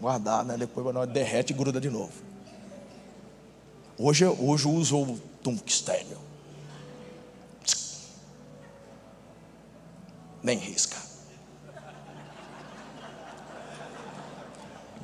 Guardar, 0.00 0.44
né? 0.44 0.56
Depois 0.56 1.08
derrete 1.08 1.52
e 1.52 1.56
gruda 1.56 1.80
de 1.80 1.90
novo. 1.90 2.12
Hoje, 3.98 4.24
hoje 4.24 4.66
eu 4.66 4.70
uso 4.70 4.96
o 4.96 5.20
tungstênio. 5.42 6.18
Nem 10.40 10.56
risca. 10.56 10.96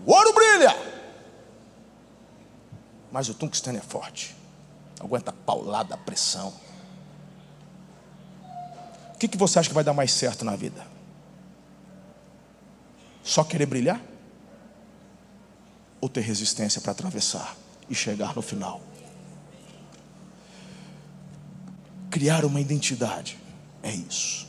O 0.07 0.12
ouro 0.12 0.32
brilha. 0.32 0.76
Mas 3.11 3.28
o 3.28 3.34
tungstênio 3.34 3.80
é 3.80 3.82
forte. 3.82 4.36
Aguenta 5.01 5.32
paulada, 5.45 5.97
pressão. 5.97 6.53
Que, 9.25 9.29
que 9.29 9.39
você 9.39 9.59
acha 9.59 9.70
que 9.70 9.75
vai 9.75 9.83
dar 9.83 9.95
mais 9.95 10.12
certo 10.12 10.45
na 10.45 10.55
vida? 10.55 10.87
Só 13.22 13.43
querer 13.43 13.64
brilhar? 13.64 13.99
Ou 15.99 16.11
ter 16.11 16.20
resistência 16.20 16.79
para 16.79 16.93
atravessar 16.93 17.57
e 17.89 17.95
chegar 17.95 18.37
no 18.37 18.43
final? 18.43 18.83
Criar 22.11 22.45
uma 22.45 22.61
identidade 22.61 23.39
é 23.83 23.95
isso. 23.95 24.47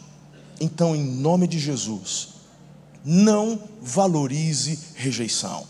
Então, 0.59 0.93
em 0.93 1.05
nome 1.05 1.47
de 1.47 1.57
Jesus, 1.57 2.33
não 3.01 3.57
valorize 3.81 4.77
rejeição. 4.95 5.65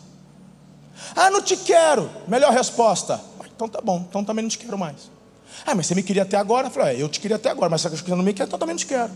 Ah, 1.15 1.29
não 1.29 1.43
te 1.43 1.55
quero. 1.57 2.09
Melhor 2.27 2.51
resposta. 2.51 3.21
Então 3.55 3.69
tá 3.69 3.79
bom, 3.81 4.03
então 4.09 4.25
também 4.25 4.41
não 4.41 4.49
te 4.49 4.57
quero 4.57 4.79
mais. 4.79 5.11
Ah, 5.65 5.73
mas 5.75 5.87
você 5.87 5.95
me 5.95 6.03
queria 6.03 6.23
até 6.23 6.37
agora? 6.37 6.67
Eu 6.67 6.71
falei, 6.71 6.97
é, 6.97 7.01
eu 7.01 7.09
te 7.09 7.19
queria 7.19 7.37
até 7.37 7.49
agora, 7.49 7.69
mas 7.69 7.81
se 7.81 7.89
você 7.89 8.15
não 8.15 8.23
me 8.23 8.33
quer, 8.33 8.45
então 8.45 8.59
também 8.59 8.73
não 8.73 8.79
te 8.79 8.85
quero. 8.85 9.11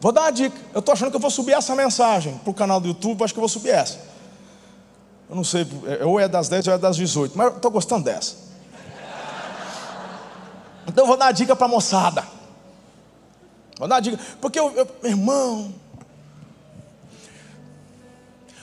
Vou 0.00 0.12
dar 0.12 0.22
uma 0.22 0.30
dica. 0.30 0.56
Eu 0.72 0.80
estou 0.80 0.92
achando 0.92 1.10
que 1.10 1.16
eu 1.16 1.20
vou 1.20 1.30
subir 1.30 1.52
essa 1.52 1.76
mensagem 1.76 2.38
para 2.38 2.50
o 2.50 2.54
canal 2.54 2.80
do 2.80 2.88
YouTube, 2.88 3.22
acho 3.22 3.34
que 3.34 3.38
eu 3.38 3.42
vou 3.42 3.48
subir 3.48 3.70
essa. 3.70 3.98
Eu 5.28 5.36
não 5.36 5.44
sei, 5.44 5.66
é, 5.86 6.04
ou 6.04 6.18
é 6.18 6.26
das 6.26 6.48
10 6.48 6.68
ou 6.68 6.74
é 6.74 6.78
das 6.78 6.96
18, 6.96 7.36
mas 7.36 7.54
estou 7.54 7.70
gostando 7.70 8.04
dessa. 8.04 8.50
Então 10.86 11.04
eu 11.04 11.06
vou 11.06 11.16
dar 11.16 11.26
uma 11.26 11.32
dica 11.32 11.54
para 11.54 11.66
a 11.66 11.68
moçada. 11.68 12.26
Vou 13.78 13.86
dar 13.86 13.96
uma 13.96 14.00
dica, 14.00 14.18
porque 14.40 14.58
eu, 14.58 14.72
eu, 14.72 14.88
meu 15.02 15.10
irmão, 15.10 15.74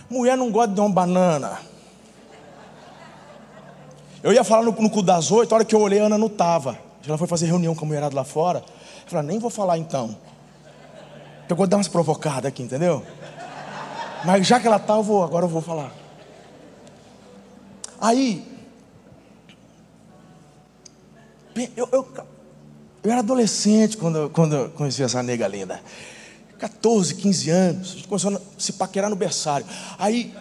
mulher 0.09 0.37
não 0.37 0.51
gosta 0.51 0.73
de 0.73 0.79
uma 0.79 0.89
banana. 0.89 1.59
Eu 4.23 4.33
ia 4.33 4.43
falar 4.43 4.63
no, 4.63 4.71
no 4.71 4.89
cu 4.89 5.01
das 5.01 5.31
oito, 5.31 5.53
a 5.53 5.55
hora 5.55 5.65
que 5.65 5.75
eu 5.75 5.81
olhei, 5.81 5.99
a 5.99 6.05
Ana 6.05 6.17
não 6.17 6.27
estava. 6.27 6.77
Ela 7.07 7.17
foi 7.17 7.27
fazer 7.27 7.45
reunião 7.45 7.73
com 7.73 7.85
a 7.85 7.87
mulherada 7.87 8.15
lá 8.15 8.23
fora. 8.23 8.59
Eu 8.59 9.11
falei, 9.11 9.27
nem 9.27 9.39
vou 9.39 9.49
falar 9.49 9.77
então. 9.77 10.17
Eu 11.47 11.55
vou 11.55 11.65
dar 11.65 11.77
umas 11.77 11.87
provocadas 11.87 12.45
aqui, 12.45 12.61
entendeu? 12.61 13.03
Mas 14.25 14.45
já 14.45 14.59
que 14.59 14.67
ela 14.67 14.77
está, 14.77 14.95
eu 14.95 15.03
vou, 15.03 15.23
agora 15.23 15.45
eu 15.45 15.49
vou 15.49 15.61
falar. 15.61 15.93
Aí, 18.01 18.45
eu, 21.75 21.87
eu, 21.91 22.07
eu 23.03 23.11
era 23.11 23.19
adolescente 23.19 23.97
quando, 23.97 24.29
quando 24.31 24.55
eu 24.55 24.69
conheci 24.71 25.01
essa 25.01 25.23
nega 25.23 25.47
linda. 25.47 25.79
14, 26.59 27.15
15 27.15 27.49
anos, 27.49 27.91
a 27.91 27.95
gente 27.95 28.07
começou 28.07 28.35
a 28.35 28.41
se 28.57 28.73
paquerar 28.73 29.09
no 29.09 29.15
berçário. 29.15 29.65
Aí. 29.97 30.33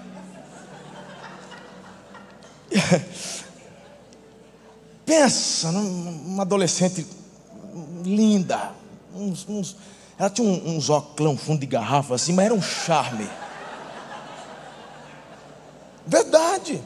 Pensa 5.05 5.71
numa 5.71 6.43
adolescente 6.43 7.07
linda, 8.05 8.73
uns, 9.15 9.49
uns 9.49 9.77
ela 10.19 10.31
tinha 10.31 10.49
uns 10.49 10.89
óculos, 10.89 11.41
fundo 11.41 11.61
de 11.61 11.67
garrafa 11.67 12.15
assim, 12.15 12.33
mas 12.33 12.47
era 12.47 12.55
um 12.55 12.63
charme. 12.63 13.29
Verdade. 16.07 16.81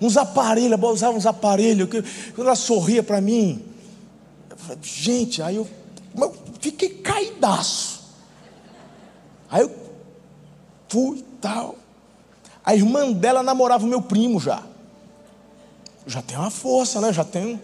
Uns 0.00 0.16
aparelhos, 0.16 0.72
ela 0.72 0.90
usava 0.90 1.16
uns 1.16 1.26
aparelhos. 1.26 1.88
Quando 2.34 2.46
ela 2.46 2.56
sorria 2.56 3.02
para 3.02 3.20
mim, 3.20 3.64
eu 4.50 4.56
falei, 4.56 4.78
gente, 4.82 5.40
aí 5.40 5.56
eu, 5.56 5.66
eu 6.18 6.36
fiquei 6.60 6.90
caidaço. 6.90 7.91
Aí 9.52 9.60
eu 9.60 9.70
fui 10.88 11.22
tal. 11.42 11.76
A 12.64 12.74
irmã 12.74 13.12
dela 13.12 13.42
namorava 13.42 13.84
o 13.84 13.88
meu 13.88 14.00
primo 14.00 14.40
já. 14.40 14.62
Já 16.06 16.22
tem 16.22 16.38
uma 16.38 16.50
força, 16.50 17.02
né? 17.02 17.12
Já 17.12 17.22
tem. 17.22 17.60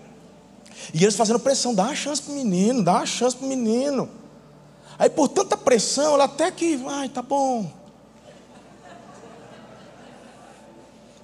E 0.93 1.03
eles 1.03 1.17
fazendo 1.17 1.39
pressão, 1.39 1.75
dá 1.75 1.85
uma 1.85 1.95
chance 1.95 2.23
pro 2.23 2.35
menino, 2.35 2.85
dá 2.85 2.93
uma 2.93 3.07
chance 3.07 3.35
pro 3.35 3.47
menino. 3.47 4.09
Aí 4.99 5.09
por 5.09 5.29
tanta 5.29 5.57
pressão, 5.57 6.13
ela 6.13 6.25
até 6.25 6.51
que, 6.51 6.85
ai, 6.87 7.09
tá 7.09 7.23
bom. 7.23 7.73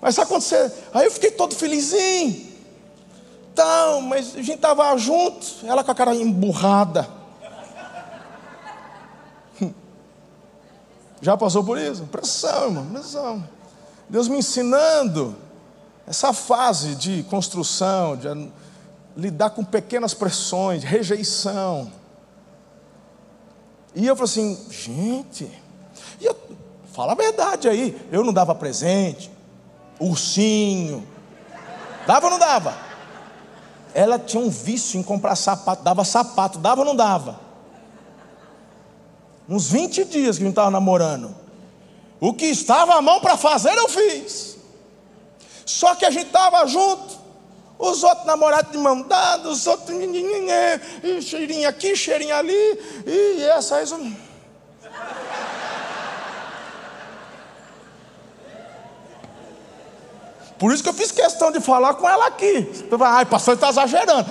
Mas 0.01 0.15
sabe 0.15 0.29
quando 0.29 0.43
você. 0.43 0.73
Aí 0.95 1.05
eu 1.05 1.11
fiquei 1.11 1.31
todo 1.31 1.55
felizinho. 1.55 2.55
Então, 3.53 4.01
mas 4.01 4.35
a 4.35 4.43
gente 4.43 4.57
estava 4.57 4.97
junto, 4.97 5.47
ela 5.65 5.85
com 5.85 5.91
a 5.91 5.95
cara 5.95 6.15
emburrada. 6.15 7.24
Já 11.25 11.39
passou 11.39 11.65
por 11.65 11.79
isso? 11.79 12.03
Pressão, 12.05 12.65
irmão, 12.65 12.85
pressão. 12.85 13.49
Deus 14.11 14.29
me 14.29 14.37
ensinando 14.37 15.35
essa 16.07 16.35
fase 16.35 16.95
de 16.97 17.23
construção, 17.23 18.15
de 18.15 18.51
lidar 19.17 19.49
com 19.49 19.65
pequenas 19.65 20.13
pressões, 20.13 20.85
rejeição. 20.85 21.91
E 23.95 24.07
eu 24.07 24.15
falei 24.15 24.31
assim, 24.31 24.67
gente, 24.71 25.51
e 26.21 26.27
eu, 26.27 26.37
fala 26.93 27.13
a 27.13 27.15
verdade 27.15 27.71
aí, 27.71 28.07
eu 28.13 28.23
não 28.23 28.35
dava 28.35 28.55
presente, 28.55 29.31
ursinho, 29.99 31.09
dava 32.07 32.27
ou 32.27 32.33
não 32.33 32.39
dava? 32.39 32.77
Ela 33.95 34.19
tinha 34.19 34.43
um 34.43 34.51
vício 34.51 35.01
em 35.01 35.03
comprar 35.03 35.37
sapato, 35.37 35.83
dava 35.83 36.05
sapato, 36.05 36.59
dava 36.59 36.83
ou 36.83 36.85
não 36.85 36.95
dava? 36.95 37.44
Uns 39.49 39.69
20 39.69 40.05
dias 40.05 40.37
que 40.37 40.43
a 40.43 40.47
gente 40.47 40.53
estava 40.53 40.71
namorando. 40.71 41.35
O 42.21 42.33
que 42.33 42.47
estava 42.47 42.95
à 42.95 43.03
mão 43.03 43.21
para 43.21 43.37
fazer, 43.37 43.77
eu 43.77 43.89
fiz. 43.89 44.57
Só 45.67 45.95
que 45.95 46.05
a 46.07 46.11
gente 46.11 46.27
estava 46.27 46.67
junto. 46.67 47.25
Os 47.79 48.03
outros 48.03 48.27
namorados 48.27 48.71
de 48.71 48.79
mão 48.79 49.03
dada, 49.03 49.49
os 49.49 49.67
outros 49.67 49.89
cheirinho 51.21 51.69
aqui, 51.69 51.97
cheirinho 51.97 52.35
ali, 52.35 52.81
e 53.07 53.43
essa 53.43 53.77
aí. 53.77 54.17
Por 60.59 60.73
isso 60.73 60.83
que 60.83 60.89
eu 60.89 60.95
fiz 60.95 61.11
questão 61.11 61.51
de 61.51 61.61
falar 61.61 61.95
com 61.95 62.09
ela 62.09 62.29
aqui. 62.29 62.71
Ai, 63.01 63.27
pastor, 63.27 63.55
está 63.55 63.69
exagerando. 63.69 64.31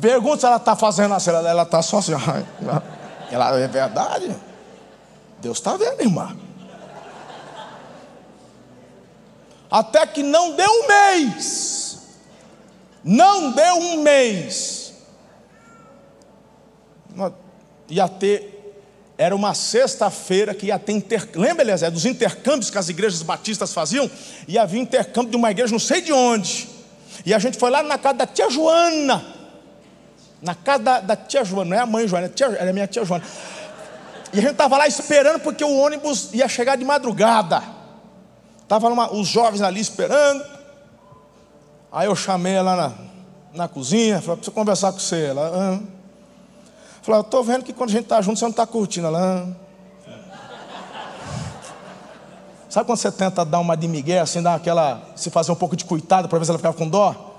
Pergunta 0.00 0.40
se 0.40 0.46
ela 0.46 0.56
está 0.56 0.76
fazendo 0.76 1.14
assim. 1.14 1.30
Ela 1.30 1.62
está 1.62 1.80
só 1.82 1.98
assim. 1.98 2.12
Ela 3.34 3.58
é 3.58 3.66
verdade. 3.66 4.32
Deus 5.40 5.58
está 5.58 5.76
vendo, 5.76 6.00
irmã. 6.00 6.36
Até 9.68 10.06
que 10.06 10.22
não 10.22 10.54
deu 10.54 10.70
um 10.70 10.86
mês. 10.86 11.98
Não 13.02 13.50
deu 13.50 13.74
um 13.74 14.02
mês. 14.02 14.94
Ia 17.88 18.08
ter. 18.08 18.76
Era 19.18 19.34
uma 19.34 19.52
sexta-feira 19.52 20.54
que 20.54 20.66
ia 20.66 20.78
ter 20.78 20.92
intercâmbio. 20.92 21.40
Lembra, 21.40 21.64
Eliezer, 21.64 21.90
dos 21.90 22.04
intercâmbios 22.04 22.70
que 22.70 22.78
as 22.78 22.88
igrejas 22.88 23.20
batistas 23.20 23.74
faziam? 23.74 24.08
E 24.46 24.56
havia 24.56 24.80
intercâmbio 24.80 25.32
de 25.32 25.36
uma 25.36 25.50
igreja, 25.50 25.72
não 25.72 25.80
sei 25.80 26.00
de 26.00 26.12
onde. 26.12 26.68
E 27.26 27.34
a 27.34 27.38
gente 27.40 27.58
foi 27.58 27.70
lá 27.70 27.82
na 27.82 27.98
casa 27.98 28.18
da 28.18 28.26
tia 28.28 28.48
Joana. 28.48 29.43
Na 30.44 30.54
casa 30.54 30.82
da, 30.82 31.00
da 31.00 31.16
tia 31.16 31.42
Joana, 31.42 31.70
não 31.70 31.76
é 31.76 31.80
a 31.80 31.86
mãe 31.86 32.06
Joana, 32.06 32.26
é 32.26 32.28
tia, 32.28 32.46
era 32.46 32.68
a 32.68 32.72
minha 32.72 32.86
tia 32.86 33.02
Joana. 33.02 33.24
E 34.30 34.38
a 34.38 34.42
gente 34.42 34.50
estava 34.52 34.76
lá 34.76 34.86
esperando 34.86 35.40
porque 35.40 35.64
o 35.64 35.74
ônibus 35.78 36.34
ia 36.34 36.46
chegar 36.46 36.76
de 36.76 36.84
madrugada. 36.84 37.62
Estavam 38.60 39.18
os 39.18 39.26
jovens 39.26 39.62
ali 39.62 39.80
esperando. 39.80 40.44
Aí 41.90 42.06
eu 42.06 42.14
chamei 42.14 42.52
ela 42.52 42.76
na, 42.76 42.92
na 43.54 43.68
cozinha, 43.68 44.20
falei, 44.20 44.36
preciso 44.36 44.54
conversar 44.54 44.92
com 44.92 44.98
você. 44.98 45.26
Ela, 45.26 45.46
ah. 45.46 45.80
falei, 47.00 47.20
eu 47.20 47.22
estou 47.22 47.42
vendo 47.42 47.64
que 47.64 47.72
quando 47.72 47.88
a 47.88 47.92
gente 47.92 48.02
está 48.02 48.20
junto, 48.20 48.38
você 48.38 48.44
não 48.44 48.50
está 48.50 48.66
curtindo. 48.66 49.06
Ela, 49.06 49.48
ah. 49.48 49.64
Sabe 52.68 52.86
quando 52.86 52.98
você 52.98 53.12
tenta 53.12 53.44
dar 53.44 53.60
uma 53.60 53.76
de 53.76 53.88
migué, 53.88 54.18
assim, 54.18 54.42
dar 54.42 54.56
aquela. 54.56 55.00
se 55.16 55.30
fazer 55.30 55.52
um 55.52 55.54
pouco 55.54 55.74
de 55.74 55.86
cuidado 55.86 56.28
para 56.28 56.38
ver 56.38 56.44
se 56.44 56.50
ela 56.50 56.58
ficava 56.58 56.76
com 56.76 56.88
dó? 56.88 57.32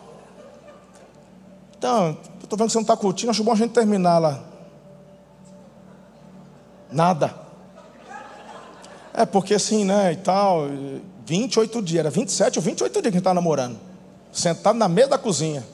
Então, 1.77 2.17
eu 2.45 2.47
estou 2.47 2.57
vendo 2.57 2.67
que 2.67 2.73
você 2.73 2.77
não 2.77 2.83
está 2.83 2.95
curtindo, 2.95 3.31
acho 3.31 3.43
bom 3.43 3.51
a 3.51 3.55
gente 3.55 3.71
terminar 3.71 4.19
lá. 4.19 4.43
Nada. 6.91 7.33
É 9.13 9.25
porque 9.25 9.55
assim, 9.55 9.83
né, 9.83 10.13
e 10.13 10.17
tal, 10.17 10.67
28 11.25 11.81
dias, 11.81 11.99
era 11.99 12.09
27 12.09 12.59
ou 12.59 12.63
28 12.63 12.91
dias 12.93 13.01
que 13.01 13.07
a 13.07 13.11
gente 13.11 13.19
estava 13.19 13.33
namorando 13.33 13.77
sentado 14.35 14.77
na 14.77 14.87
mesa 14.87 15.09
da 15.09 15.17
cozinha. 15.17 15.65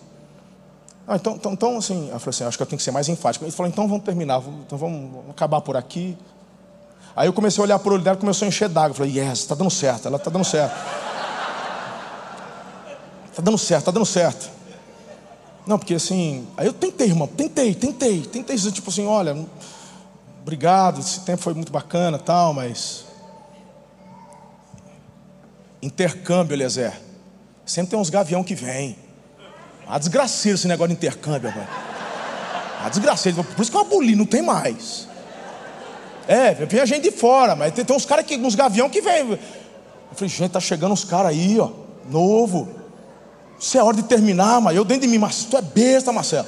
Ah, 1.08 1.16
então, 1.16 1.34
então, 1.34 1.54
então, 1.54 1.78
assim, 1.78 2.10
eu 2.12 2.20
falei 2.20 2.30
assim, 2.30 2.44
acho 2.44 2.58
que 2.58 2.64
eu 2.64 2.68
tenho 2.68 2.78
que 2.78 2.84
ser 2.84 2.92
mais 2.92 3.10
enfático. 3.10 3.44
Ele 3.44 3.52
falou, 3.52 3.70
então 3.70 3.88
vamos 3.88 4.06
terminar, 4.06 4.42
então 4.66 4.78
vamos 4.78 5.30
acabar 5.32 5.60
por 5.62 5.76
aqui. 5.76 6.16
Aí 7.16 7.28
eu 7.28 7.34
comecei 7.34 7.62
a 7.62 7.66
olhar 7.66 7.80
para 7.80 7.90
o 7.90 7.94
olho 7.96 8.04
dela, 8.04 8.16
começou 8.16 8.46
a 8.46 8.50
encher 8.50 8.70
d'água. 8.70 8.92
Eu 8.92 8.94
falei, 8.94 9.18
yes, 9.18 9.40
está 9.40 9.56
dando 9.56 9.72
certo, 9.72 10.08
ela 10.08 10.18
está 10.18 10.30
dando 10.30 10.46
certo. 10.46 10.74
Está 13.30 13.42
dando 13.42 13.58
certo, 13.58 13.80
está 13.80 13.92
dando 13.92 14.06
certo. 14.06 14.61
Não, 15.72 15.80
porque 15.80 15.94
assim, 15.94 16.46
aí 16.58 16.68
eu 16.68 16.74
tentei, 16.74 17.08
irmão, 17.08 17.26
tentei, 17.26 17.74
tentei, 17.74 18.24
tentei 18.24 18.58
dizer, 18.58 18.74
tipo 18.74 18.90
assim, 18.90 19.06
olha, 19.06 19.48
obrigado, 20.42 21.00
esse 21.00 21.22
tempo 21.22 21.42
foi 21.42 21.54
muito 21.54 21.72
bacana 21.72 22.20
tal, 22.20 22.54
mas. 22.54 23.06
Intercâmbio, 25.82 26.56
Eliezer. 26.56 26.92
Sempre 27.66 27.92
tem 27.92 28.00
uns 28.00 28.10
gavião 28.10 28.44
que 28.44 28.54
vem. 28.54 28.98
A 29.88 29.98
desgraceira 29.98 30.58
esse 30.58 30.68
negócio 30.68 30.90
de 30.90 30.96
intercâmbio, 30.96 31.50
rapaz. 31.50 31.70
A 32.84 32.90
desgraceira. 32.90 33.42
Por 33.42 33.62
isso 33.62 33.72
que 33.72 33.78
eu 33.78 33.82
aboli, 33.82 34.14
não 34.14 34.26
tem 34.26 34.42
mais. 34.42 35.08
É, 36.28 36.54
vem 36.54 36.82
a 36.82 36.86
gente 36.86 37.04
de 37.04 37.12
fora, 37.12 37.56
mas 37.56 37.74
tem, 37.74 37.86
tem 37.86 37.96
uns 37.96 38.06
caras 38.06 38.26
que, 38.26 38.36
uns 38.36 38.56
gavião 38.56 38.90
que 38.90 39.00
vem. 39.00 39.22
Eu 39.22 39.40
falei, 40.16 40.28
gente, 40.28 40.52
tá 40.52 40.60
chegando 40.60 40.92
uns 40.92 41.06
caras 41.06 41.32
aí, 41.32 41.58
ó, 41.58 41.70
novo. 42.10 42.81
Isso 43.62 43.78
é 43.78 43.84
hora 43.84 43.96
de 43.96 44.02
terminar, 44.02 44.60
mas 44.60 44.76
eu 44.76 44.84
dentro 44.84 45.04
de 45.04 45.08
mim, 45.08 45.20
mas 45.20 45.46
tu 45.46 45.56
é 45.56 45.62
besta, 45.62 46.12
Marcelo. 46.12 46.48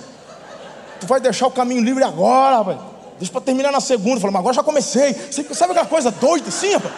Tu 1.00 1.06
vai 1.06 1.20
deixar 1.20 1.46
o 1.46 1.52
caminho 1.52 1.84
livre 1.84 2.04
agora, 2.04 2.58
rapaz. 2.58 2.80
deixa 3.20 3.32
para 3.32 3.42
terminar 3.42 3.72
na 3.72 3.80
segunda. 3.80 4.16
Eu 4.16 4.22
falei, 4.22 4.34
mas 4.34 4.40
agora 4.40 4.56
já 4.56 4.64
comecei. 4.64 5.14
Você 5.14 5.44
sabe 5.54 5.74
aquela 5.74 5.86
coisa 5.86 6.10
doida 6.10 6.50
assim, 6.50 6.74
rapaz? 6.74 6.92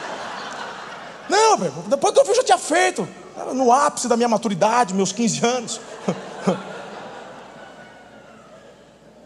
Não, 1.28 1.58
depois 1.88 2.14
que 2.14 2.20
eu 2.22 2.24
vi, 2.24 2.30
eu 2.30 2.36
já 2.36 2.44
tinha 2.44 2.58
feito. 2.58 3.06
No 3.54 3.74
ápice 3.74 4.08
da 4.08 4.16
minha 4.16 4.30
maturidade, 4.30 4.94
meus 4.94 5.12
15 5.12 5.46
anos. 5.46 5.82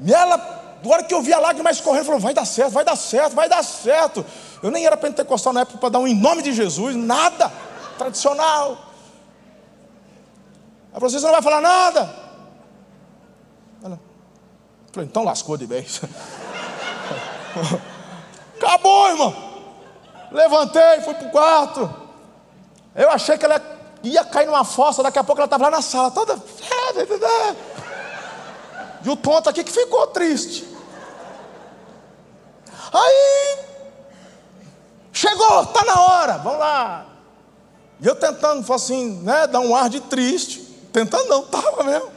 E 0.02 0.14
ela, 0.14 0.38
na 0.82 0.94
hora 0.94 1.04
que 1.04 1.14
eu 1.14 1.22
vi 1.22 1.34
a 1.34 1.40
lágrima 1.40 1.70
escorrendo, 1.70 2.06
falou: 2.06 2.22
vai 2.22 2.34
dar 2.34 2.46
certo, 2.46 2.72
vai 2.72 2.86
dar 2.86 2.96
certo, 2.96 3.36
vai 3.36 3.50
dar 3.50 3.62
certo. 3.62 4.26
Eu 4.64 4.72
nem 4.72 4.86
era 4.86 4.96
pentecostal 4.96 5.52
na 5.52 5.60
época 5.60 5.78
para 5.78 5.90
dar 5.90 6.00
um 6.00 6.08
em 6.08 6.16
nome 6.16 6.42
de 6.42 6.54
Jesus, 6.54 6.96
nada. 6.96 7.52
Tradicional. 7.98 8.89
Ela 10.92 11.00
falou: 11.00 11.10
você 11.10 11.20
não 11.20 11.32
vai 11.32 11.42
falar 11.42 11.62
nada. 11.62 12.16
Ela, 13.84 14.00
falei, 14.92 15.08
então 15.10 15.24
lascou 15.24 15.58
de 15.58 15.66
vez. 15.66 16.02
Acabou, 18.58 19.08
irmão. 19.10 19.50
Levantei, 20.32 21.02
fui 21.02 21.14
para 21.14 21.28
o 21.28 21.32
quarto. 21.32 22.10
Eu 22.96 23.10
achei 23.10 23.38
que 23.38 23.46
ela 23.46 23.62
ia 24.04 24.24
cair 24.24 24.48
numa 24.48 24.64
fossa, 24.64 25.04
daqui 25.04 25.20
a 25.20 25.24
pouco 25.24 25.40
ela 25.42 25.46
estava 25.46 25.66
lá 25.66 25.72
na 25.72 25.82
sala, 25.82 26.12
toda. 26.12 26.42
E 29.04 29.10
o 29.10 29.16
tonto 29.16 29.50
aqui 29.50 29.64
que 29.64 29.72
ficou 29.72 30.08
triste. 30.08 30.68
Aí, 32.92 33.60
chegou, 35.14 35.66
tá 35.68 35.86
na 35.86 36.02
hora, 36.02 36.38
vamos 36.40 36.60
lá. 36.60 37.06
E 38.02 38.08
eu 38.08 38.16
tentando, 38.16 38.74
assim, 38.74 39.22
né, 39.22 39.48
dar 39.48 39.60
um 39.60 39.76
ar 39.76 39.90
de 39.90 40.00
triste. 40.00 40.69
Tentando 40.92 41.28
não, 41.30 41.46
tava 41.46 41.84
mesmo. 41.84 42.12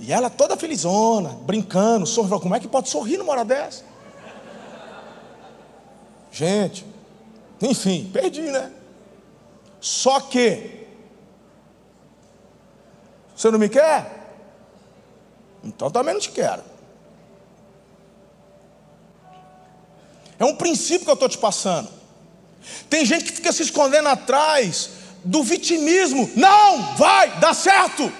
E 0.00 0.12
ela 0.12 0.28
toda 0.28 0.56
felizona, 0.56 1.30
brincando, 1.30 2.06
sorrindo. 2.06 2.40
Como 2.40 2.54
é 2.54 2.60
que 2.60 2.68
pode 2.68 2.88
sorrir 2.88 3.16
numa 3.16 3.32
hora 3.32 3.44
dessa? 3.44 3.84
Gente, 6.30 6.84
enfim, 7.62 8.10
perdi, 8.12 8.42
né? 8.42 8.72
Só 9.80 10.20
que, 10.20 10.86
você 13.36 13.50
não 13.50 13.58
me 13.58 13.68
quer? 13.68 14.24
Então 15.62 15.90
também 15.90 16.14
não 16.14 16.20
te 16.20 16.30
quero. 16.30 16.62
É 20.38 20.44
um 20.44 20.56
princípio 20.56 21.04
que 21.04 21.10
eu 21.10 21.14
estou 21.14 21.28
te 21.28 21.38
passando. 21.38 21.88
Tem 22.90 23.04
gente 23.04 23.24
que 23.24 23.32
fica 23.32 23.52
se 23.52 23.62
escondendo 23.62 24.08
atrás 24.08 24.90
do 25.24 25.42
vitimismo. 25.42 26.30
Não, 26.36 26.94
vai, 26.96 27.38
dá 27.38 27.54
certo. 27.54 28.12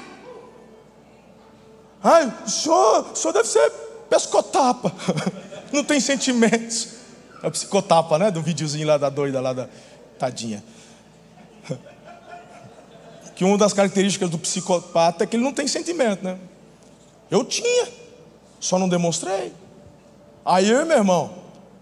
Ai, 2.03 2.33
o 2.45 2.51
senhor, 2.51 3.13
o 3.13 3.17
senhor 3.17 3.33
deve 3.33 3.49
ser 3.49 3.71
pescotapa. 4.11 4.93
Não 5.73 5.83
tem 5.83 5.99
sentimentos. 5.99 6.89
É 7.43 7.49
o 7.49 7.51
psicotapa, 7.51 8.19
né? 8.19 8.31
Do 8.31 8.41
videozinho 8.41 8.87
lá 8.87 8.97
da 8.97 9.09
doida, 9.09 9.41
lá 9.41 9.53
da 9.53 9.69
tadinha. 10.19 10.63
Que 13.35 13.45
uma 13.45 13.59
das 13.59 13.73
características 13.73 14.31
do 14.31 14.39
psicopata 14.39 15.25
é 15.25 15.27
que 15.27 15.35
ele 15.35 15.43
não 15.43 15.53
tem 15.53 15.67
sentimento, 15.67 16.23
né? 16.23 16.39
Eu 17.29 17.45
tinha, 17.45 17.89
só 18.61 18.79
não 18.79 18.89
demonstrei. 18.89 19.53
Aí 20.45 20.71
eu, 20.71 20.87
meu 20.87 20.99
irmão, 20.99 21.35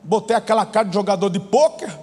botei 0.03 0.35
aquela 0.35 0.64
cara 0.64 0.89
de 0.89 0.95
jogador 0.95 1.29
de 1.29 1.39
pôquer, 1.39 1.95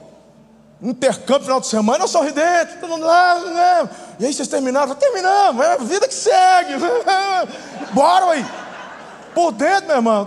intercâmbio 0.82 1.44
final 1.44 1.60
de 1.60 1.68
semana, 1.68 2.04
eu 2.04 2.08
sorridente, 2.08 2.78
todo 2.80 2.90
mundo 2.90 3.06
lá, 3.06 3.36
né? 3.36 3.90
E 4.20 4.26
aí 4.26 4.34
vocês 4.34 4.48
terminaram? 4.48 4.96
Terminamos, 4.96 5.66
é 5.66 5.74
a 5.74 5.78
vida 5.78 6.08
que 6.08 6.14
segue. 6.14 6.74
Bora 7.92 8.32
aí. 8.32 8.46
Por 9.34 9.52
dentro, 9.52 9.88
meu 9.88 9.96
irmão. 9.98 10.26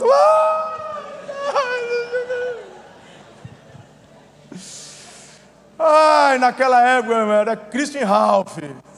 Ai, 5.78 6.38
naquela 6.38 6.80
época, 6.82 7.08
meu 7.08 7.22
irmão, 7.22 7.36
era 7.36 7.56
Christian 7.56 8.06
Ralph. 8.06 8.58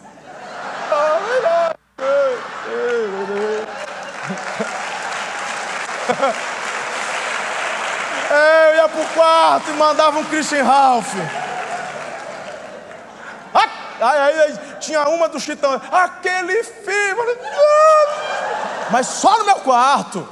É, 8.31 8.71
eu 8.71 8.77
ia 8.77 8.89
pro 8.89 9.05
quarto 9.15 9.71
e 9.71 9.75
mandava 9.75 10.19
um 10.19 10.25
Christian 10.25 10.65
Ralph. 10.65 11.15
Aí, 14.01 14.19
aí, 14.19 14.41
aí, 14.41 14.59
tinha 14.81 15.09
uma 15.09 15.29
do 15.29 15.39
Chitão, 15.39 15.81
aquele 15.91 16.63
filho. 16.65 17.39
Mas 18.91 19.07
só 19.07 19.39
no 19.39 19.45
meu 19.45 19.57
quarto. 19.57 20.27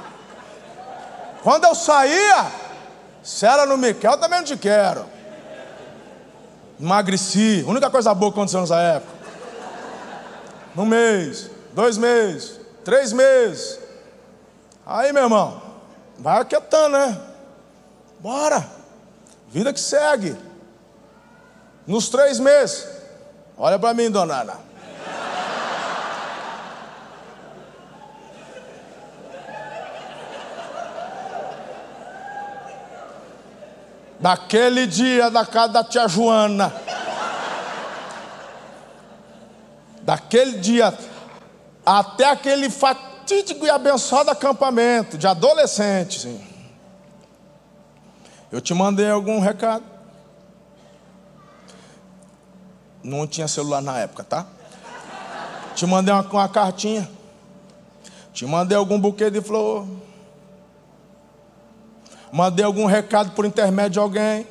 Quando 1.41 1.65
eu 1.65 1.75
saía, 1.75 2.45
se 3.21 3.45
me 3.77 3.93
quer, 3.93 4.11
eu 4.11 4.17
também 4.17 4.39
não 4.39 4.45
te 4.45 4.57
quero. 4.57 5.05
Emagreci. 6.79 7.63
Única 7.67 7.89
coisa 7.89 8.13
boa 8.13 8.31
que 8.31 8.37
aconteceu 8.37 8.61
nessa 8.61 8.77
época. 8.77 9.13
Um 10.75 10.85
mês, 10.85 11.49
dois 11.73 11.97
meses, 11.97 12.59
três 12.83 13.13
meses. 13.13 13.79
Aí, 14.85 15.13
meu 15.13 15.23
irmão, 15.23 15.61
vai 16.17 16.41
aquietando, 16.41 16.97
né? 16.97 17.21
Bora. 18.19 18.65
Vida 19.49 19.71
que 19.71 19.79
segue. 19.79 20.35
Nos 21.85 22.09
três 22.09 22.39
meses. 22.39 23.02
Olha 23.65 23.79
para 23.79 23.93
mim, 23.93 24.11
dona 24.11 24.41
Ana. 24.41 24.57
Daquele 34.19 34.85
dia 34.85 35.31
da 35.31 35.45
casa 35.45 35.69
da 35.69 35.81
tia 35.81 36.09
Joana. 36.09 36.73
Daquele 40.01 40.57
dia 40.57 40.93
até 41.85 42.31
aquele 42.31 42.69
fatídico 42.69 43.65
e 43.65 43.69
abençoado 43.69 44.29
acampamento 44.29 45.17
de 45.17 45.25
adolescente. 45.25 46.19
Sim. 46.19 46.45
Eu 48.51 48.59
te 48.59 48.73
mandei 48.73 49.09
algum 49.09 49.39
recado. 49.39 49.92
Não 53.03 53.27
tinha 53.27 53.47
celular 53.47 53.81
na 53.81 53.99
época, 53.99 54.23
tá? 54.23 54.47
Te 55.75 55.85
mandei 55.85 56.13
uma, 56.13 56.21
uma 56.21 56.49
cartinha. 56.49 57.09
Te 58.31 58.45
mandei 58.45 58.77
algum 58.77 58.99
buquê 58.99 59.29
de 59.29 59.41
flor. 59.41 59.85
Mandei 62.31 62.65
algum 62.65 62.85
recado 62.85 63.31
por 63.31 63.45
intermédio 63.45 63.91
de 63.91 63.99
alguém. 63.99 64.47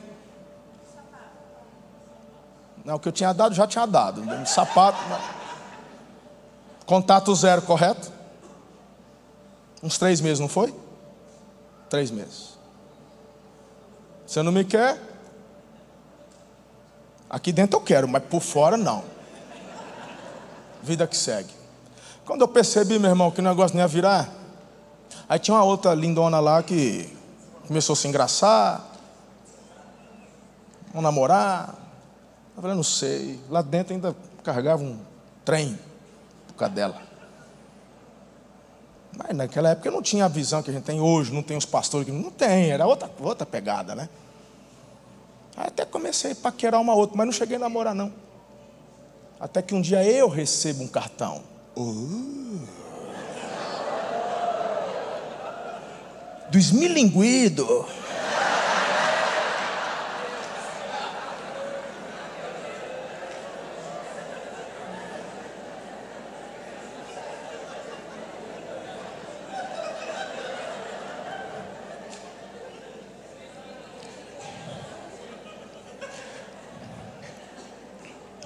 Não, 2.85 2.97
o 2.97 2.99
que 2.99 3.09
eu 3.09 3.13
tinha 3.13 3.33
dado, 3.33 3.55
já 3.55 3.67
tinha 3.67 3.87
dado. 3.87 4.21
Um 4.21 4.47
sapato. 4.47 4.99
Contato 6.85 7.35
zero, 7.35 7.63
correto? 7.63 8.13
Uns 9.83 9.99
três 9.99 10.21
meses, 10.21 10.41
não 10.41 10.49
foi? 10.49 10.75
Três 11.89 12.11
meses. 12.11 12.59
Você 14.27 14.43
não 14.43 14.53
me 14.53 14.65
quer? 14.65 15.12
Aqui 17.33 17.51
dentro 17.51 17.79
eu 17.79 17.83
quero, 17.83 18.07
mas 18.07 18.23
por 18.23 18.41
fora 18.41 18.77
não. 18.77 19.03
Vida 20.83 21.07
que 21.07 21.17
segue. 21.17 21.51
Quando 22.25 22.43
eu 22.43 22.49
percebi, 22.49 22.99
meu 22.99 23.11
irmão, 23.11 23.31
que 23.31 23.41
o 23.41 23.43
negócio 23.43 23.75
não 23.75 23.83
ia 23.83 23.89
virar, 23.89 24.33
aí 25.29 25.39
tinha 25.39 25.57
uma 25.57 25.65
outra 25.65 25.95
lindona 25.95 26.39
lá 26.39 26.63
que 26.63 27.11
começou 27.67 27.95
a 27.95 27.97
se 27.97 28.07
engraçar, 28.07 28.87
vamos 30.89 31.03
namorar. 31.03 31.75
Eu 32.55 32.61
falei, 32.61 32.77
não 32.77 32.85
sei. 32.85 33.41
Lá 33.49 33.63
dentro 33.63 33.95
ainda 33.95 34.15
carregava 34.45 34.83
um 34.83 35.01
trem 35.45 35.79
época 36.63 36.69
dela. 36.69 37.03
Mas 39.17 39.37
naquela 39.37 39.71
época 39.71 39.91
não 39.91 40.01
tinha 40.01 40.25
a 40.25 40.29
visão 40.29 40.63
que 40.63 40.71
a 40.71 40.73
gente 40.73 40.85
tem 40.85 41.01
hoje, 41.01 41.33
não 41.33 41.43
tem 41.43 41.57
os 41.57 41.67
pastores 41.67 42.07
que 42.07 42.13
não 42.13 42.31
tem, 42.31 42.71
era 42.71 42.87
outra, 42.87 43.11
outra 43.21 43.45
pegada, 43.45 43.95
né? 43.95 44.09
Aí 45.57 45.67
até 45.67 45.85
comecei 45.85 46.33
a 46.33 46.35
paquerar 46.35 46.81
uma 46.81 46.95
outra, 46.95 47.17
mas 47.17 47.27
não 47.27 47.33
cheguei 47.33 47.57
a 47.57 47.61
namorar, 47.61 47.95
não. 47.95 48.13
Até 49.39 49.61
que 49.61 49.75
um 49.75 49.81
dia 49.81 50.05
eu 50.05 50.29
recebo 50.29 50.85
um 50.85 50.89
cartão. 50.89 51.43
Uh. 51.77 52.61
Do 56.51 56.59
esmilinguido. 56.59 57.87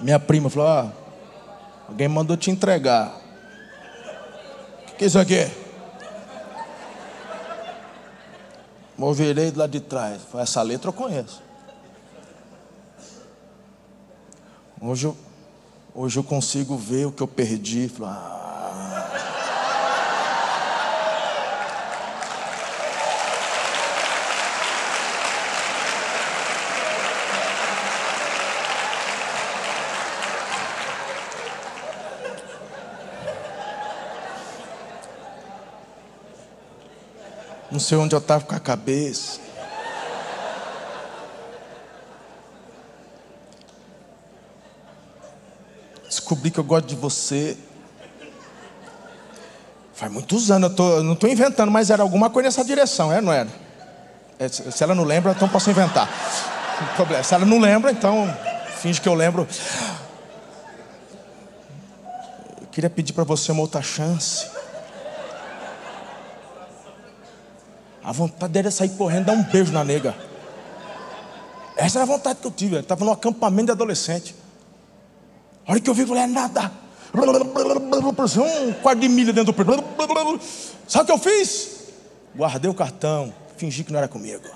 Minha 0.07 0.21
prima 0.21 0.49
falou: 0.49 0.69
ah, 0.69 0.93
alguém 1.89 2.07
mandou 2.07 2.37
te 2.37 2.49
entregar. 2.49 3.13
O 4.81 4.85
que, 4.85 4.93
que 4.99 5.03
é 5.03 5.07
isso 5.07 5.19
aqui? 5.19 5.51
Moverei 8.97 9.51
do 9.51 9.59
lado 9.59 9.69
de 9.69 9.81
trás. 9.81 10.21
Essa 10.35 10.61
letra 10.61 10.87
eu 10.91 10.93
conheço. 10.93 11.43
Hoje 14.79 15.07
eu, 15.07 15.17
hoje 15.93 16.17
eu 16.17 16.23
consigo 16.23 16.77
ver 16.77 17.07
o 17.07 17.11
que 17.11 17.21
eu 17.21 17.27
perdi. 17.27 17.91
ah, 18.01 18.56
Não 37.77 37.81
sei 37.81 37.95
onde 37.95 38.15
eu 38.15 38.17
estava 38.17 38.43
com 38.43 38.55
a 38.55 38.59
cabeça. 38.59 39.39
Descobri 46.03 46.49
que 46.49 46.59
eu 46.59 46.63
gosto 46.63 46.87
de 46.87 46.95
você. 46.95 47.55
Faz 49.93 50.11
muitos 50.11 50.49
anos, 50.49 50.71
eu 50.71 50.75
tô, 50.75 51.03
não 51.03 51.13
estou 51.13 51.29
inventando, 51.29 51.71
mas 51.71 51.91
era 51.91 52.01
alguma 52.01 52.31
coisa 52.31 52.47
nessa 52.47 52.65
direção, 52.65 53.13
é, 53.13 53.21
não 53.21 53.31
era? 53.31 53.49
É, 54.39 54.47
se 54.47 54.83
ela 54.83 54.95
não 54.95 55.03
lembra, 55.03 55.33
então 55.33 55.47
posso 55.47 55.69
inventar. 55.69 56.09
Se 57.23 57.35
ela 57.35 57.45
não 57.45 57.59
lembra, 57.59 57.91
então 57.91 58.35
finge 58.77 58.99
que 58.99 59.07
eu 59.07 59.13
lembro. 59.13 59.47
Eu 62.59 62.67
queria 62.71 62.89
pedir 62.89 63.13
para 63.13 63.23
você 63.23 63.51
uma 63.51 63.61
outra 63.61 63.83
chance. 63.83 64.56
A 68.07 68.13
vontade 68.13 68.53
dele 68.53 68.69
é 68.69 68.71
sair 68.71 68.87
correndo, 68.91 69.25
dar 69.25 69.33
um 69.33 69.43
beijo 69.43 69.73
na 69.73 69.83
nega. 69.83 70.15
Essa 71.75 71.97
era 71.99 72.03
a 72.03 72.07
vontade 72.07 72.39
que 72.39 72.47
eu 72.47 72.51
tive. 72.51 72.77
Estava 72.77 73.03
no 73.03 73.11
acampamento 73.11 73.65
de 73.65 73.71
adolescente. 73.73 74.33
A 75.67 75.71
hora 75.71 75.81
que 75.81 75.89
eu 75.89 75.93
vi, 75.93 76.03
eu 76.03 76.07
falei, 76.07 76.23
é 76.23 76.27
nada. 76.27 76.71
Um 77.13 78.73
quarto 78.81 78.99
de 78.99 79.09
milha 79.09 79.33
dentro 79.33 79.51
do. 79.51 80.39
Sabe 80.87 81.03
o 81.03 81.05
que 81.05 81.11
eu 81.11 81.17
fiz? 81.17 81.89
Guardei 82.33 82.71
o 82.71 82.73
cartão, 82.73 83.33
fingi 83.57 83.83
que 83.83 83.91
não 83.91 83.99
era 83.99 84.07
comigo. 84.07 84.47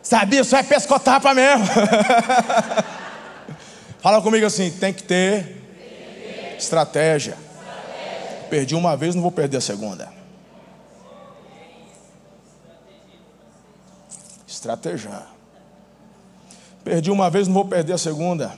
Sabia, 0.00 0.44
só 0.44 0.58
é 0.58 0.62
pescotar 0.62 1.20
para 1.20 1.34
mesmo. 1.34 1.66
Fala 3.98 4.22
comigo 4.22 4.46
assim: 4.46 4.70
tem 4.70 4.92
que 4.94 5.02
ter 5.02 5.60
estratégia. 6.56 7.36
Perdi 8.48 8.76
uma 8.76 8.96
vez, 8.96 9.16
não 9.16 9.22
vou 9.22 9.32
perder 9.32 9.56
a 9.56 9.60
segunda. 9.60 10.19
Estratejar. 14.60 15.26
Perdi 16.84 17.10
uma 17.10 17.30
vez, 17.30 17.48
não 17.48 17.54
vou 17.54 17.64
perder 17.64 17.94
a 17.94 17.98
segunda. 17.98 18.54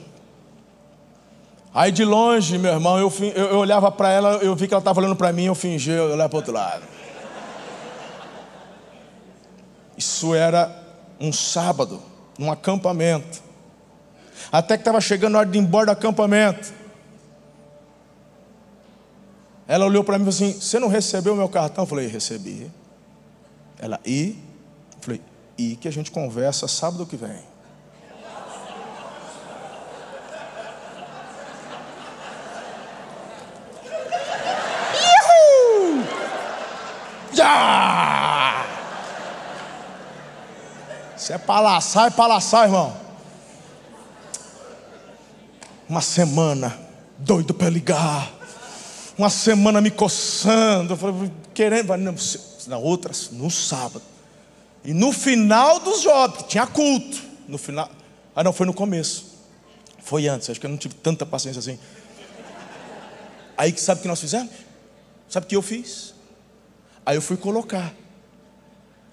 Aí 1.73 1.93
de 1.93 2.03
longe, 2.03 2.57
meu 2.57 2.73
irmão, 2.73 2.99
eu, 2.99 3.11
eu, 3.21 3.45
eu 3.45 3.57
olhava 3.57 3.89
para 3.89 4.09
ela, 4.11 4.31
eu 4.41 4.53
vi 4.53 4.67
que 4.67 4.73
ela 4.73 4.81
estava 4.81 4.99
olhando 4.99 5.15
para 5.15 5.31
mim, 5.31 5.45
eu 5.45 5.55
fingi, 5.55 5.91
eu 5.91 6.11
olhava 6.11 6.27
para 6.27 6.37
outro 6.37 6.51
lado. 6.51 6.83
Isso 9.97 10.35
era 10.35 10.77
um 11.21 11.31
sábado, 11.31 12.01
num 12.37 12.51
acampamento. 12.51 13.41
Até 14.51 14.75
que 14.75 14.81
estava 14.81 14.99
chegando 14.99 15.37
a 15.37 15.39
hora 15.39 15.49
de 15.49 15.57
ir 15.57 15.61
embora 15.61 15.85
do 15.85 15.91
acampamento. 15.93 16.73
Ela 19.65 19.85
olhou 19.85 20.03
para 20.03 20.19
mim 20.19 20.27
e 20.27 20.31
falou 20.33 20.51
assim: 20.51 20.59
Você 20.59 20.79
não 20.79 20.89
recebeu 20.89 21.33
o 21.33 21.37
meu 21.37 21.47
cartão? 21.47 21.85
Eu 21.85 21.87
falei: 21.87 22.07
Recebi. 22.07 22.69
Ela, 23.79 24.01
e? 24.05 24.37
Eu 24.95 24.99
falei: 24.99 25.21
e 25.57 25.75
que 25.75 25.87
a 25.87 25.91
gente 25.91 26.11
conversa 26.11 26.67
sábado 26.67 27.05
que 27.05 27.15
vem. 27.15 27.53
Já! 37.33 38.65
Se 41.15 41.33
é 41.33 41.37
palaçar, 41.37 42.07
é 42.07 42.09
palaçar, 42.09 42.65
irmão. 42.65 42.95
Uma 45.87 46.01
semana, 46.01 46.77
doido 47.17 47.53
para 47.53 47.69
ligar. 47.69 48.31
Uma 49.17 49.29
semana 49.29 49.79
me 49.81 49.91
coçando. 49.91 50.97
Querendo, 51.53 51.93
na 52.67 52.77
outra, 52.77 53.13
no 53.31 53.49
sábado. 53.49 54.12
E 54.83 54.93
no 54.93 55.11
final 55.11 55.79
dos 55.79 56.01
jovens, 56.01 56.45
tinha 56.47 56.67
culto. 56.67 57.21
No 57.47 57.57
final. 57.57 57.89
Ah, 58.35 58.43
não, 58.43 58.51
foi 58.51 58.65
no 58.65 58.73
começo. 58.73 59.33
Foi 59.99 60.27
antes, 60.27 60.49
acho 60.49 60.59
que 60.59 60.65
eu 60.65 60.69
não 60.69 60.77
tive 60.77 60.95
tanta 60.95 61.25
paciência 61.25 61.59
assim. 61.59 61.79
Aí 63.57 63.75
sabe 63.77 63.99
o 63.99 64.01
que 64.01 64.07
nós 64.07 64.19
fizemos? 64.19 64.51
Sabe 65.29 65.45
o 65.45 65.49
que 65.49 65.55
eu 65.55 65.61
fiz? 65.61 66.13
Aí 67.05 67.15
eu 67.15 67.21
fui 67.21 67.37
colocar. 67.37 67.93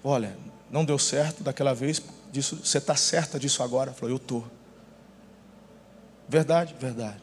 Olha, 0.03 0.37
não 0.69 0.83
deu 0.83 0.99
certo 0.99 1.43
daquela 1.43 1.73
vez, 1.73 2.01
disso, 2.31 2.57
você 2.63 2.79
está 2.79 2.95
certa 2.95 3.39
disso 3.39 3.63
agora? 3.63 3.93
Falou, 3.93 4.11
eu 4.11 4.17
estou. 4.17 4.45
Verdade, 6.27 6.75
verdade. 6.79 7.21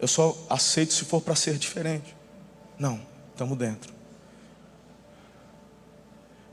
Eu 0.00 0.08
só 0.08 0.36
aceito 0.50 0.92
se 0.92 1.04
for 1.04 1.20
para 1.20 1.34
ser 1.34 1.56
diferente. 1.56 2.16
Não, 2.78 3.00
estamos 3.32 3.56
dentro. 3.56 3.93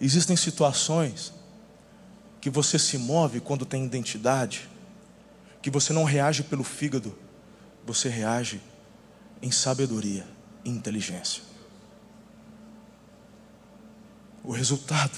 Existem 0.02 0.36
situações 0.36 1.32
que 2.41 2.49
você 2.49 2.80
se 2.80 2.97
move 2.97 3.39
quando 3.39 3.68
tem 3.68 3.86
identidade, 3.86 4.68
que 5.62 5.70
você 5.70 5.93
não 5.93 6.04
reage 6.04 6.41
pelo 6.41 6.64
fígado, 6.64 7.16
você 7.86 8.10
reage 8.10 8.60
em 9.43 9.52
sabedoria 9.52 10.26
e 10.66 10.72
inteligência. 10.72 11.43
O 14.43 14.52
resultado 14.52 15.16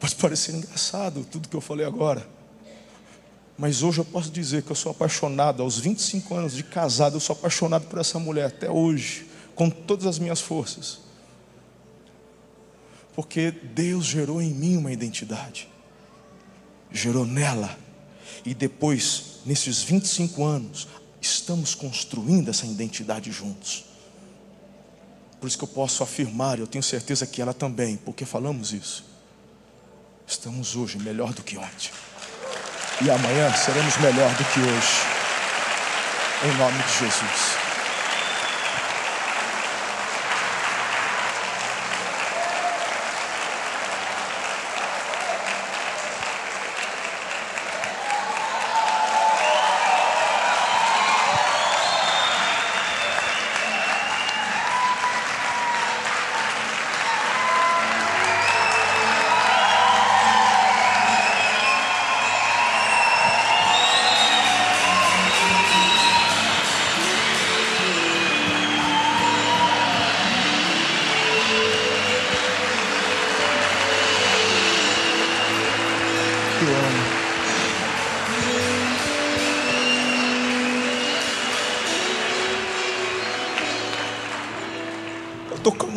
pode 0.00 0.14
parecer 0.14 0.54
engraçado 0.54 1.26
tudo 1.30 1.46
que 1.46 1.56
eu 1.56 1.60
falei 1.60 1.84
agora. 1.84 2.26
Mas 3.58 3.82
hoje 3.82 3.98
eu 3.98 4.04
posso 4.06 4.30
dizer 4.30 4.62
que 4.62 4.72
eu 4.72 4.76
sou 4.76 4.90
apaixonado, 4.90 5.62
aos 5.62 5.78
25 5.78 6.34
anos 6.34 6.54
de 6.54 6.62
casado, 6.62 7.16
eu 7.16 7.20
sou 7.20 7.36
apaixonado 7.36 7.86
por 7.86 7.98
essa 7.98 8.18
mulher 8.18 8.46
até 8.46 8.70
hoje, 8.70 9.28
com 9.54 9.68
todas 9.68 10.06
as 10.06 10.18
minhas 10.18 10.40
forças. 10.40 11.03
Porque 13.14 13.50
Deus 13.50 14.06
gerou 14.06 14.42
em 14.42 14.50
mim 14.50 14.76
uma 14.76 14.92
identidade, 14.92 15.68
gerou 16.90 17.24
nela, 17.24 17.78
e 18.44 18.54
depois, 18.54 19.40
nesses 19.46 19.82
25 19.82 20.44
anos, 20.44 20.88
estamos 21.20 21.74
construindo 21.74 22.50
essa 22.50 22.66
identidade 22.66 23.30
juntos. 23.30 23.84
Por 25.40 25.46
isso 25.46 25.58
que 25.58 25.64
eu 25.64 25.68
posso 25.68 26.02
afirmar, 26.02 26.58
eu 26.58 26.66
tenho 26.66 26.82
certeza 26.82 27.26
que 27.26 27.40
ela 27.40 27.54
também, 27.54 27.96
porque 27.96 28.24
falamos 28.24 28.72
isso. 28.72 29.04
Estamos 30.26 30.74
hoje 30.74 30.98
melhor 30.98 31.32
do 31.32 31.42
que 31.42 31.56
ontem. 31.56 31.90
E 33.04 33.10
amanhã 33.10 33.52
seremos 33.54 33.96
melhor 33.98 34.30
do 34.36 34.44
que 34.44 34.60
hoje. 34.60 35.14
Em 36.44 36.58
nome 36.58 36.82
de 36.82 36.98
Jesus. 36.98 37.63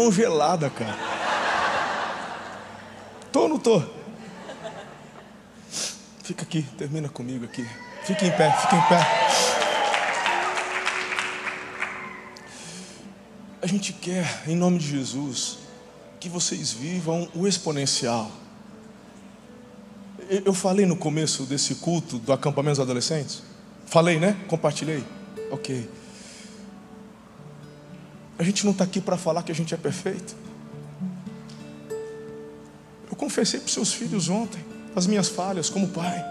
Congelada, 0.07 0.69
cara. 0.69 0.97
Tô 3.29 3.41
ou 3.41 3.49
não 3.49 3.59
tô? 3.59 3.83
Fica 6.23 6.43
aqui, 6.43 6.63
termina 6.77 7.09
comigo 7.09 7.43
aqui. 7.43 7.67
Fique 8.05 8.25
em 8.25 8.31
pé, 8.31 8.51
fique 8.51 8.75
em 8.75 8.81
pé. 8.83 9.05
a 13.61 13.67
gente 13.67 13.91
quer, 13.91 14.43
em 14.47 14.55
nome 14.55 14.79
de 14.79 14.87
Jesus, 14.87 15.57
que 16.21 16.29
vocês 16.29 16.71
vivam 16.71 17.27
o 17.35 17.45
exponencial. 17.45 18.31
Eu 20.29 20.53
falei 20.53 20.85
no 20.85 20.95
começo 20.95 21.43
desse 21.43 21.75
culto 21.75 22.17
do 22.17 22.31
acampamento 22.31 22.75
dos 22.75 22.79
adolescentes? 22.79 23.43
Falei, 23.85 24.19
né? 24.19 24.37
Compartilhei. 24.47 25.03
Ok. 25.51 25.89
A 28.37 28.43
gente 28.43 28.63
não 28.65 28.71
está 28.71 28.83
aqui 28.83 29.01
para 29.01 29.17
falar 29.17 29.43
que 29.43 29.51
a 29.51 29.55
gente 29.55 29.73
é 29.73 29.77
perfeito. 29.77 30.35
Eu 33.09 33.15
confessei 33.15 33.59
para 33.59 33.67
os 33.67 33.73
seus 33.73 33.93
filhos 33.93 34.29
ontem 34.29 34.63
as 34.95 35.05
minhas 35.07 35.29
falhas 35.29 35.69
como 35.69 35.87
pai. 35.89 36.25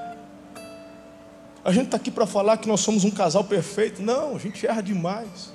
A 1.65 1.73
gente 1.73 1.87
está 1.87 1.97
aqui 1.97 2.11
para 2.11 2.27
falar 2.27 2.57
que 2.59 2.69
nós 2.69 2.81
somos 2.81 3.05
um 3.05 3.11
casal 3.11 3.45
perfeito. 3.45 4.03
Não, 4.03 4.37
a 4.37 4.39
gente 4.39 4.65
erra 4.67 4.81
demais. 4.81 5.53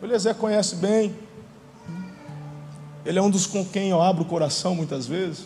O 0.00 0.04
Eliezer 0.04 0.34
conhece 0.34 0.76
bem. 0.76 1.14
Ele 3.04 3.18
é 3.18 3.22
um 3.22 3.28
dos 3.28 3.46
com 3.46 3.64
quem 3.64 3.90
eu 3.90 4.00
abro 4.00 4.22
o 4.22 4.26
coração 4.26 4.74
muitas 4.74 5.06
vezes. 5.06 5.44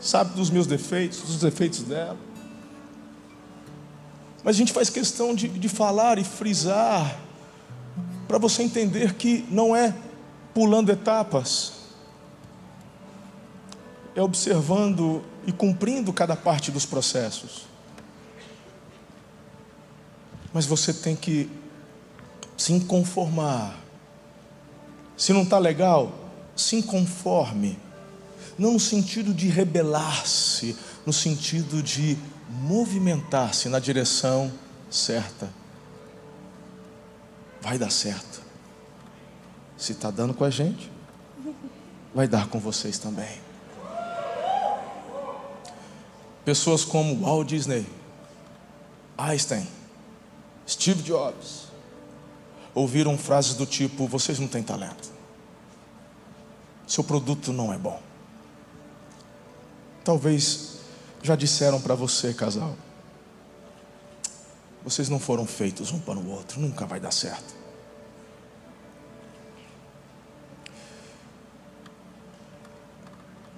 Sabe 0.00 0.34
dos 0.34 0.48
meus 0.48 0.66
defeitos, 0.66 1.20
dos 1.20 1.40
defeitos 1.40 1.82
dela. 1.82 2.16
Mas 4.42 4.56
a 4.56 4.58
gente 4.58 4.72
faz 4.72 4.88
questão 4.88 5.34
de, 5.34 5.48
de 5.48 5.68
falar 5.68 6.18
e 6.18 6.24
frisar, 6.24 7.18
para 8.30 8.38
você 8.38 8.62
entender 8.62 9.14
que 9.14 9.44
não 9.50 9.74
é 9.74 9.92
pulando 10.54 10.92
etapas, 10.92 11.72
é 14.14 14.22
observando 14.22 15.24
e 15.48 15.50
cumprindo 15.50 16.12
cada 16.12 16.36
parte 16.36 16.70
dos 16.70 16.86
processos. 16.86 17.62
Mas 20.52 20.64
você 20.64 20.94
tem 20.94 21.16
que 21.16 21.50
se 22.56 22.78
conformar. 22.82 23.76
Se 25.16 25.32
não 25.32 25.42
está 25.42 25.58
legal, 25.58 26.12
se 26.54 26.76
inconforme. 26.76 27.76
Não 28.56 28.74
no 28.74 28.80
sentido 28.80 29.34
de 29.34 29.48
rebelar-se, 29.48 30.76
no 31.04 31.12
sentido 31.12 31.82
de 31.82 32.16
movimentar-se 32.48 33.68
na 33.68 33.80
direção 33.80 34.52
certa. 34.88 35.59
Vai 37.60 37.78
dar 37.78 37.90
certo. 37.90 38.42
Se 39.76 39.92
está 39.92 40.10
dando 40.10 40.34
com 40.34 40.44
a 40.44 40.50
gente, 40.50 40.90
vai 42.14 42.28
dar 42.28 42.48
com 42.48 42.58
vocês 42.58 42.98
também. 42.98 43.40
Pessoas 46.44 46.84
como 46.84 47.20
Walt 47.20 47.48
Disney, 47.48 47.86
Einstein, 49.16 49.66
Steve 50.66 51.02
Jobs, 51.02 51.68
ouviram 52.74 53.16
frases 53.16 53.54
do 53.54 53.66
tipo: 53.66 54.06
vocês 54.06 54.38
não 54.38 54.48
têm 54.48 54.62
talento, 54.62 55.10
seu 56.86 57.04
produto 57.04 57.52
não 57.52 57.72
é 57.72 57.78
bom. 57.78 58.00
Talvez 60.02 60.78
já 61.22 61.36
disseram 61.36 61.80
para 61.80 61.94
você, 61.94 62.32
casal, 62.32 62.74
vocês 64.84 65.08
não 65.08 65.18
foram 65.18 65.46
feitos 65.46 65.92
um 65.92 65.98
para 65.98 66.18
o 66.18 66.30
outro, 66.30 66.60
nunca 66.60 66.86
vai 66.86 66.98
dar 66.98 67.12
certo. 67.12 67.54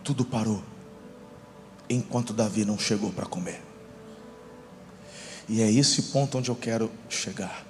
Tudo 0.02 0.24
parou 0.24 0.62
enquanto 1.88 2.32
Davi 2.32 2.64
não 2.64 2.78
chegou 2.78 3.12
para 3.12 3.26
comer. 3.26 3.62
E 5.48 5.60
é 5.62 5.70
esse 5.70 6.04
ponto 6.04 6.38
onde 6.38 6.50
eu 6.50 6.56
quero 6.56 6.90
chegar. 7.08 7.64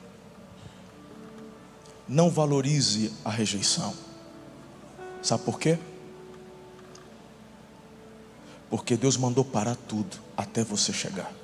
Não 2.09 2.31
valorize 2.31 3.13
a 3.25 3.31
rejeição. 3.31 3.95
Sabe 5.23 5.45
por 5.45 5.59
quê? 5.59 5.79
Porque 8.71 8.97
Deus 8.97 9.17
mandou 9.17 9.45
parar 9.45 9.77
tudo 9.77 10.17
até 10.37 10.65
você 10.65 10.93
chegar. 10.93 11.42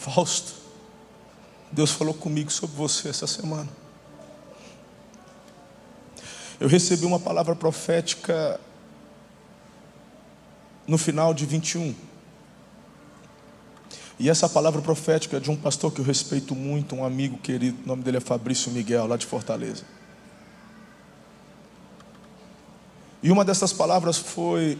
Fausto, 0.00 0.54
Deus 1.70 1.90
falou 1.90 2.14
comigo 2.14 2.50
sobre 2.50 2.74
você 2.74 3.10
essa 3.10 3.26
semana. 3.26 3.68
Eu 6.58 6.68
recebi 6.68 7.04
uma 7.04 7.20
palavra 7.20 7.54
profética 7.54 8.58
no 10.86 10.96
final 10.96 11.34
de 11.34 11.44
21. 11.44 11.94
E 14.18 14.30
essa 14.30 14.48
palavra 14.48 14.80
profética 14.80 15.36
é 15.36 15.40
de 15.40 15.50
um 15.50 15.56
pastor 15.56 15.92
que 15.92 16.00
eu 16.00 16.04
respeito 16.04 16.54
muito, 16.54 16.94
um 16.94 17.04
amigo 17.04 17.36
querido, 17.36 17.76
o 17.84 17.86
nome 17.86 18.02
dele 18.02 18.16
é 18.16 18.20
Fabrício 18.20 18.72
Miguel, 18.72 19.06
lá 19.06 19.18
de 19.18 19.26
Fortaleza. 19.26 19.84
E 23.22 23.30
uma 23.30 23.44
dessas 23.44 23.70
palavras 23.70 24.16
foi 24.16 24.78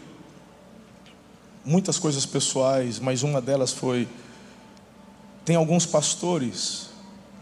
muitas 1.62 1.98
coisas 1.98 2.24
pessoais, 2.24 2.98
mas 2.98 3.22
uma 3.22 3.38
delas 3.38 3.70
foi: 3.70 4.08
tem 5.50 5.56
alguns 5.56 5.84
pastores, 5.84 6.90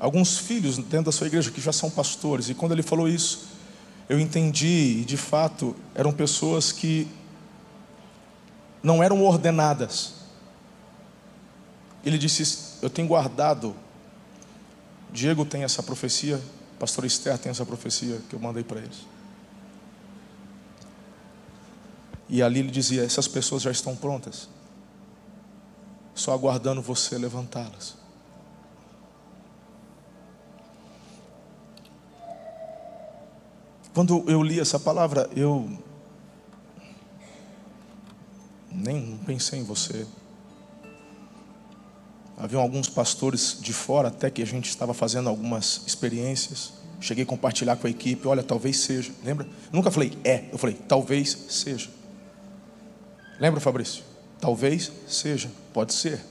alguns 0.01 0.39
filhos 0.39 0.79
dentro 0.79 1.05
da 1.05 1.13
sua 1.13 1.27
igreja 1.27 1.51
que 1.51 1.61
já 1.61 1.75
são 1.75 1.91
pastores, 1.91 2.49
e 2.49 2.55
quando 2.55 2.73
ele 2.73 2.83
falou 2.83 3.07
isso, 3.07 3.49
eu 4.09 4.19
entendi, 4.19 5.01
e 5.03 5.05
de 5.05 5.19
fato 5.19 5.77
eram 5.95 6.11
pessoas 6.11 6.73
que 6.73 7.07
não 8.83 9.03
eram 9.03 9.23
ordenadas, 9.23 10.15
ele 12.03 12.17
disse: 12.17 12.79
Eu 12.81 12.89
tenho 12.89 13.07
guardado. 13.07 13.77
Diego 15.13 15.45
tem 15.45 15.63
essa 15.63 15.83
profecia, 15.83 16.41
pastor 16.79 17.05
Esther 17.05 17.37
tem 17.37 17.51
essa 17.51 17.67
profecia 17.67 18.23
que 18.27 18.35
eu 18.35 18.41
mandei 18.41 18.65
para 18.65 18.81
eles. 18.81 19.01
E 22.27 22.43
ali 22.43 22.61
ele 22.61 22.71
dizia: 22.71 23.05
Essas 23.05 23.29
pessoas 23.29 23.61
já 23.61 23.71
estão 23.71 23.95
prontas, 23.95 24.49
só 26.15 26.33
aguardando 26.33 26.83
você 26.83 27.19
levantá-las. 27.19 27.98
Quando 33.99 34.23
eu 34.29 34.45
li 34.45 34.61
essa 34.61 34.79
palavra, 34.79 35.29
eu 35.35 35.69
nem 38.71 39.19
pensei 39.27 39.59
em 39.59 39.65
você. 39.65 40.07
Havia 42.37 42.61
alguns 42.61 42.89
pastores 42.89 43.59
de 43.61 43.73
fora, 43.73 44.07
até 44.07 44.31
que 44.31 44.41
a 44.41 44.47
gente 44.47 44.69
estava 44.69 44.95
fazendo 44.95 45.29
algumas 45.29 45.83
experiências. 45.85 46.75
Cheguei 47.01 47.25
a 47.25 47.27
compartilhar 47.27 47.75
com 47.75 47.89
a 47.89 47.91
equipe, 47.91 48.29
olha, 48.29 48.41
talvez 48.41 48.79
seja. 48.79 49.13
Lembra? 49.25 49.49
nunca 49.73 49.91
falei 49.91 50.17
é, 50.23 50.45
eu 50.53 50.59
falei, 50.59 50.77
talvez 50.77 51.37
seja. 51.49 51.91
Lembra, 53.41 53.59
Fabrício? 53.59 54.05
Talvez 54.41 54.93
seja, 55.09 55.51
pode 55.73 55.93
ser. 55.93 56.25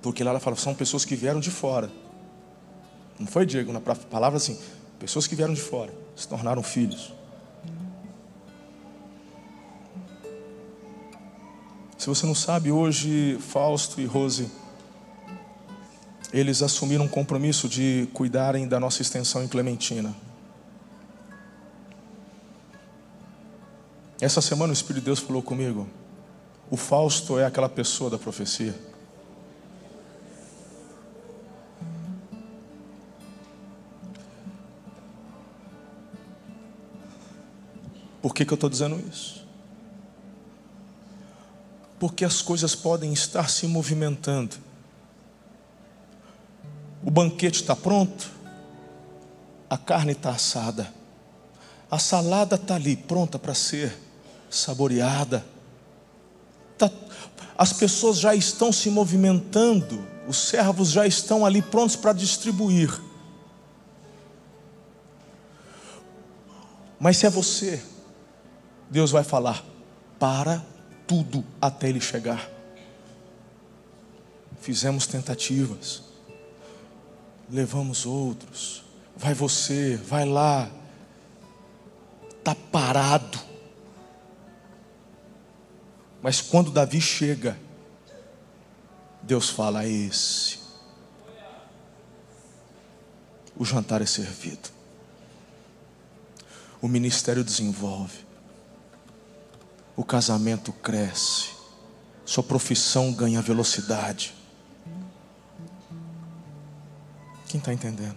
Porque 0.00 0.24
lá 0.24 0.30
ela 0.30 0.40
fala, 0.40 0.56
são 0.56 0.74
pessoas 0.74 1.04
que 1.04 1.14
vieram 1.14 1.38
de 1.38 1.50
fora. 1.50 1.90
Não 3.18 3.26
foi, 3.26 3.44
Diego? 3.44 3.74
Na 3.74 3.80
palavra 3.82 4.38
assim, 4.38 4.58
pessoas 5.02 5.26
que 5.26 5.34
vieram 5.34 5.52
de 5.52 5.60
fora, 5.60 5.92
se 6.14 6.28
tornaram 6.28 6.62
filhos. 6.62 7.12
Se 11.98 12.06
você 12.06 12.24
não 12.24 12.36
sabe, 12.36 12.70
hoje 12.70 13.36
Fausto 13.40 14.00
e 14.00 14.06
Rose, 14.06 14.48
eles 16.32 16.62
assumiram 16.62 17.06
um 17.06 17.08
compromisso 17.08 17.68
de 17.68 18.08
cuidarem 18.12 18.68
da 18.68 18.78
nossa 18.78 19.02
extensão 19.02 19.42
em 19.42 19.48
Clementina. 19.48 20.14
Essa 24.20 24.40
semana 24.40 24.70
o 24.70 24.72
Espírito 24.72 25.00
de 25.00 25.06
Deus 25.06 25.18
falou 25.18 25.42
comigo. 25.42 25.88
O 26.70 26.76
Fausto 26.76 27.40
é 27.40 27.44
aquela 27.44 27.68
pessoa 27.68 28.08
da 28.08 28.18
profecia. 28.18 28.72
Por 38.22 38.32
que, 38.34 38.44
que 38.44 38.52
eu 38.52 38.56
estou 38.56 38.70
dizendo 38.70 39.02
isso? 39.10 39.42
porque 42.02 42.24
as 42.24 42.42
coisas 42.42 42.74
podem 42.74 43.12
estar 43.12 43.48
se 43.48 43.64
movimentando. 43.64 44.56
O 47.00 47.12
banquete 47.12 47.60
está 47.60 47.76
pronto, 47.76 48.28
a 49.70 49.78
carne 49.78 50.10
está 50.10 50.30
assada, 50.30 50.92
a 51.88 52.00
salada 52.00 52.56
está 52.56 52.74
ali 52.74 52.96
pronta 52.96 53.38
para 53.38 53.54
ser 53.54 53.96
saboreada. 54.50 55.46
Tá, 56.76 56.90
as 57.56 57.72
pessoas 57.72 58.18
já 58.18 58.34
estão 58.34 58.72
se 58.72 58.90
movimentando, 58.90 60.04
os 60.26 60.38
servos 60.38 60.90
já 60.90 61.06
estão 61.06 61.46
ali 61.46 61.62
prontos 61.62 61.94
para 61.94 62.12
distribuir. 62.12 63.00
Mas 66.98 67.16
se 67.18 67.26
é 67.26 67.30
você, 67.30 67.80
Deus 68.92 69.10
vai 69.10 69.24
falar: 69.24 69.64
para 70.18 70.62
tudo 71.06 71.42
até 71.58 71.88
ele 71.88 72.00
chegar. 72.00 72.46
Fizemos 74.60 75.06
tentativas, 75.06 76.02
levamos 77.50 78.04
outros. 78.04 78.84
Vai 79.16 79.32
você, 79.32 79.96
vai 79.96 80.26
lá. 80.26 80.70
Está 82.38 82.54
parado. 82.54 83.38
Mas 86.20 86.40
quando 86.40 86.70
Davi 86.70 87.00
chega, 87.00 87.58
Deus 89.22 89.48
fala: 89.48 89.86
esse. 89.86 90.60
O 93.56 93.64
jantar 93.64 94.02
é 94.02 94.06
servido. 94.06 94.68
O 96.80 96.88
ministério 96.88 97.42
desenvolve. 97.42 98.31
O 99.96 100.04
casamento 100.04 100.72
cresce. 100.72 101.50
Sua 102.24 102.42
profissão 102.42 103.12
ganha 103.12 103.42
velocidade. 103.42 104.34
Quem 107.48 107.58
está 107.58 107.72
entendendo? 107.72 108.16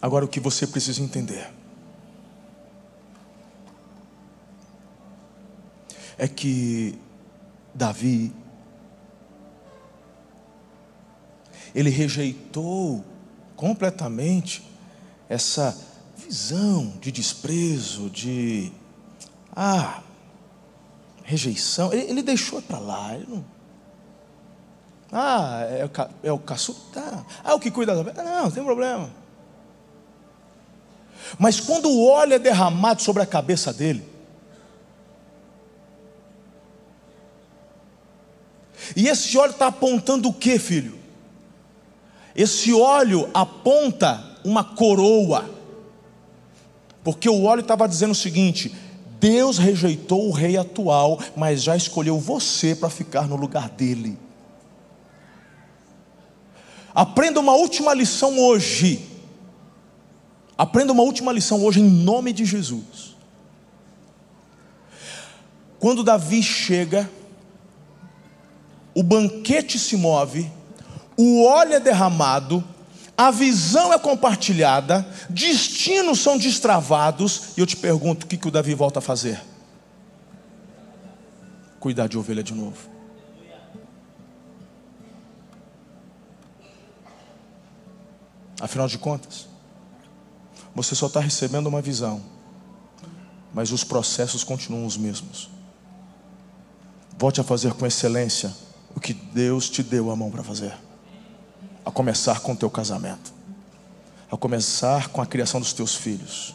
Agora 0.00 0.24
o 0.24 0.28
que 0.28 0.40
você 0.40 0.66
precisa 0.66 1.02
entender 1.02 1.52
é 6.16 6.26
que 6.26 6.98
Davi 7.74 8.32
ele 11.74 11.90
rejeitou 11.90 13.04
completamente 13.54 14.66
essa 15.28 15.76
visão 16.26 16.92
de 17.00 17.12
desprezo, 17.12 18.10
de 18.10 18.72
ah, 19.54 20.02
rejeição. 21.22 21.92
Ele, 21.92 22.10
ele 22.10 22.22
deixou 22.22 22.60
para 22.60 22.78
lá. 22.78 23.16
Não, 23.28 23.44
ah, 25.12 25.60
é 25.70 25.84
o, 25.84 25.90
é 26.28 26.32
o 26.32 26.38
caçula. 26.38 26.78
Tá. 26.92 27.24
Ah, 27.44 27.54
o 27.54 27.60
que 27.60 27.70
cuida 27.70 28.02
da. 28.02 28.22
Não, 28.22 28.42
não 28.44 28.50
tem 28.50 28.64
problema. 28.64 29.10
Mas 31.38 31.60
quando 31.60 31.88
o 31.88 32.06
óleo 32.06 32.34
é 32.34 32.38
derramado 32.38 33.02
sobre 33.02 33.22
a 33.22 33.26
cabeça 33.26 33.72
dele, 33.72 34.04
e 38.94 39.08
esse 39.08 39.36
óleo 39.36 39.50
está 39.52 39.66
apontando 39.66 40.28
o 40.28 40.32
que, 40.32 40.58
filho? 40.58 40.96
Esse 42.34 42.72
óleo 42.72 43.28
aponta 43.32 44.36
uma 44.44 44.62
coroa, 44.62 45.55
porque 47.06 47.28
o 47.28 47.44
óleo 47.44 47.60
estava 47.60 47.86
dizendo 47.86 48.10
o 48.10 48.16
seguinte: 48.16 48.74
Deus 49.20 49.58
rejeitou 49.58 50.28
o 50.28 50.32
rei 50.32 50.56
atual, 50.56 51.20
mas 51.36 51.62
já 51.62 51.76
escolheu 51.76 52.18
você 52.18 52.74
para 52.74 52.90
ficar 52.90 53.28
no 53.28 53.36
lugar 53.36 53.68
dele. 53.68 54.18
Aprenda 56.92 57.38
uma 57.38 57.52
última 57.52 57.94
lição 57.94 58.36
hoje. 58.36 59.06
Aprenda 60.58 60.92
uma 60.92 61.04
última 61.04 61.30
lição 61.30 61.64
hoje 61.64 61.80
em 61.80 61.88
nome 61.88 62.32
de 62.32 62.44
Jesus. 62.44 63.14
Quando 65.78 66.02
Davi 66.02 66.42
chega, 66.42 67.08
o 68.92 69.04
banquete 69.04 69.78
se 69.78 69.96
move, 69.96 70.50
o 71.16 71.44
óleo 71.44 71.74
é 71.74 71.78
derramado, 71.78 72.64
a 73.16 73.30
visão 73.30 73.92
é 73.92 73.98
compartilhada, 73.98 75.06
destinos 75.30 76.20
são 76.20 76.36
destravados, 76.36 77.56
e 77.56 77.60
eu 77.60 77.66
te 77.66 77.76
pergunto: 77.76 78.24
o 78.24 78.26
que, 78.26 78.36
que 78.36 78.48
o 78.48 78.50
Davi 78.50 78.74
volta 78.74 78.98
a 78.98 79.02
fazer? 79.02 79.42
Cuidar 81.80 82.08
de 82.08 82.18
ovelha 82.18 82.42
de 82.42 82.52
novo. 82.52 82.96
Afinal 88.60 88.88
de 88.88 88.98
contas, 88.98 89.46
você 90.74 90.94
só 90.94 91.06
está 91.06 91.20
recebendo 91.20 91.66
uma 91.66 91.82
visão, 91.82 92.22
mas 93.52 93.70
os 93.70 93.84
processos 93.84 94.44
continuam 94.44 94.86
os 94.86 94.96
mesmos. 94.96 95.50
Volte 97.18 97.40
a 97.40 97.44
fazer 97.44 97.72
com 97.74 97.86
excelência 97.86 98.54
o 98.94 99.00
que 99.00 99.12
Deus 99.12 99.70
te 99.70 99.82
deu 99.82 100.10
a 100.10 100.16
mão 100.16 100.30
para 100.30 100.42
fazer, 100.42 100.74
a 101.86 101.90
começar 101.92 102.40
com 102.40 102.52
o 102.52 102.56
teu 102.56 102.68
casamento, 102.68 103.32
a 104.28 104.36
começar 104.36 105.08
com 105.10 105.22
a 105.22 105.26
criação 105.26 105.60
dos 105.60 105.72
teus 105.72 105.94
filhos. 105.94 106.52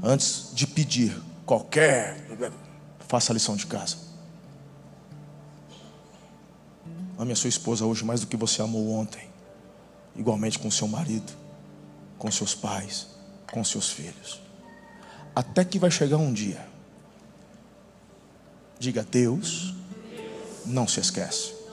Antes 0.00 0.50
de 0.54 0.68
pedir 0.68 1.20
qualquer, 1.44 2.24
faça 3.08 3.32
a 3.32 3.34
lição 3.34 3.56
de 3.56 3.66
casa. 3.66 3.96
Ame 7.18 7.32
a 7.32 7.36
sua 7.36 7.48
esposa 7.48 7.84
hoje 7.84 8.04
mais 8.04 8.20
do 8.20 8.28
que 8.28 8.36
você 8.36 8.62
amou 8.62 8.92
ontem 8.92 9.28
igualmente 10.16 10.60
com 10.60 10.70
seu 10.70 10.86
marido, 10.86 11.32
com 12.16 12.30
seus 12.30 12.54
pais, 12.54 13.08
com 13.50 13.64
seus 13.64 13.90
filhos. 13.90 14.40
Até 15.34 15.64
que 15.64 15.76
vai 15.76 15.90
chegar 15.90 16.18
um 16.18 16.32
dia. 16.32 16.64
Diga, 18.78 19.02
Deus 19.02 19.74
não 20.64 20.86
se 20.86 21.00
esquece. 21.00 21.63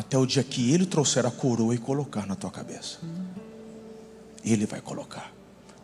Até 0.00 0.16
o 0.16 0.24
dia 0.24 0.42
que 0.42 0.72
Ele 0.72 0.86
trouxer 0.86 1.26
a 1.26 1.30
coroa 1.30 1.74
e 1.74 1.78
colocar 1.78 2.26
na 2.26 2.34
tua 2.34 2.50
cabeça. 2.50 3.00
Ele 4.42 4.64
vai 4.64 4.80
colocar. 4.80 5.30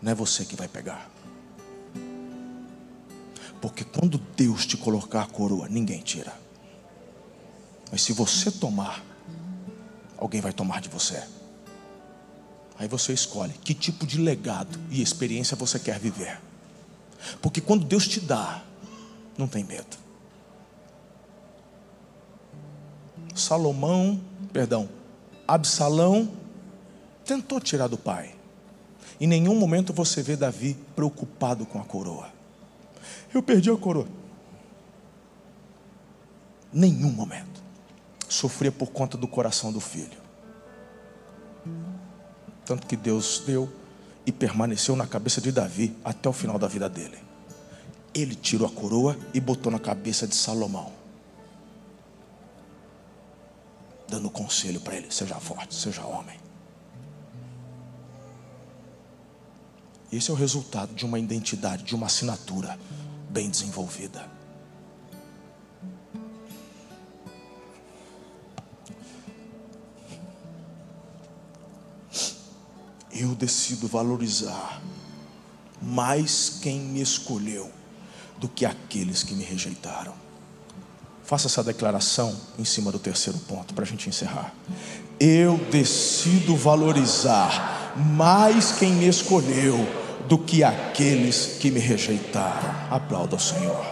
Não 0.01 0.11
é 0.11 0.15
você 0.15 0.43
que 0.47 0.57
vai 0.57 0.67
pegar. 0.67 1.11
Porque 3.61 3.85
quando 3.85 4.17
Deus 4.35 4.65
te 4.65 4.79
colocar 4.79 5.21
a 5.21 5.27
coroa, 5.27 5.69
ninguém 5.69 6.01
tira. 6.01 6.33
Mas 7.93 8.01
se 8.01 8.15
você 8.15 8.51
tomar, 8.51 9.05
alguém 10.17 10.41
vai 10.41 10.55
tomar 10.55 10.81
de 10.81 10.89
você. 10.89 11.23
Aí 12.79 12.89
você 12.89 13.13
escolhe 13.13 13.53
que 13.53 13.75
tipo 13.75 14.07
de 14.07 14.19
legado 14.19 14.81
e 14.91 15.03
experiência 15.03 15.55
você 15.55 15.79
quer 15.79 15.99
viver. 15.99 16.41
Porque 17.43 17.61
quando 17.61 17.85
Deus 17.85 18.09
te 18.09 18.21
dá, 18.21 18.65
não 19.37 19.47
tem 19.47 19.63
medo. 19.63 20.06
Salomão, 23.37 24.21
perdão, 24.53 24.89
Absalão 25.47 26.29
tentou 27.25 27.61
tirar 27.61 27.87
do 27.87 27.99
pai. 27.99 28.35
Em 29.21 29.27
nenhum 29.27 29.55
momento 29.55 29.93
você 29.93 30.23
vê 30.23 30.37
Davi 30.37 30.77
preocupado 30.95 31.65
com 31.65 31.81
a 31.81 31.85
coroa. 31.85 32.29
Eu 33.33 33.43
perdi 33.43 33.71
a 33.71 33.77
coroa. 33.77 34.09
Nenhum 36.73 37.11
momento 37.11 37.63
sofria 38.29 38.73
por 38.73 38.91
conta 38.91 39.17
do 39.17 39.29
coração 39.29 39.73
do 39.73 39.81
filho. 39.81 40.19
Tanto 42.65 42.87
que 42.87 42.97
Deus 42.97 43.43
deu 43.47 43.71
e 44.27 44.33
permaneceu 44.33 44.97
na 44.97 45.07
cabeça 45.07 45.41
de 45.41 45.53
Davi 45.53 45.97
até 46.05 46.29
o 46.29 46.33
final 46.33 46.59
da 46.59 46.67
vida 46.67 46.89
dele. 46.89 47.19
Ele 48.13 48.35
tirou 48.35 48.67
a 48.67 48.71
coroa 48.71 49.17
e 49.33 49.41
botou 49.41 49.71
na 49.71 49.79
cabeça 49.79 50.27
de 50.27 50.35
Salomão, 50.35 50.93
dando 54.09 54.31
conselho 54.31 54.81
para 54.81 54.97
ele: 54.97 55.11
seja 55.11 55.37
forte, 55.37 55.75
seja 55.75 56.05
homem. 56.05 56.39
Esse 60.13 60.31
é 60.31 60.33
o 60.33 60.37
resultado 60.37 60.95
de 60.95 61.05
uma 61.05 61.19
identidade, 61.19 61.83
de 61.83 61.95
uma 61.95 62.07
assinatura 62.07 62.79
bem 63.31 63.51
desenvolvida. 63.51 64.37
eu 73.19 73.35
decido 73.35 73.89
valorizar 73.89 74.83
mais 75.81 76.59
quem 76.61 76.81
me 76.81 77.01
escolheu 77.01 77.71
do 78.39 78.49
que 78.49 78.67
aqueles 78.67 79.23
que 79.23 79.35
me 79.35 79.45
rejeitaram. 79.45 80.26
Faça 81.27 81.49
essa 81.49 81.65
declaração 81.65 82.33
em 82.57 82.65
cima 82.65 82.93
do 82.93 83.01
terceiro 83.01 83.37
ponto 83.41 83.75
para 83.75 83.83
a 83.83 83.87
gente 83.87 84.09
encerrar. 84.09 84.55
Eu 85.19 85.59
decido 85.73 86.55
valorizar 86.55 87.95
mais 87.97 88.71
quem 88.71 88.93
me 88.93 89.09
escolheu 89.09 89.77
do 90.29 90.39
que 90.39 90.63
aqueles 90.63 91.59
que 91.61 91.69
me 91.69 91.81
rejeitaram. 91.81 92.71
Aplauda 92.89 93.35
o 93.35 93.41
Senhor. 93.41 93.85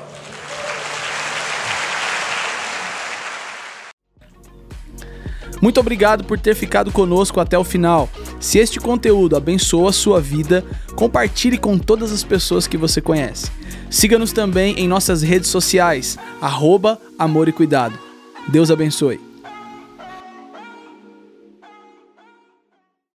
Muito 5.61 5.81
obrigado 5.81 6.23
por 6.23 6.39
ter 6.39 6.55
ficado 6.55 6.93
conosco 6.93 7.40
até 7.40 7.59
o 7.59 7.65
final. 7.65 8.09
Se 8.45 8.59
este 8.59 8.79
conteúdo 8.79 9.37
abençoa 9.37 9.89
a 9.89 9.93
sua 9.93 10.21
vida, 10.21 10.62
compartilhe 10.95 11.57
com 11.57 11.79
todas 11.79 12.12
as 12.12 12.23
pessoas 12.23 12.66
que 12.66 12.77
você 12.77 13.01
conhece. 13.01 13.51
Siga-nos 13.89 14.33
também 14.33 14.79
em 14.79 14.87
nossas 14.87 15.23
redes 15.23 15.49
sociais, 15.49 16.19
arroba 16.43 17.01
Amor 17.19 17.49
e 17.49 17.53
Cuidado. 17.53 17.99
Deus 18.49 18.71
abençoe. 18.71 19.19